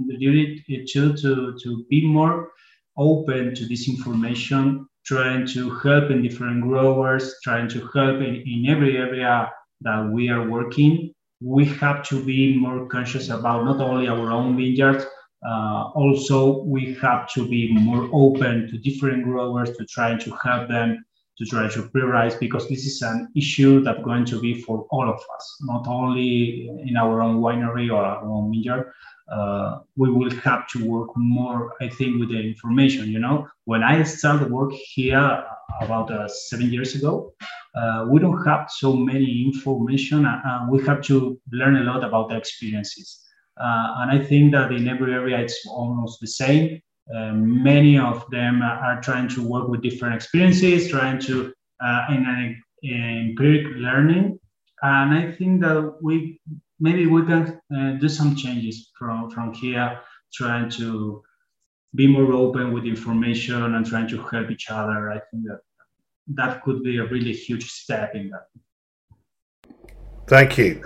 the 0.08 0.16
duty 0.16 0.64
to 0.92 1.14
to 1.62 1.86
be 1.90 2.06
more 2.06 2.50
open 2.96 3.54
to 3.54 3.66
this 3.66 3.88
information, 3.88 4.88
trying 5.10 5.46
to 5.54 5.70
help 5.80 6.10
in 6.10 6.22
different 6.22 6.62
growers, 6.62 7.34
trying 7.42 7.68
to 7.74 7.80
help 7.94 8.16
in, 8.28 8.34
in 8.52 8.66
every 8.68 8.96
area 8.96 9.50
that 9.80 10.00
we 10.14 10.28
are 10.28 10.46
working. 10.48 10.92
We 11.40 11.64
have 11.82 12.02
to 12.10 12.16
be 12.22 12.56
more 12.56 12.86
conscious 12.88 13.30
about 13.30 13.64
not 13.64 13.80
only 13.80 14.06
our 14.08 14.30
own 14.30 14.56
vineyards, 14.56 15.06
uh, 15.46 15.90
also, 15.94 16.62
we 16.64 16.94
have 16.94 17.28
to 17.34 17.48
be 17.48 17.72
more 17.72 18.08
open 18.12 18.68
to 18.68 18.78
different 18.78 19.22
growers 19.24 19.70
to 19.76 19.86
try 19.86 20.16
to 20.16 20.30
help 20.42 20.68
them 20.68 21.04
to 21.38 21.44
try 21.46 21.68
to 21.68 21.82
prioritize 21.90 22.38
because 22.40 22.68
this 22.68 22.84
is 22.84 23.00
an 23.02 23.28
issue 23.36 23.80
that's 23.84 24.02
going 24.02 24.24
to 24.24 24.40
be 24.40 24.60
for 24.62 24.86
all 24.90 25.08
of 25.08 25.20
us, 25.36 25.56
not 25.60 25.86
only 25.86 26.68
in 26.84 26.96
our 26.96 27.22
own 27.22 27.40
winery 27.40 27.88
or 27.88 28.04
our 28.04 28.24
own 28.24 28.50
vineyard. 28.50 28.92
Uh, 29.30 29.80
we 29.96 30.10
will 30.10 30.30
have 30.30 30.66
to 30.68 30.84
work 30.84 31.10
more, 31.16 31.74
I 31.80 31.88
think, 31.88 32.18
with 32.18 32.30
the 32.30 32.40
information. 32.40 33.08
You 33.08 33.18
know, 33.18 33.46
when 33.64 33.82
I 33.82 34.02
started 34.02 34.50
work 34.50 34.72
here 34.72 35.44
about 35.80 36.10
uh, 36.10 36.28
seven 36.28 36.70
years 36.70 36.94
ago, 36.94 37.32
uh, 37.74 38.06
we 38.08 38.20
don't 38.20 38.42
have 38.46 38.70
so 38.70 38.94
many 38.94 39.44
information, 39.44 40.24
and 40.26 40.70
we 40.70 40.84
have 40.86 41.02
to 41.02 41.38
learn 41.52 41.76
a 41.76 41.84
lot 41.84 42.02
about 42.04 42.30
the 42.30 42.36
experiences. 42.36 43.22
Uh, 43.60 43.94
and 43.98 44.10
I 44.10 44.24
think 44.24 44.52
that 44.52 44.72
in 44.72 44.88
every 44.88 45.12
area 45.12 45.38
it's 45.38 45.66
almost 45.66 46.20
the 46.20 46.26
same. 46.26 46.80
Uh, 47.14 47.32
many 47.32 47.98
of 47.98 48.28
them 48.30 48.62
are 48.62 49.00
trying 49.00 49.28
to 49.28 49.42
work 49.42 49.68
with 49.68 49.82
different 49.82 50.14
experiences, 50.14 50.88
trying 50.88 51.18
to 51.20 51.52
uh, 51.80 52.06
in 52.10 52.24
an 52.26 52.62
empiric 52.84 53.66
learning. 53.76 54.38
And 54.82 55.14
I 55.14 55.32
think 55.32 55.60
that 55.62 55.96
we 56.02 56.40
maybe 56.80 57.06
we 57.06 57.24
can 57.24 57.60
uh, 57.76 57.92
do 57.92 58.08
some 58.08 58.34
changes 58.36 58.90
from, 58.98 59.30
from 59.30 59.52
here, 59.52 60.00
trying 60.32 60.70
to 60.70 61.22
be 61.94 62.06
more 62.06 62.32
open 62.32 62.72
with 62.72 62.84
information 62.84 63.74
and 63.74 63.86
trying 63.86 64.08
to 64.08 64.22
help 64.22 64.50
each 64.50 64.70
other. 64.70 65.10
I 65.10 65.20
think 65.30 65.44
that 65.44 65.60
that 66.34 66.62
could 66.62 66.82
be 66.82 66.98
a 66.98 67.06
really 67.06 67.32
huge 67.32 67.70
step 67.70 68.14
in 68.14 68.30
that. 68.30 68.46
Thank 70.26 70.58
you. 70.58 70.82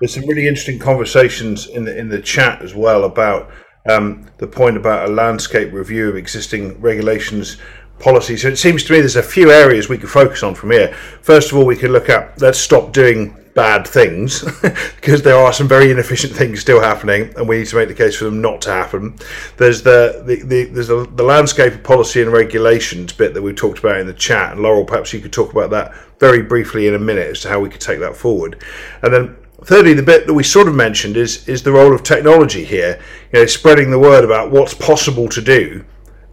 There's 0.00 0.14
some 0.14 0.26
really 0.26 0.46
interesting 0.46 0.78
conversations 0.78 1.66
in 1.66 1.84
the 1.84 1.96
in 1.96 2.08
the 2.08 2.20
chat 2.20 2.62
as 2.62 2.74
well 2.74 3.04
about 3.04 3.50
um, 3.88 4.26
the 4.38 4.46
point 4.46 4.76
about 4.76 5.08
a 5.08 5.12
landscape 5.12 5.72
review 5.72 6.08
of 6.08 6.16
existing 6.16 6.80
regulations 6.80 7.56
policy. 7.98 8.36
So 8.36 8.48
it 8.48 8.58
seems 8.58 8.84
to 8.84 8.92
me 8.92 9.00
there's 9.00 9.16
a 9.16 9.22
few 9.22 9.50
areas 9.50 9.88
we 9.88 9.98
could 9.98 10.10
focus 10.10 10.42
on 10.42 10.54
from 10.54 10.70
here. 10.70 10.94
First 11.22 11.50
of 11.50 11.58
all, 11.58 11.66
we 11.66 11.76
could 11.76 11.90
look 11.90 12.08
at 12.08 12.40
let's 12.40 12.58
stop 12.58 12.92
doing 12.92 13.36
bad 13.58 13.84
things 13.84 14.44
because 14.94 15.22
there 15.22 15.34
are 15.36 15.52
some 15.52 15.66
very 15.66 15.90
inefficient 15.90 16.32
things 16.32 16.60
still 16.60 16.80
happening, 16.80 17.34
and 17.36 17.48
we 17.48 17.58
need 17.58 17.66
to 17.66 17.74
make 17.74 17.88
the 17.88 17.94
case 17.94 18.14
for 18.14 18.24
them 18.24 18.40
not 18.40 18.62
to 18.62 18.70
happen. 18.70 19.16
There's 19.56 19.82
the, 19.82 20.22
the, 20.24 20.36
the 20.44 20.64
there's 20.66 20.86
the, 20.86 21.08
the 21.16 21.24
landscape 21.24 21.72
of 21.72 21.82
policy 21.82 22.22
and 22.22 22.30
regulations 22.30 23.12
bit 23.12 23.34
that 23.34 23.42
we've 23.42 23.56
talked 23.56 23.80
about 23.80 23.98
in 23.98 24.06
the 24.06 24.14
chat, 24.14 24.52
and 24.52 24.60
Laurel, 24.60 24.84
perhaps 24.84 25.12
you 25.12 25.18
could 25.18 25.32
talk 25.32 25.50
about 25.50 25.70
that 25.70 25.92
very 26.20 26.40
briefly 26.40 26.86
in 26.86 26.94
a 26.94 27.00
minute 27.00 27.26
as 27.26 27.40
to 27.40 27.48
how 27.48 27.58
we 27.58 27.68
could 27.68 27.80
take 27.80 27.98
that 27.98 28.14
forward, 28.14 28.62
and 29.02 29.12
then 29.12 29.36
thirdly, 29.64 29.92
the 29.92 30.04
bit 30.04 30.28
that 30.28 30.34
we 30.34 30.44
sort 30.44 30.68
of 30.68 30.76
mentioned 30.76 31.16
is 31.16 31.48
is 31.48 31.64
the 31.64 31.72
role 31.72 31.92
of 31.92 32.04
technology 32.04 32.64
here. 32.64 33.00
You 33.32 33.40
know, 33.40 33.46
spreading 33.46 33.90
the 33.90 33.98
word 33.98 34.24
about 34.24 34.52
what's 34.52 34.74
possible 34.74 35.28
to 35.30 35.42
do 35.42 35.84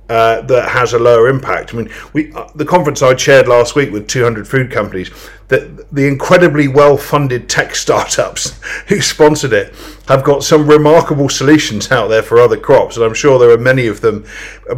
uh, 0.09 0.41
that 0.41 0.69
has 0.69 0.93
a 0.93 0.99
lower 0.99 1.27
impact. 1.27 1.73
I 1.73 1.77
mean, 1.77 1.89
we 2.13 2.31
uh, 2.33 2.47
the 2.55 2.65
conference 2.65 3.01
I 3.01 3.13
chaired 3.15 3.47
last 3.47 3.75
week 3.75 3.91
with 3.91 4.07
200 4.07 4.47
food 4.47 4.71
companies, 4.71 5.09
that 5.47 5.91
the 5.91 6.07
incredibly 6.07 6.67
well-funded 6.67 7.49
tech 7.49 7.75
startups 7.75 8.59
who 8.87 9.01
sponsored 9.01 9.53
it 9.53 9.73
have 10.07 10.23
got 10.23 10.43
some 10.43 10.67
remarkable 10.67 11.29
solutions 11.29 11.91
out 11.91 12.07
there 12.07 12.21
for 12.21 12.39
other 12.39 12.57
crops, 12.57 12.97
and 12.97 13.05
I'm 13.05 13.13
sure 13.13 13.39
there 13.39 13.49
are 13.49 13.57
many 13.57 13.87
of 13.87 14.01
them 14.01 14.25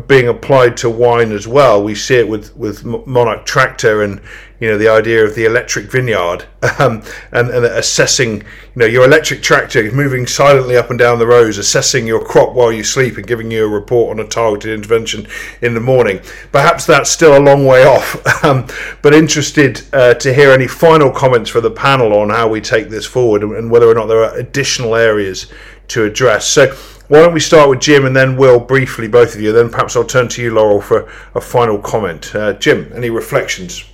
being 0.07 0.29
applied 0.29 0.77
to 0.77 0.89
wine 0.89 1.31
as 1.31 1.47
well. 1.47 1.83
We 1.83 1.95
see 1.95 2.15
it 2.15 2.27
with 2.27 2.55
with 2.55 2.85
Monarch 2.85 3.45
Tractor 3.45 4.03
and 4.03 4.21
you 4.59 4.67
know 4.67 4.77
the 4.77 4.87
idea 4.87 5.23
of 5.23 5.35
the 5.35 5.45
electric 5.45 5.91
vineyard 5.91 6.45
um, 6.79 7.03
and, 7.31 7.49
and, 7.49 7.65
assessing 7.65 8.37
you 8.37 8.43
know 8.75 8.85
your 8.85 9.05
electric 9.05 9.41
tractor 9.41 9.91
moving 9.91 10.25
silently 10.25 10.75
up 10.75 10.89
and 10.89 10.97
down 10.97 11.19
the 11.19 11.27
rows 11.27 11.57
assessing 11.57 12.07
your 12.07 12.23
crop 12.23 12.53
while 12.53 12.71
you 12.71 12.83
sleep 12.83 13.17
and 13.17 13.27
giving 13.27 13.51
you 13.51 13.65
a 13.65 13.67
report 13.67 14.17
on 14.17 14.25
a 14.25 14.27
targeted 14.27 14.73
intervention 14.73 15.27
in 15.61 15.73
the 15.73 15.79
morning 15.79 16.19
perhaps 16.51 16.85
that's 16.85 17.11
still 17.11 17.37
a 17.37 17.39
long 17.39 17.65
way 17.65 17.85
off 17.85 18.15
um, 18.43 18.65
but 19.01 19.13
interested 19.13 19.81
uh, 19.93 20.13
to 20.15 20.33
hear 20.33 20.51
any 20.51 20.67
final 20.67 21.11
comments 21.11 21.49
for 21.49 21.61
the 21.61 21.71
panel 21.71 22.13
on 22.13 22.29
how 22.29 22.47
we 22.47 22.59
take 22.59 22.89
this 22.89 23.05
forward 23.05 23.43
and 23.43 23.69
whether 23.69 23.87
or 23.87 23.93
not 23.93 24.07
there 24.07 24.23
are 24.23 24.35
additional 24.37 24.95
areas 24.95 25.51
to 25.87 26.03
address 26.03 26.47
so 26.47 26.75
why 27.07 27.19
don't 27.21 27.33
we 27.33 27.39
start 27.39 27.69
with 27.69 27.79
Jim 27.79 28.05
and 28.05 28.13
then 28.13 28.35
Will 28.35 28.59
briefly, 28.59 29.07
both 29.07 29.33
of 29.33 29.39
you. 29.39 29.53
Then 29.53 29.69
perhaps 29.69 29.95
I'll 29.95 30.03
turn 30.03 30.27
to 30.27 30.41
you, 30.41 30.53
Laurel, 30.53 30.81
for 30.81 31.09
a 31.35 31.39
final 31.39 31.79
comment. 31.79 32.35
Uh, 32.35 32.51
Jim, 32.51 32.91
any 32.93 33.09
reflections? 33.09 33.85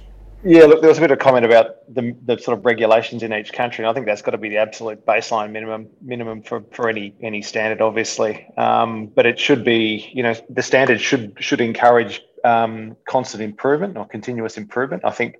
Yeah, 0.46 0.66
look, 0.66 0.82
there 0.82 0.90
was 0.90 0.98
a 0.98 1.02
bit 1.02 1.12
of 1.12 1.20
comment 1.20 1.46
about 1.46 1.94
the, 1.94 2.16
the 2.26 2.38
sort 2.38 2.58
of 2.58 2.66
regulations 2.66 3.24
in 3.24 3.34
each 3.34 3.54
country, 3.54 3.86
and 3.86 3.90
I 3.90 3.94
think 3.94 4.06
that's 4.06 4.22
got 4.22 4.32
to 4.32 4.38
be 4.38 4.50
the 4.50 4.58
absolute 4.58 5.06
baseline 5.06 5.52
minimum 5.52 5.88
minimum 6.02 6.42
for, 6.42 6.66
for 6.72 6.90
any 6.90 7.16
any 7.22 7.42
standard, 7.42 7.82
obviously. 7.82 8.46
Um, 8.58 9.08
but 9.08 9.26
it 9.26 9.40
should 9.40 9.64
be, 9.64 10.12
you 10.14 10.22
know, 10.22 10.36
the 10.50 10.62
standard 10.62 11.00
should 11.00 11.36
should 11.40 11.62
encourage 11.62 12.22
um, 12.44 12.98
constant 13.08 13.42
improvement 13.42 13.96
or 13.96 14.06
continuous 14.06 14.58
improvement. 14.58 15.04
I 15.06 15.12
think 15.12 15.38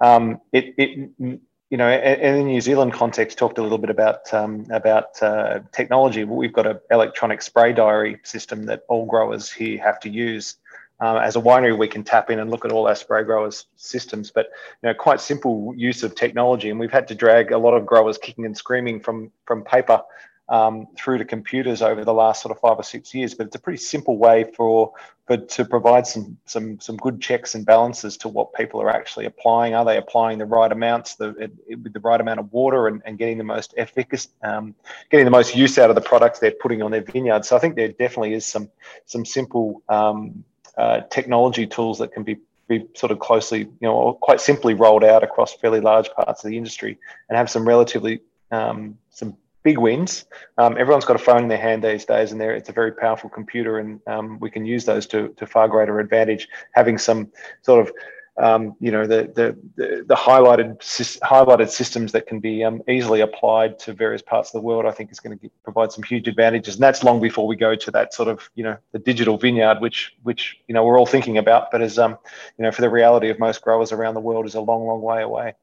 um, 0.00 0.40
it, 0.52 0.74
it 0.78 1.40
you 1.68 1.76
know, 1.76 1.90
in 1.90 2.36
the 2.36 2.44
New 2.44 2.60
Zealand 2.60 2.92
context, 2.92 3.38
talked 3.38 3.58
a 3.58 3.62
little 3.62 3.78
bit 3.78 3.90
about 3.90 4.32
um, 4.32 4.66
about 4.70 5.20
uh, 5.20 5.60
technology. 5.72 6.22
We've 6.22 6.52
got 6.52 6.66
an 6.66 6.78
electronic 6.90 7.42
spray 7.42 7.72
diary 7.72 8.20
system 8.22 8.66
that 8.66 8.82
all 8.88 9.04
growers 9.04 9.50
here 9.50 9.82
have 9.82 9.98
to 10.00 10.08
use. 10.08 10.56
Um, 11.00 11.18
as 11.18 11.36
a 11.36 11.40
winery, 11.40 11.76
we 11.76 11.88
can 11.88 12.04
tap 12.04 12.30
in 12.30 12.38
and 12.38 12.50
look 12.50 12.64
at 12.64 12.72
all 12.72 12.88
our 12.88 12.94
spray 12.94 13.22
growers' 13.22 13.66
systems, 13.76 14.30
but 14.30 14.46
you 14.82 14.88
know, 14.88 14.94
quite 14.94 15.20
simple 15.20 15.74
use 15.76 16.02
of 16.02 16.14
technology. 16.14 16.70
And 16.70 16.80
we've 16.80 16.90
had 16.90 17.08
to 17.08 17.14
drag 17.14 17.52
a 17.52 17.58
lot 17.58 17.74
of 17.74 17.84
growers 17.84 18.16
kicking 18.16 18.46
and 18.46 18.56
screaming 18.56 19.00
from 19.00 19.30
from 19.44 19.62
paper 19.62 20.00
um, 20.48 20.86
through 20.96 21.18
to 21.18 21.24
computers 21.24 21.82
over 21.82 22.04
the 22.04 22.14
last 22.14 22.42
sort 22.42 22.54
of 22.54 22.60
five 22.60 22.78
or 22.78 22.82
six 22.82 23.14
years. 23.14 23.34
But 23.34 23.48
it's 23.48 23.56
a 23.56 23.58
pretty 23.58 23.78
simple 23.78 24.16
way 24.16 24.44
for, 24.56 24.92
for 25.26 25.36
to 25.36 25.64
provide 25.64 26.06
some 26.06 26.38
some 26.46 26.78
some 26.80 26.96
good 26.96 27.20
checks 27.20 27.54
and 27.54 27.66
balances 27.66 28.16
to 28.18 28.28
what 28.28 28.54
people 28.54 28.80
are 28.80 28.90
actually 28.90 29.26
applying. 29.26 29.74
Are 29.74 29.84
they 29.84 29.96
applying 29.96 30.38
the 30.38 30.44
right 30.46 30.70
amounts, 30.70 31.16
the 31.16 31.50
with 31.68 31.92
the 31.92 32.00
right 32.00 32.20
amount 32.20 32.40
of 32.40 32.52
water, 32.52 32.86
and, 32.88 33.02
and 33.04 33.18
getting 33.18 33.38
the 33.38 33.44
most 33.44 33.74
efficacy, 33.76 34.30
um, 34.42 34.74
getting 35.10 35.24
the 35.24 35.30
most 35.30 35.56
use 35.56 35.78
out 35.78 35.90
of 35.90 35.96
the 35.96 36.02
products 36.02 36.38
they're 36.38 36.52
putting 36.52 36.82
on 36.82 36.90
their 36.90 37.02
vineyard? 37.02 37.44
So 37.44 37.56
I 37.56 37.58
think 37.58 37.74
there 37.74 37.88
definitely 37.88 38.34
is 38.34 38.46
some 38.46 38.70
some 39.04 39.24
simple 39.24 39.82
um, 39.88 40.44
uh, 40.76 41.00
technology 41.10 41.66
tools 41.66 41.98
that 41.98 42.12
can 42.12 42.22
be 42.22 42.36
be 42.68 42.84
sort 42.94 43.12
of 43.12 43.20
closely, 43.20 43.60
you 43.60 43.76
know, 43.82 44.18
quite 44.20 44.40
simply 44.40 44.74
rolled 44.74 45.04
out 45.04 45.22
across 45.22 45.54
fairly 45.54 45.80
large 45.80 46.10
parts 46.10 46.44
of 46.44 46.50
the 46.50 46.56
industry 46.56 46.98
and 47.28 47.38
have 47.38 47.48
some 47.48 47.66
relatively 47.66 48.20
um, 48.50 48.98
some 49.10 49.36
big 49.62 49.78
wins. 49.78 50.24
Um, 50.58 50.76
everyone's 50.78 51.04
got 51.04 51.16
a 51.16 51.20
phone 51.20 51.42
in 51.42 51.48
their 51.48 51.58
hand 51.58 51.82
these 51.82 52.04
days, 52.04 52.32
and 52.32 52.40
it's 52.40 52.68
a 52.68 52.72
very 52.72 52.92
powerful 52.92 53.28
computer, 53.28 53.78
and 53.78 54.00
um, 54.06 54.38
we 54.40 54.50
can 54.50 54.64
use 54.64 54.84
those 54.84 55.06
to, 55.06 55.28
to 55.30 55.46
far 55.46 55.68
greater 55.68 55.98
advantage. 55.98 56.48
Having 56.72 56.98
some 56.98 57.32
sort 57.62 57.86
of 57.86 57.92
um, 58.38 58.74
you 58.80 58.90
know 58.90 59.06
the, 59.06 59.30
the 59.34 59.56
the, 59.76 60.04
the 60.06 60.14
highlighted 60.14 60.78
highlighted 61.20 61.70
systems 61.70 62.12
that 62.12 62.26
can 62.26 62.40
be 62.40 62.62
um, 62.64 62.82
easily 62.88 63.20
applied 63.20 63.78
to 63.80 63.92
various 63.92 64.22
parts 64.22 64.50
of 64.50 64.60
the 64.60 64.66
world, 64.66 64.86
I 64.86 64.90
think 64.90 65.10
is 65.10 65.20
going 65.20 65.38
to 65.38 65.50
provide 65.64 65.92
some 65.92 66.02
huge 66.04 66.28
advantages, 66.28 66.74
and 66.74 66.82
that's 66.82 67.02
long 67.02 67.20
before 67.20 67.46
we 67.46 67.56
go 67.56 67.74
to 67.74 67.90
that 67.92 68.14
sort 68.14 68.28
of 68.28 68.48
you 68.54 68.64
know 68.64 68.76
the 68.92 68.98
digital 68.98 69.38
vineyard, 69.38 69.80
which 69.80 70.14
which 70.22 70.58
you 70.68 70.74
know 70.74 70.84
we're 70.84 70.98
all 70.98 71.06
thinking 71.06 71.38
about, 71.38 71.70
but 71.70 71.82
as 71.82 71.98
um 71.98 72.18
you 72.58 72.62
know 72.62 72.70
for 72.70 72.82
the 72.82 72.90
reality 72.90 73.30
of 73.30 73.38
most 73.38 73.62
growers 73.62 73.92
around 73.92 74.14
the 74.14 74.20
world 74.20 74.46
is 74.46 74.54
a 74.54 74.60
long 74.60 74.86
long 74.86 75.00
way 75.00 75.22
away. 75.22 75.54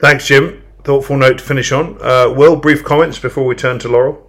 Thanks, 0.00 0.26
Jim 0.26 0.62
thoughtful 0.84 1.16
note 1.16 1.38
to 1.38 1.44
finish 1.44 1.72
on. 1.72 1.98
Uh, 2.00 2.32
Will, 2.36 2.56
brief 2.56 2.84
comments 2.84 3.18
before 3.18 3.46
we 3.46 3.54
turn 3.54 3.78
to 3.80 3.88
Laurel. 3.88 4.20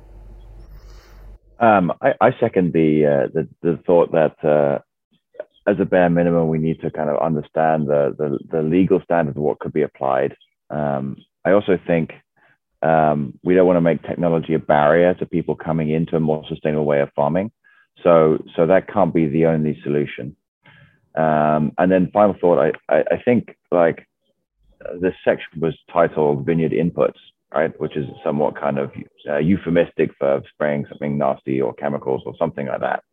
Um, 1.60 1.94
I, 2.02 2.14
I, 2.20 2.32
second 2.40 2.74
the, 2.74 3.06
uh, 3.06 3.28
the, 3.34 3.48
the 3.62 3.78
thought 3.86 4.12
that 4.12 4.44
uh, 4.44 4.80
as 5.68 5.78
a 5.80 5.86
bare 5.86 6.10
minimum, 6.10 6.48
we 6.48 6.58
need 6.58 6.80
to 6.82 6.92
kind 6.92 7.10
of 7.10 7.22
understand 7.22 7.88
the 7.88 8.16
the, 8.18 8.40
the 8.52 8.62
legal 8.62 9.02
standards 9.04 9.38
of 9.38 9.44
what 9.44 9.60
could 9.60 9.74
be 9.74 9.82
applied. 9.82 10.36
Um, 10.70 11.18
I 11.44 11.52
also 11.52 11.78
think 11.86 12.14
um, 12.82 13.38
we 13.44 13.56
don't 13.56 13.68
want 13.68 13.78
to 13.78 13.82
make 13.82 14.04
technology 14.04 14.54
a 14.54 14.60
barrier 14.60 15.14
to 15.16 15.26
people 15.26 15.56
coming 15.56 15.90
into 15.90 16.16
a 16.16 16.20
more 16.20 16.44
sustainable 16.48 16.86
way 16.86 17.02
of 17.02 17.10
farming. 17.16 17.52
So 18.04 18.44
so 18.56 18.68
that 18.68 18.88
can't 18.88 19.14
be 19.14 19.28
the 19.28 19.46
only 19.46 19.80
solution. 19.84 20.36
Um, 21.16 21.72
and 21.78 21.92
then 21.92 22.12
final 22.12 22.36
thought, 22.40 22.60
I, 22.60 22.72
I, 22.94 23.04
I 23.12 23.22
think 23.24 23.56
like 23.72 24.06
this 25.02 25.14
section 25.24 25.62
was 25.62 25.74
titled 25.92 26.46
Vineyard 26.46 26.74
Inputs, 26.74 27.20
right? 27.54 27.80
Which 27.80 27.96
is 27.96 28.06
somewhat 28.24 28.60
kind 28.60 28.78
of 28.78 28.92
uh, 29.30 29.38
euphemistic 29.38 30.12
for 30.20 30.42
spraying 30.54 30.86
something 30.90 31.18
nasty 31.18 31.62
or 31.62 31.74
chemicals 31.74 32.24
or 32.26 32.34
something 32.38 32.68
like 32.68 32.82
that. 32.82 33.04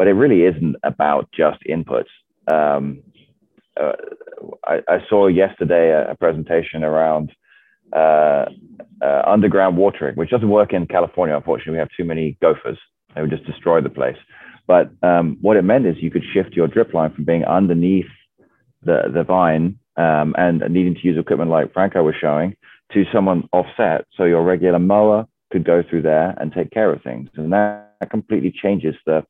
But 0.00 0.08
it 0.08 0.14
really 0.14 0.44
isn't 0.44 0.76
about 0.82 1.28
just 1.30 1.58
inputs. 1.68 2.08
Um, 2.50 3.02
uh, 3.78 3.92
I, 4.64 4.80
I, 4.88 4.98
saw 5.10 5.26
yesterday 5.26 5.90
a, 5.90 6.12
a 6.12 6.14
presentation 6.14 6.82
around 6.82 7.30
uh, 7.92 8.46
uh, 9.02 9.22
underground 9.26 9.76
watering, 9.76 10.14
which 10.16 10.30
doesn't 10.30 10.48
work 10.48 10.72
in 10.72 10.86
California. 10.86 11.36
Unfortunately, 11.36 11.74
we 11.74 11.78
have 11.80 11.90
too 11.94 12.06
many 12.06 12.38
gophers; 12.40 12.78
they 13.14 13.20
would 13.20 13.28
just 13.28 13.44
destroy 13.44 13.82
the 13.82 13.90
place. 13.90 14.16
But 14.66 14.90
um, 15.02 15.36
what 15.42 15.58
it 15.58 15.64
meant 15.64 15.84
is 15.84 15.96
you 15.98 16.10
could 16.10 16.24
shift 16.32 16.54
your 16.54 16.66
drip 16.66 16.94
line 16.94 17.12
from 17.12 17.24
being 17.24 17.44
underneath 17.44 18.08
the 18.82 19.02
the 19.12 19.22
vine 19.22 19.78
um, 19.98 20.34
and 20.38 20.60
needing 20.70 20.94
to 20.94 21.06
use 21.06 21.18
equipment 21.18 21.50
like 21.50 21.74
Franco 21.74 22.02
was 22.02 22.14
showing 22.18 22.56
to 22.94 23.04
someone 23.12 23.46
offset. 23.52 24.06
So 24.16 24.24
your 24.24 24.44
regular 24.44 24.78
mower 24.78 25.26
could 25.52 25.66
go 25.66 25.82
through 25.82 26.02
there 26.02 26.34
and 26.40 26.54
take 26.54 26.70
care 26.70 26.90
of 26.90 27.02
things. 27.02 27.28
And 27.36 27.52
that 27.52 28.08
completely 28.10 28.50
changes 28.50 28.94
the 29.04 29.26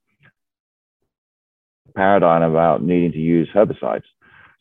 paradigm 1.95 2.43
about 2.43 2.82
needing 2.82 3.12
to 3.12 3.18
use 3.18 3.49
herbicides. 3.55 4.05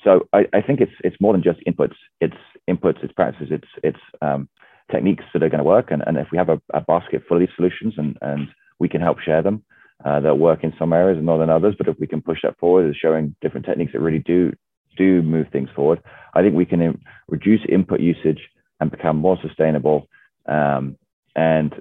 So 0.03 0.27
I, 0.34 0.45
I 0.53 0.61
think 0.61 0.80
it's 0.82 0.91
it's 1.03 1.17
more 1.19 1.34
than 1.34 1.43
just 1.43 1.59
inputs. 1.67 1.95
It's 2.21 2.38
inputs, 2.69 3.03
it's 3.03 3.13
practices, 3.13 3.49
it's 3.51 3.67
it's 3.84 3.99
um, 4.21 4.47
techniques 4.91 5.23
that 5.34 5.43
are 5.43 5.49
going 5.49 5.59
to 5.59 5.63
work. 5.63 5.91
And, 5.91 6.03
and 6.05 6.17
if 6.17 6.27
we 6.32 6.38
have 6.38 6.49
a, 6.49 6.61
a, 6.73 6.82
basket 6.82 7.23
full 7.27 7.38
of 7.38 7.41
these 7.41 7.55
solutions 7.55 7.93
and, 7.97 8.17
and 8.21 8.47
we 8.80 8.89
can 8.89 9.01
help 9.01 9.19
share 9.19 9.41
them, 9.41 9.63
uh, 10.05 10.19
that 10.21 10.39
work 10.39 10.63
in 10.63 10.73
some 10.80 10.93
areas 10.93 11.17
and 11.17 11.25
not 11.25 11.41
in 11.41 11.49
others. 11.49 11.75
But 11.77 11.88
if 11.88 11.97
we 11.99 12.07
can 12.07 12.21
push 12.21 12.39
that 12.43 12.57
forward, 12.57 12.89
is 12.89 12.95
showing 12.95 13.36
different 13.41 13.65
techniques 13.65 13.91
that 13.93 13.99
really 13.99 14.19
do 14.19 14.53
do 14.97 15.21
move 15.21 15.47
things 15.51 15.69
forward, 15.75 16.01
I 16.34 16.41
think 16.41 16.55
we 16.55 16.65
can 16.65 16.82
Im- 16.82 17.01
reduce 17.27 17.61
input 17.69 17.99
usage 17.99 18.39
and 18.80 18.91
become 18.91 19.17
more 19.17 19.38
sustainable. 19.41 20.07
Um, 20.45 20.97
and 21.36 21.73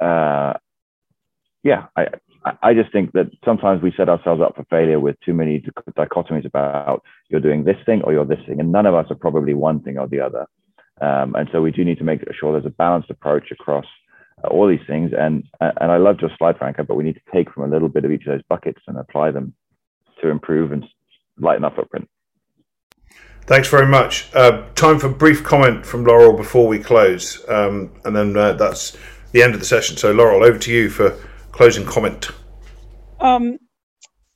uh, 0.00 0.54
yeah, 1.62 1.86
I, 1.96 2.08
I 2.62 2.74
just 2.74 2.90
think 2.92 3.12
that 3.12 3.30
sometimes 3.44 3.82
we 3.82 3.92
set 3.96 4.08
ourselves 4.08 4.42
up 4.42 4.56
for 4.56 4.64
failure 4.64 4.98
with 4.98 5.16
too 5.24 5.32
many 5.32 5.64
dichotomies 5.96 6.44
about 6.44 7.02
you're 7.28 7.40
doing 7.40 7.64
this 7.64 7.76
thing 7.86 8.02
or 8.02 8.12
you're 8.12 8.24
this 8.24 8.44
thing, 8.46 8.58
and 8.58 8.72
none 8.72 8.86
of 8.86 8.94
us 8.94 9.06
are 9.10 9.16
probably 9.16 9.54
one 9.54 9.80
thing 9.80 9.98
or 9.98 10.08
the 10.08 10.20
other. 10.20 10.46
Um, 11.00 11.34
and 11.34 11.48
so 11.52 11.62
we 11.62 11.70
do 11.70 11.84
need 11.84 11.98
to 11.98 12.04
make 12.04 12.20
sure 12.38 12.52
there's 12.52 12.66
a 12.66 12.70
balanced 12.70 13.10
approach 13.10 13.50
across 13.50 13.86
uh, 14.44 14.48
all 14.48 14.68
these 14.68 14.86
things. 14.86 15.12
And 15.16 15.44
and 15.60 15.92
I 15.92 15.98
loved 15.98 16.20
your 16.20 16.30
slide, 16.36 16.58
Franco, 16.58 16.84
but 16.84 16.96
we 16.96 17.04
need 17.04 17.14
to 17.14 17.32
take 17.32 17.52
from 17.52 17.64
a 17.64 17.68
little 17.68 17.88
bit 17.88 18.04
of 18.04 18.10
each 18.10 18.26
of 18.26 18.32
those 18.32 18.42
buckets 18.48 18.80
and 18.86 18.98
apply 18.98 19.30
them 19.30 19.54
to 20.20 20.28
improve 20.28 20.72
and 20.72 20.84
lighten 21.38 21.64
our 21.64 21.74
footprint. 21.74 22.08
Thanks 23.46 23.68
very 23.68 23.86
much. 23.86 24.32
Uh, 24.34 24.64
time 24.74 24.98
for 24.98 25.08
a 25.08 25.12
brief 25.12 25.42
comment 25.42 25.84
from 25.84 26.04
Laurel 26.04 26.36
before 26.36 26.68
we 26.68 26.78
close, 26.78 27.44
um, 27.48 27.92
and 28.04 28.14
then 28.14 28.36
uh, 28.36 28.52
that's 28.52 28.96
the 29.32 29.42
end 29.42 29.54
of 29.54 29.60
the 29.60 29.66
session. 29.66 29.96
So, 29.96 30.12
Laurel, 30.12 30.44
over 30.44 30.58
to 30.58 30.72
you 30.72 30.88
for 30.88 31.18
closing 31.52 31.86
comment. 31.86 32.30
Um, 33.20 33.58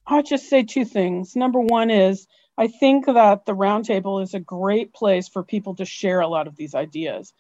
I'll 0.07 0.23
just 0.23 0.49
say 0.49 0.63
two 0.63 0.85
things. 0.85 1.35
Number 1.35 1.61
one 1.61 1.91
is 1.91 2.27
I 2.57 2.69
think 2.69 3.07
that 3.07 3.45
the 3.45 3.55
roundtable 3.55 4.23
is 4.23 4.35
a 4.35 4.41
great 4.41 4.95
place 4.95 5.29
for 5.29 5.43
people 5.43 5.75
to 5.77 5.85
share 5.85 6.21
a 6.21 6.29
lot 6.29 6.47
of 6.47 6.57
these 6.57 6.75
ideas 6.75 7.33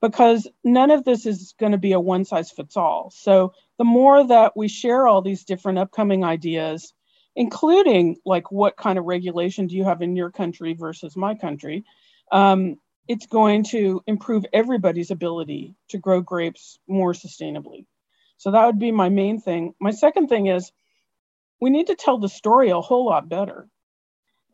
because 0.00 0.48
none 0.64 0.90
of 0.90 1.04
this 1.04 1.26
is 1.26 1.54
going 1.58 1.72
to 1.72 1.78
be 1.78 1.92
a 1.92 2.00
one 2.00 2.24
size 2.24 2.50
fits 2.50 2.76
all. 2.76 3.12
So, 3.14 3.52
the 3.78 3.84
more 3.84 4.26
that 4.26 4.56
we 4.56 4.68
share 4.68 5.06
all 5.06 5.22
these 5.22 5.44
different 5.44 5.78
upcoming 5.78 6.24
ideas, 6.24 6.92
including 7.38 8.16
like 8.26 8.50
what 8.50 8.76
kind 8.76 8.98
of 8.98 9.04
regulation 9.04 9.68
do 9.68 9.76
you 9.76 9.84
have 9.84 10.02
in 10.02 10.16
your 10.16 10.30
country 10.30 10.74
versus 10.74 11.16
my 11.16 11.36
country 11.36 11.84
um, 12.32 12.76
it's 13.06 13.26
going 13.26 13.64
to 13.64 14.02
improve 14.06 14.44
everybody's 14.52 15.10
ability 15.10 15.74
to 15.88 15.98
grow 15.98 16.20
grapes 16.20 16.78
more 16.88 17.12
sustainably 17.12 17.86
so 18.38 18.50
that 18.50 18.66
would 18.66 18.78
be 18.78 18.92
my 18.92 19.08
main 19.08 19.40
thing 19.40 19.74
my 19.80 19.90
second 19.90 20.28
thing 20.28 20.46
is 20.46 20.72
we 21.60 21.70
need 21.70 21.88
to 21.88 21.94
tell 21.94 22.18
the 22.18 22.28
story 22.28 22.70
a 22.70 22.80
whole 22.80 23.06
lot 23.06 23.28
better 23.28 23.68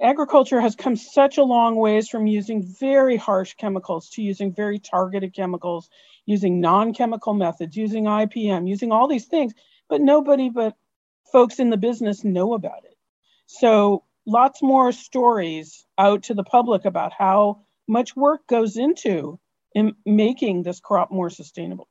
agriculture 0.00 0.60
has 0.60 0.74
come 0.74 0.96
such 0.96 1.38
a 1.38 1.44
long 1.44 1.76
ways 1.76 2.08
from 2.08 2.26
using 2.26 2.62
very 2.80 3.16
harsh 3.16 3.54
chemicals 3.54 4.10
to 4.10 4.22
using 4.22 4.52
very 4.52 4.78
targeted 4.78 5.32
chemicals 5.32 5.88
using 6.26 6.60
non-chemical 6.60 7.34
methods 7.34 7.76
using 7.76 8.04
ipm 8.04 8.68
using 8.68 8.90
all 8.90 9.06
these 9.06 9.26
things 9.26 9.52
but 9.88 10.00
nobody 10.00 10.50
but 10.50 10.74
folks 11.34 11.58
in 11.58 11.70
the 11.70 11.76
business 11.76 12.24
know 12.24 12.54
about 12.54 12.84
it. 12.84 12.96
So 13.46 14.04
lots 14.24 14.62
more 14.62 14.92
stories 14.92 15.84
out 15.98 16.24
to 16.24 16.34
the 16.34 16.44
public 16.44 16.84
about 16.84 17.12
how 17.12 17.62
much 17.88 18.16
work 18.16 18.46
goes 18.46 18.76
into 18.76 19.38
in 19.74 19.94
making 20.06 20.62
this 20.62 20.80
crop 20.80 21.10
more 21.10 21.30
sustainable. 21.30 21.88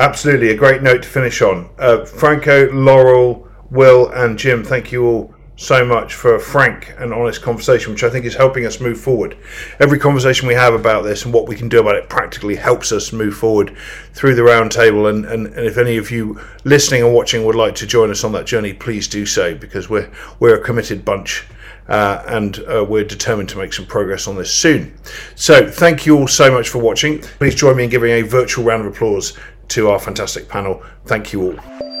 Absolutely, 0.00 0.50
a 0.50 0.56
great 0.56 0.82
note 0.82 1.04
to 1.04 1.08
finish 1.08 1.40
on. 1.40 1.70
Uh, 1.78 2.04
Franco, 2.04 2.68
Laurel, 2.72 3.48
Will, 3.70 4.10
and 4.10 4.36
Jim, 4.36 4.64
thank 4.64 4.90
you 4.90 5.04
all 5.04 5.34
so 5.56 5.84
much 5.84 6.14
for 6.14 6.34
a 6.34 6.40
frank 6.40 6.92
and 6.98 7.12
honest 7.14 7.40
conversation, 7.42 7.92
which 7.92 8.02
I 8.02 8.10
think 8.10 8.24
is 8.24 8.34
helping 8.34 8.66
us 8.66 8.80
move 8.80 9.00
forward. 9.00 9.36
Every 9.78 10.00
conversation 10.00 10.48
we 10.48 10.54
have 10.54 10.74
about 10.74 11.02
this 11.02 11.24
and 11.24 11.32
what 11.32 11.46
we 11.46 11.54
can 11.54 11.68
do 11.68 11.78
about 11.78 11.94
it 11.94 12.08
practically 12.08 12.56
helps 12.56 12.90
us 12.90 13.12
move 13.12 13.36
forward 13.36 13.76
through 14.14 14.34
the 14.34 14.42
roundtable. 14.42 15.08
And, 15.08 15.24
and, 15.26 15.46
and 15.46 15.64
if 15.64 15.78
any 15.78 15.96
of 15.96 16.10
you 16.10 16.40
listening 16.64 17.04
and 17.04 17.14
watching 17.14 17.44
would 17.44 17.54
like 17.54 17.76
to 17.76 17.86
join 17.86 18.10
us 18.10 18.24
on 18.24 18.32
that 18.32 18.46
journey, 18.46 18.72
please 18.72 19.06
do 19.06 19.24
so 19.24 19.54
because 19.54 19.88
we're 19.88 20.10
we're 20.40 20.56
a 20.56 20.64
committed 20.64 21.04
bunch. 21.04 21.46
Uh, 21.86 22.24
and 22.28 22.60
uh, 22.60 22.82
we're 22.82 23.04
determined 23.04 23.46
to 23.46 23.58
make 23.58 23.70
some 23.70 23.84
progress 23.84 24.26
on 24.26 24.36
this 24.36 24.50
soon. 24.50 24.96
So, 25.34 25.70
thank 25.70 26.06
you 26.06 26.16
all 26.16 26.26
so 26.26 26.50
much 26.50 26.70
for 26.70 26.78
watching. 26.78 27.20
Please 27.20 27.54
join 27.54 27.76
me 27.76 27.84
in 27.84 27.90
giving 27.90 28.10
a 28.10 28.22
virtual 28.22 28.64
round 28.64 28.86
of 28.86 28.94
applause 28.94 29.36
to 29.68 29.90
our 29.90 29.98
fantastic 29.98 30.48
panel. 30.48 30.82
Thank 31.04 31.32
you 31.32 31.42
all. 31.42 31.93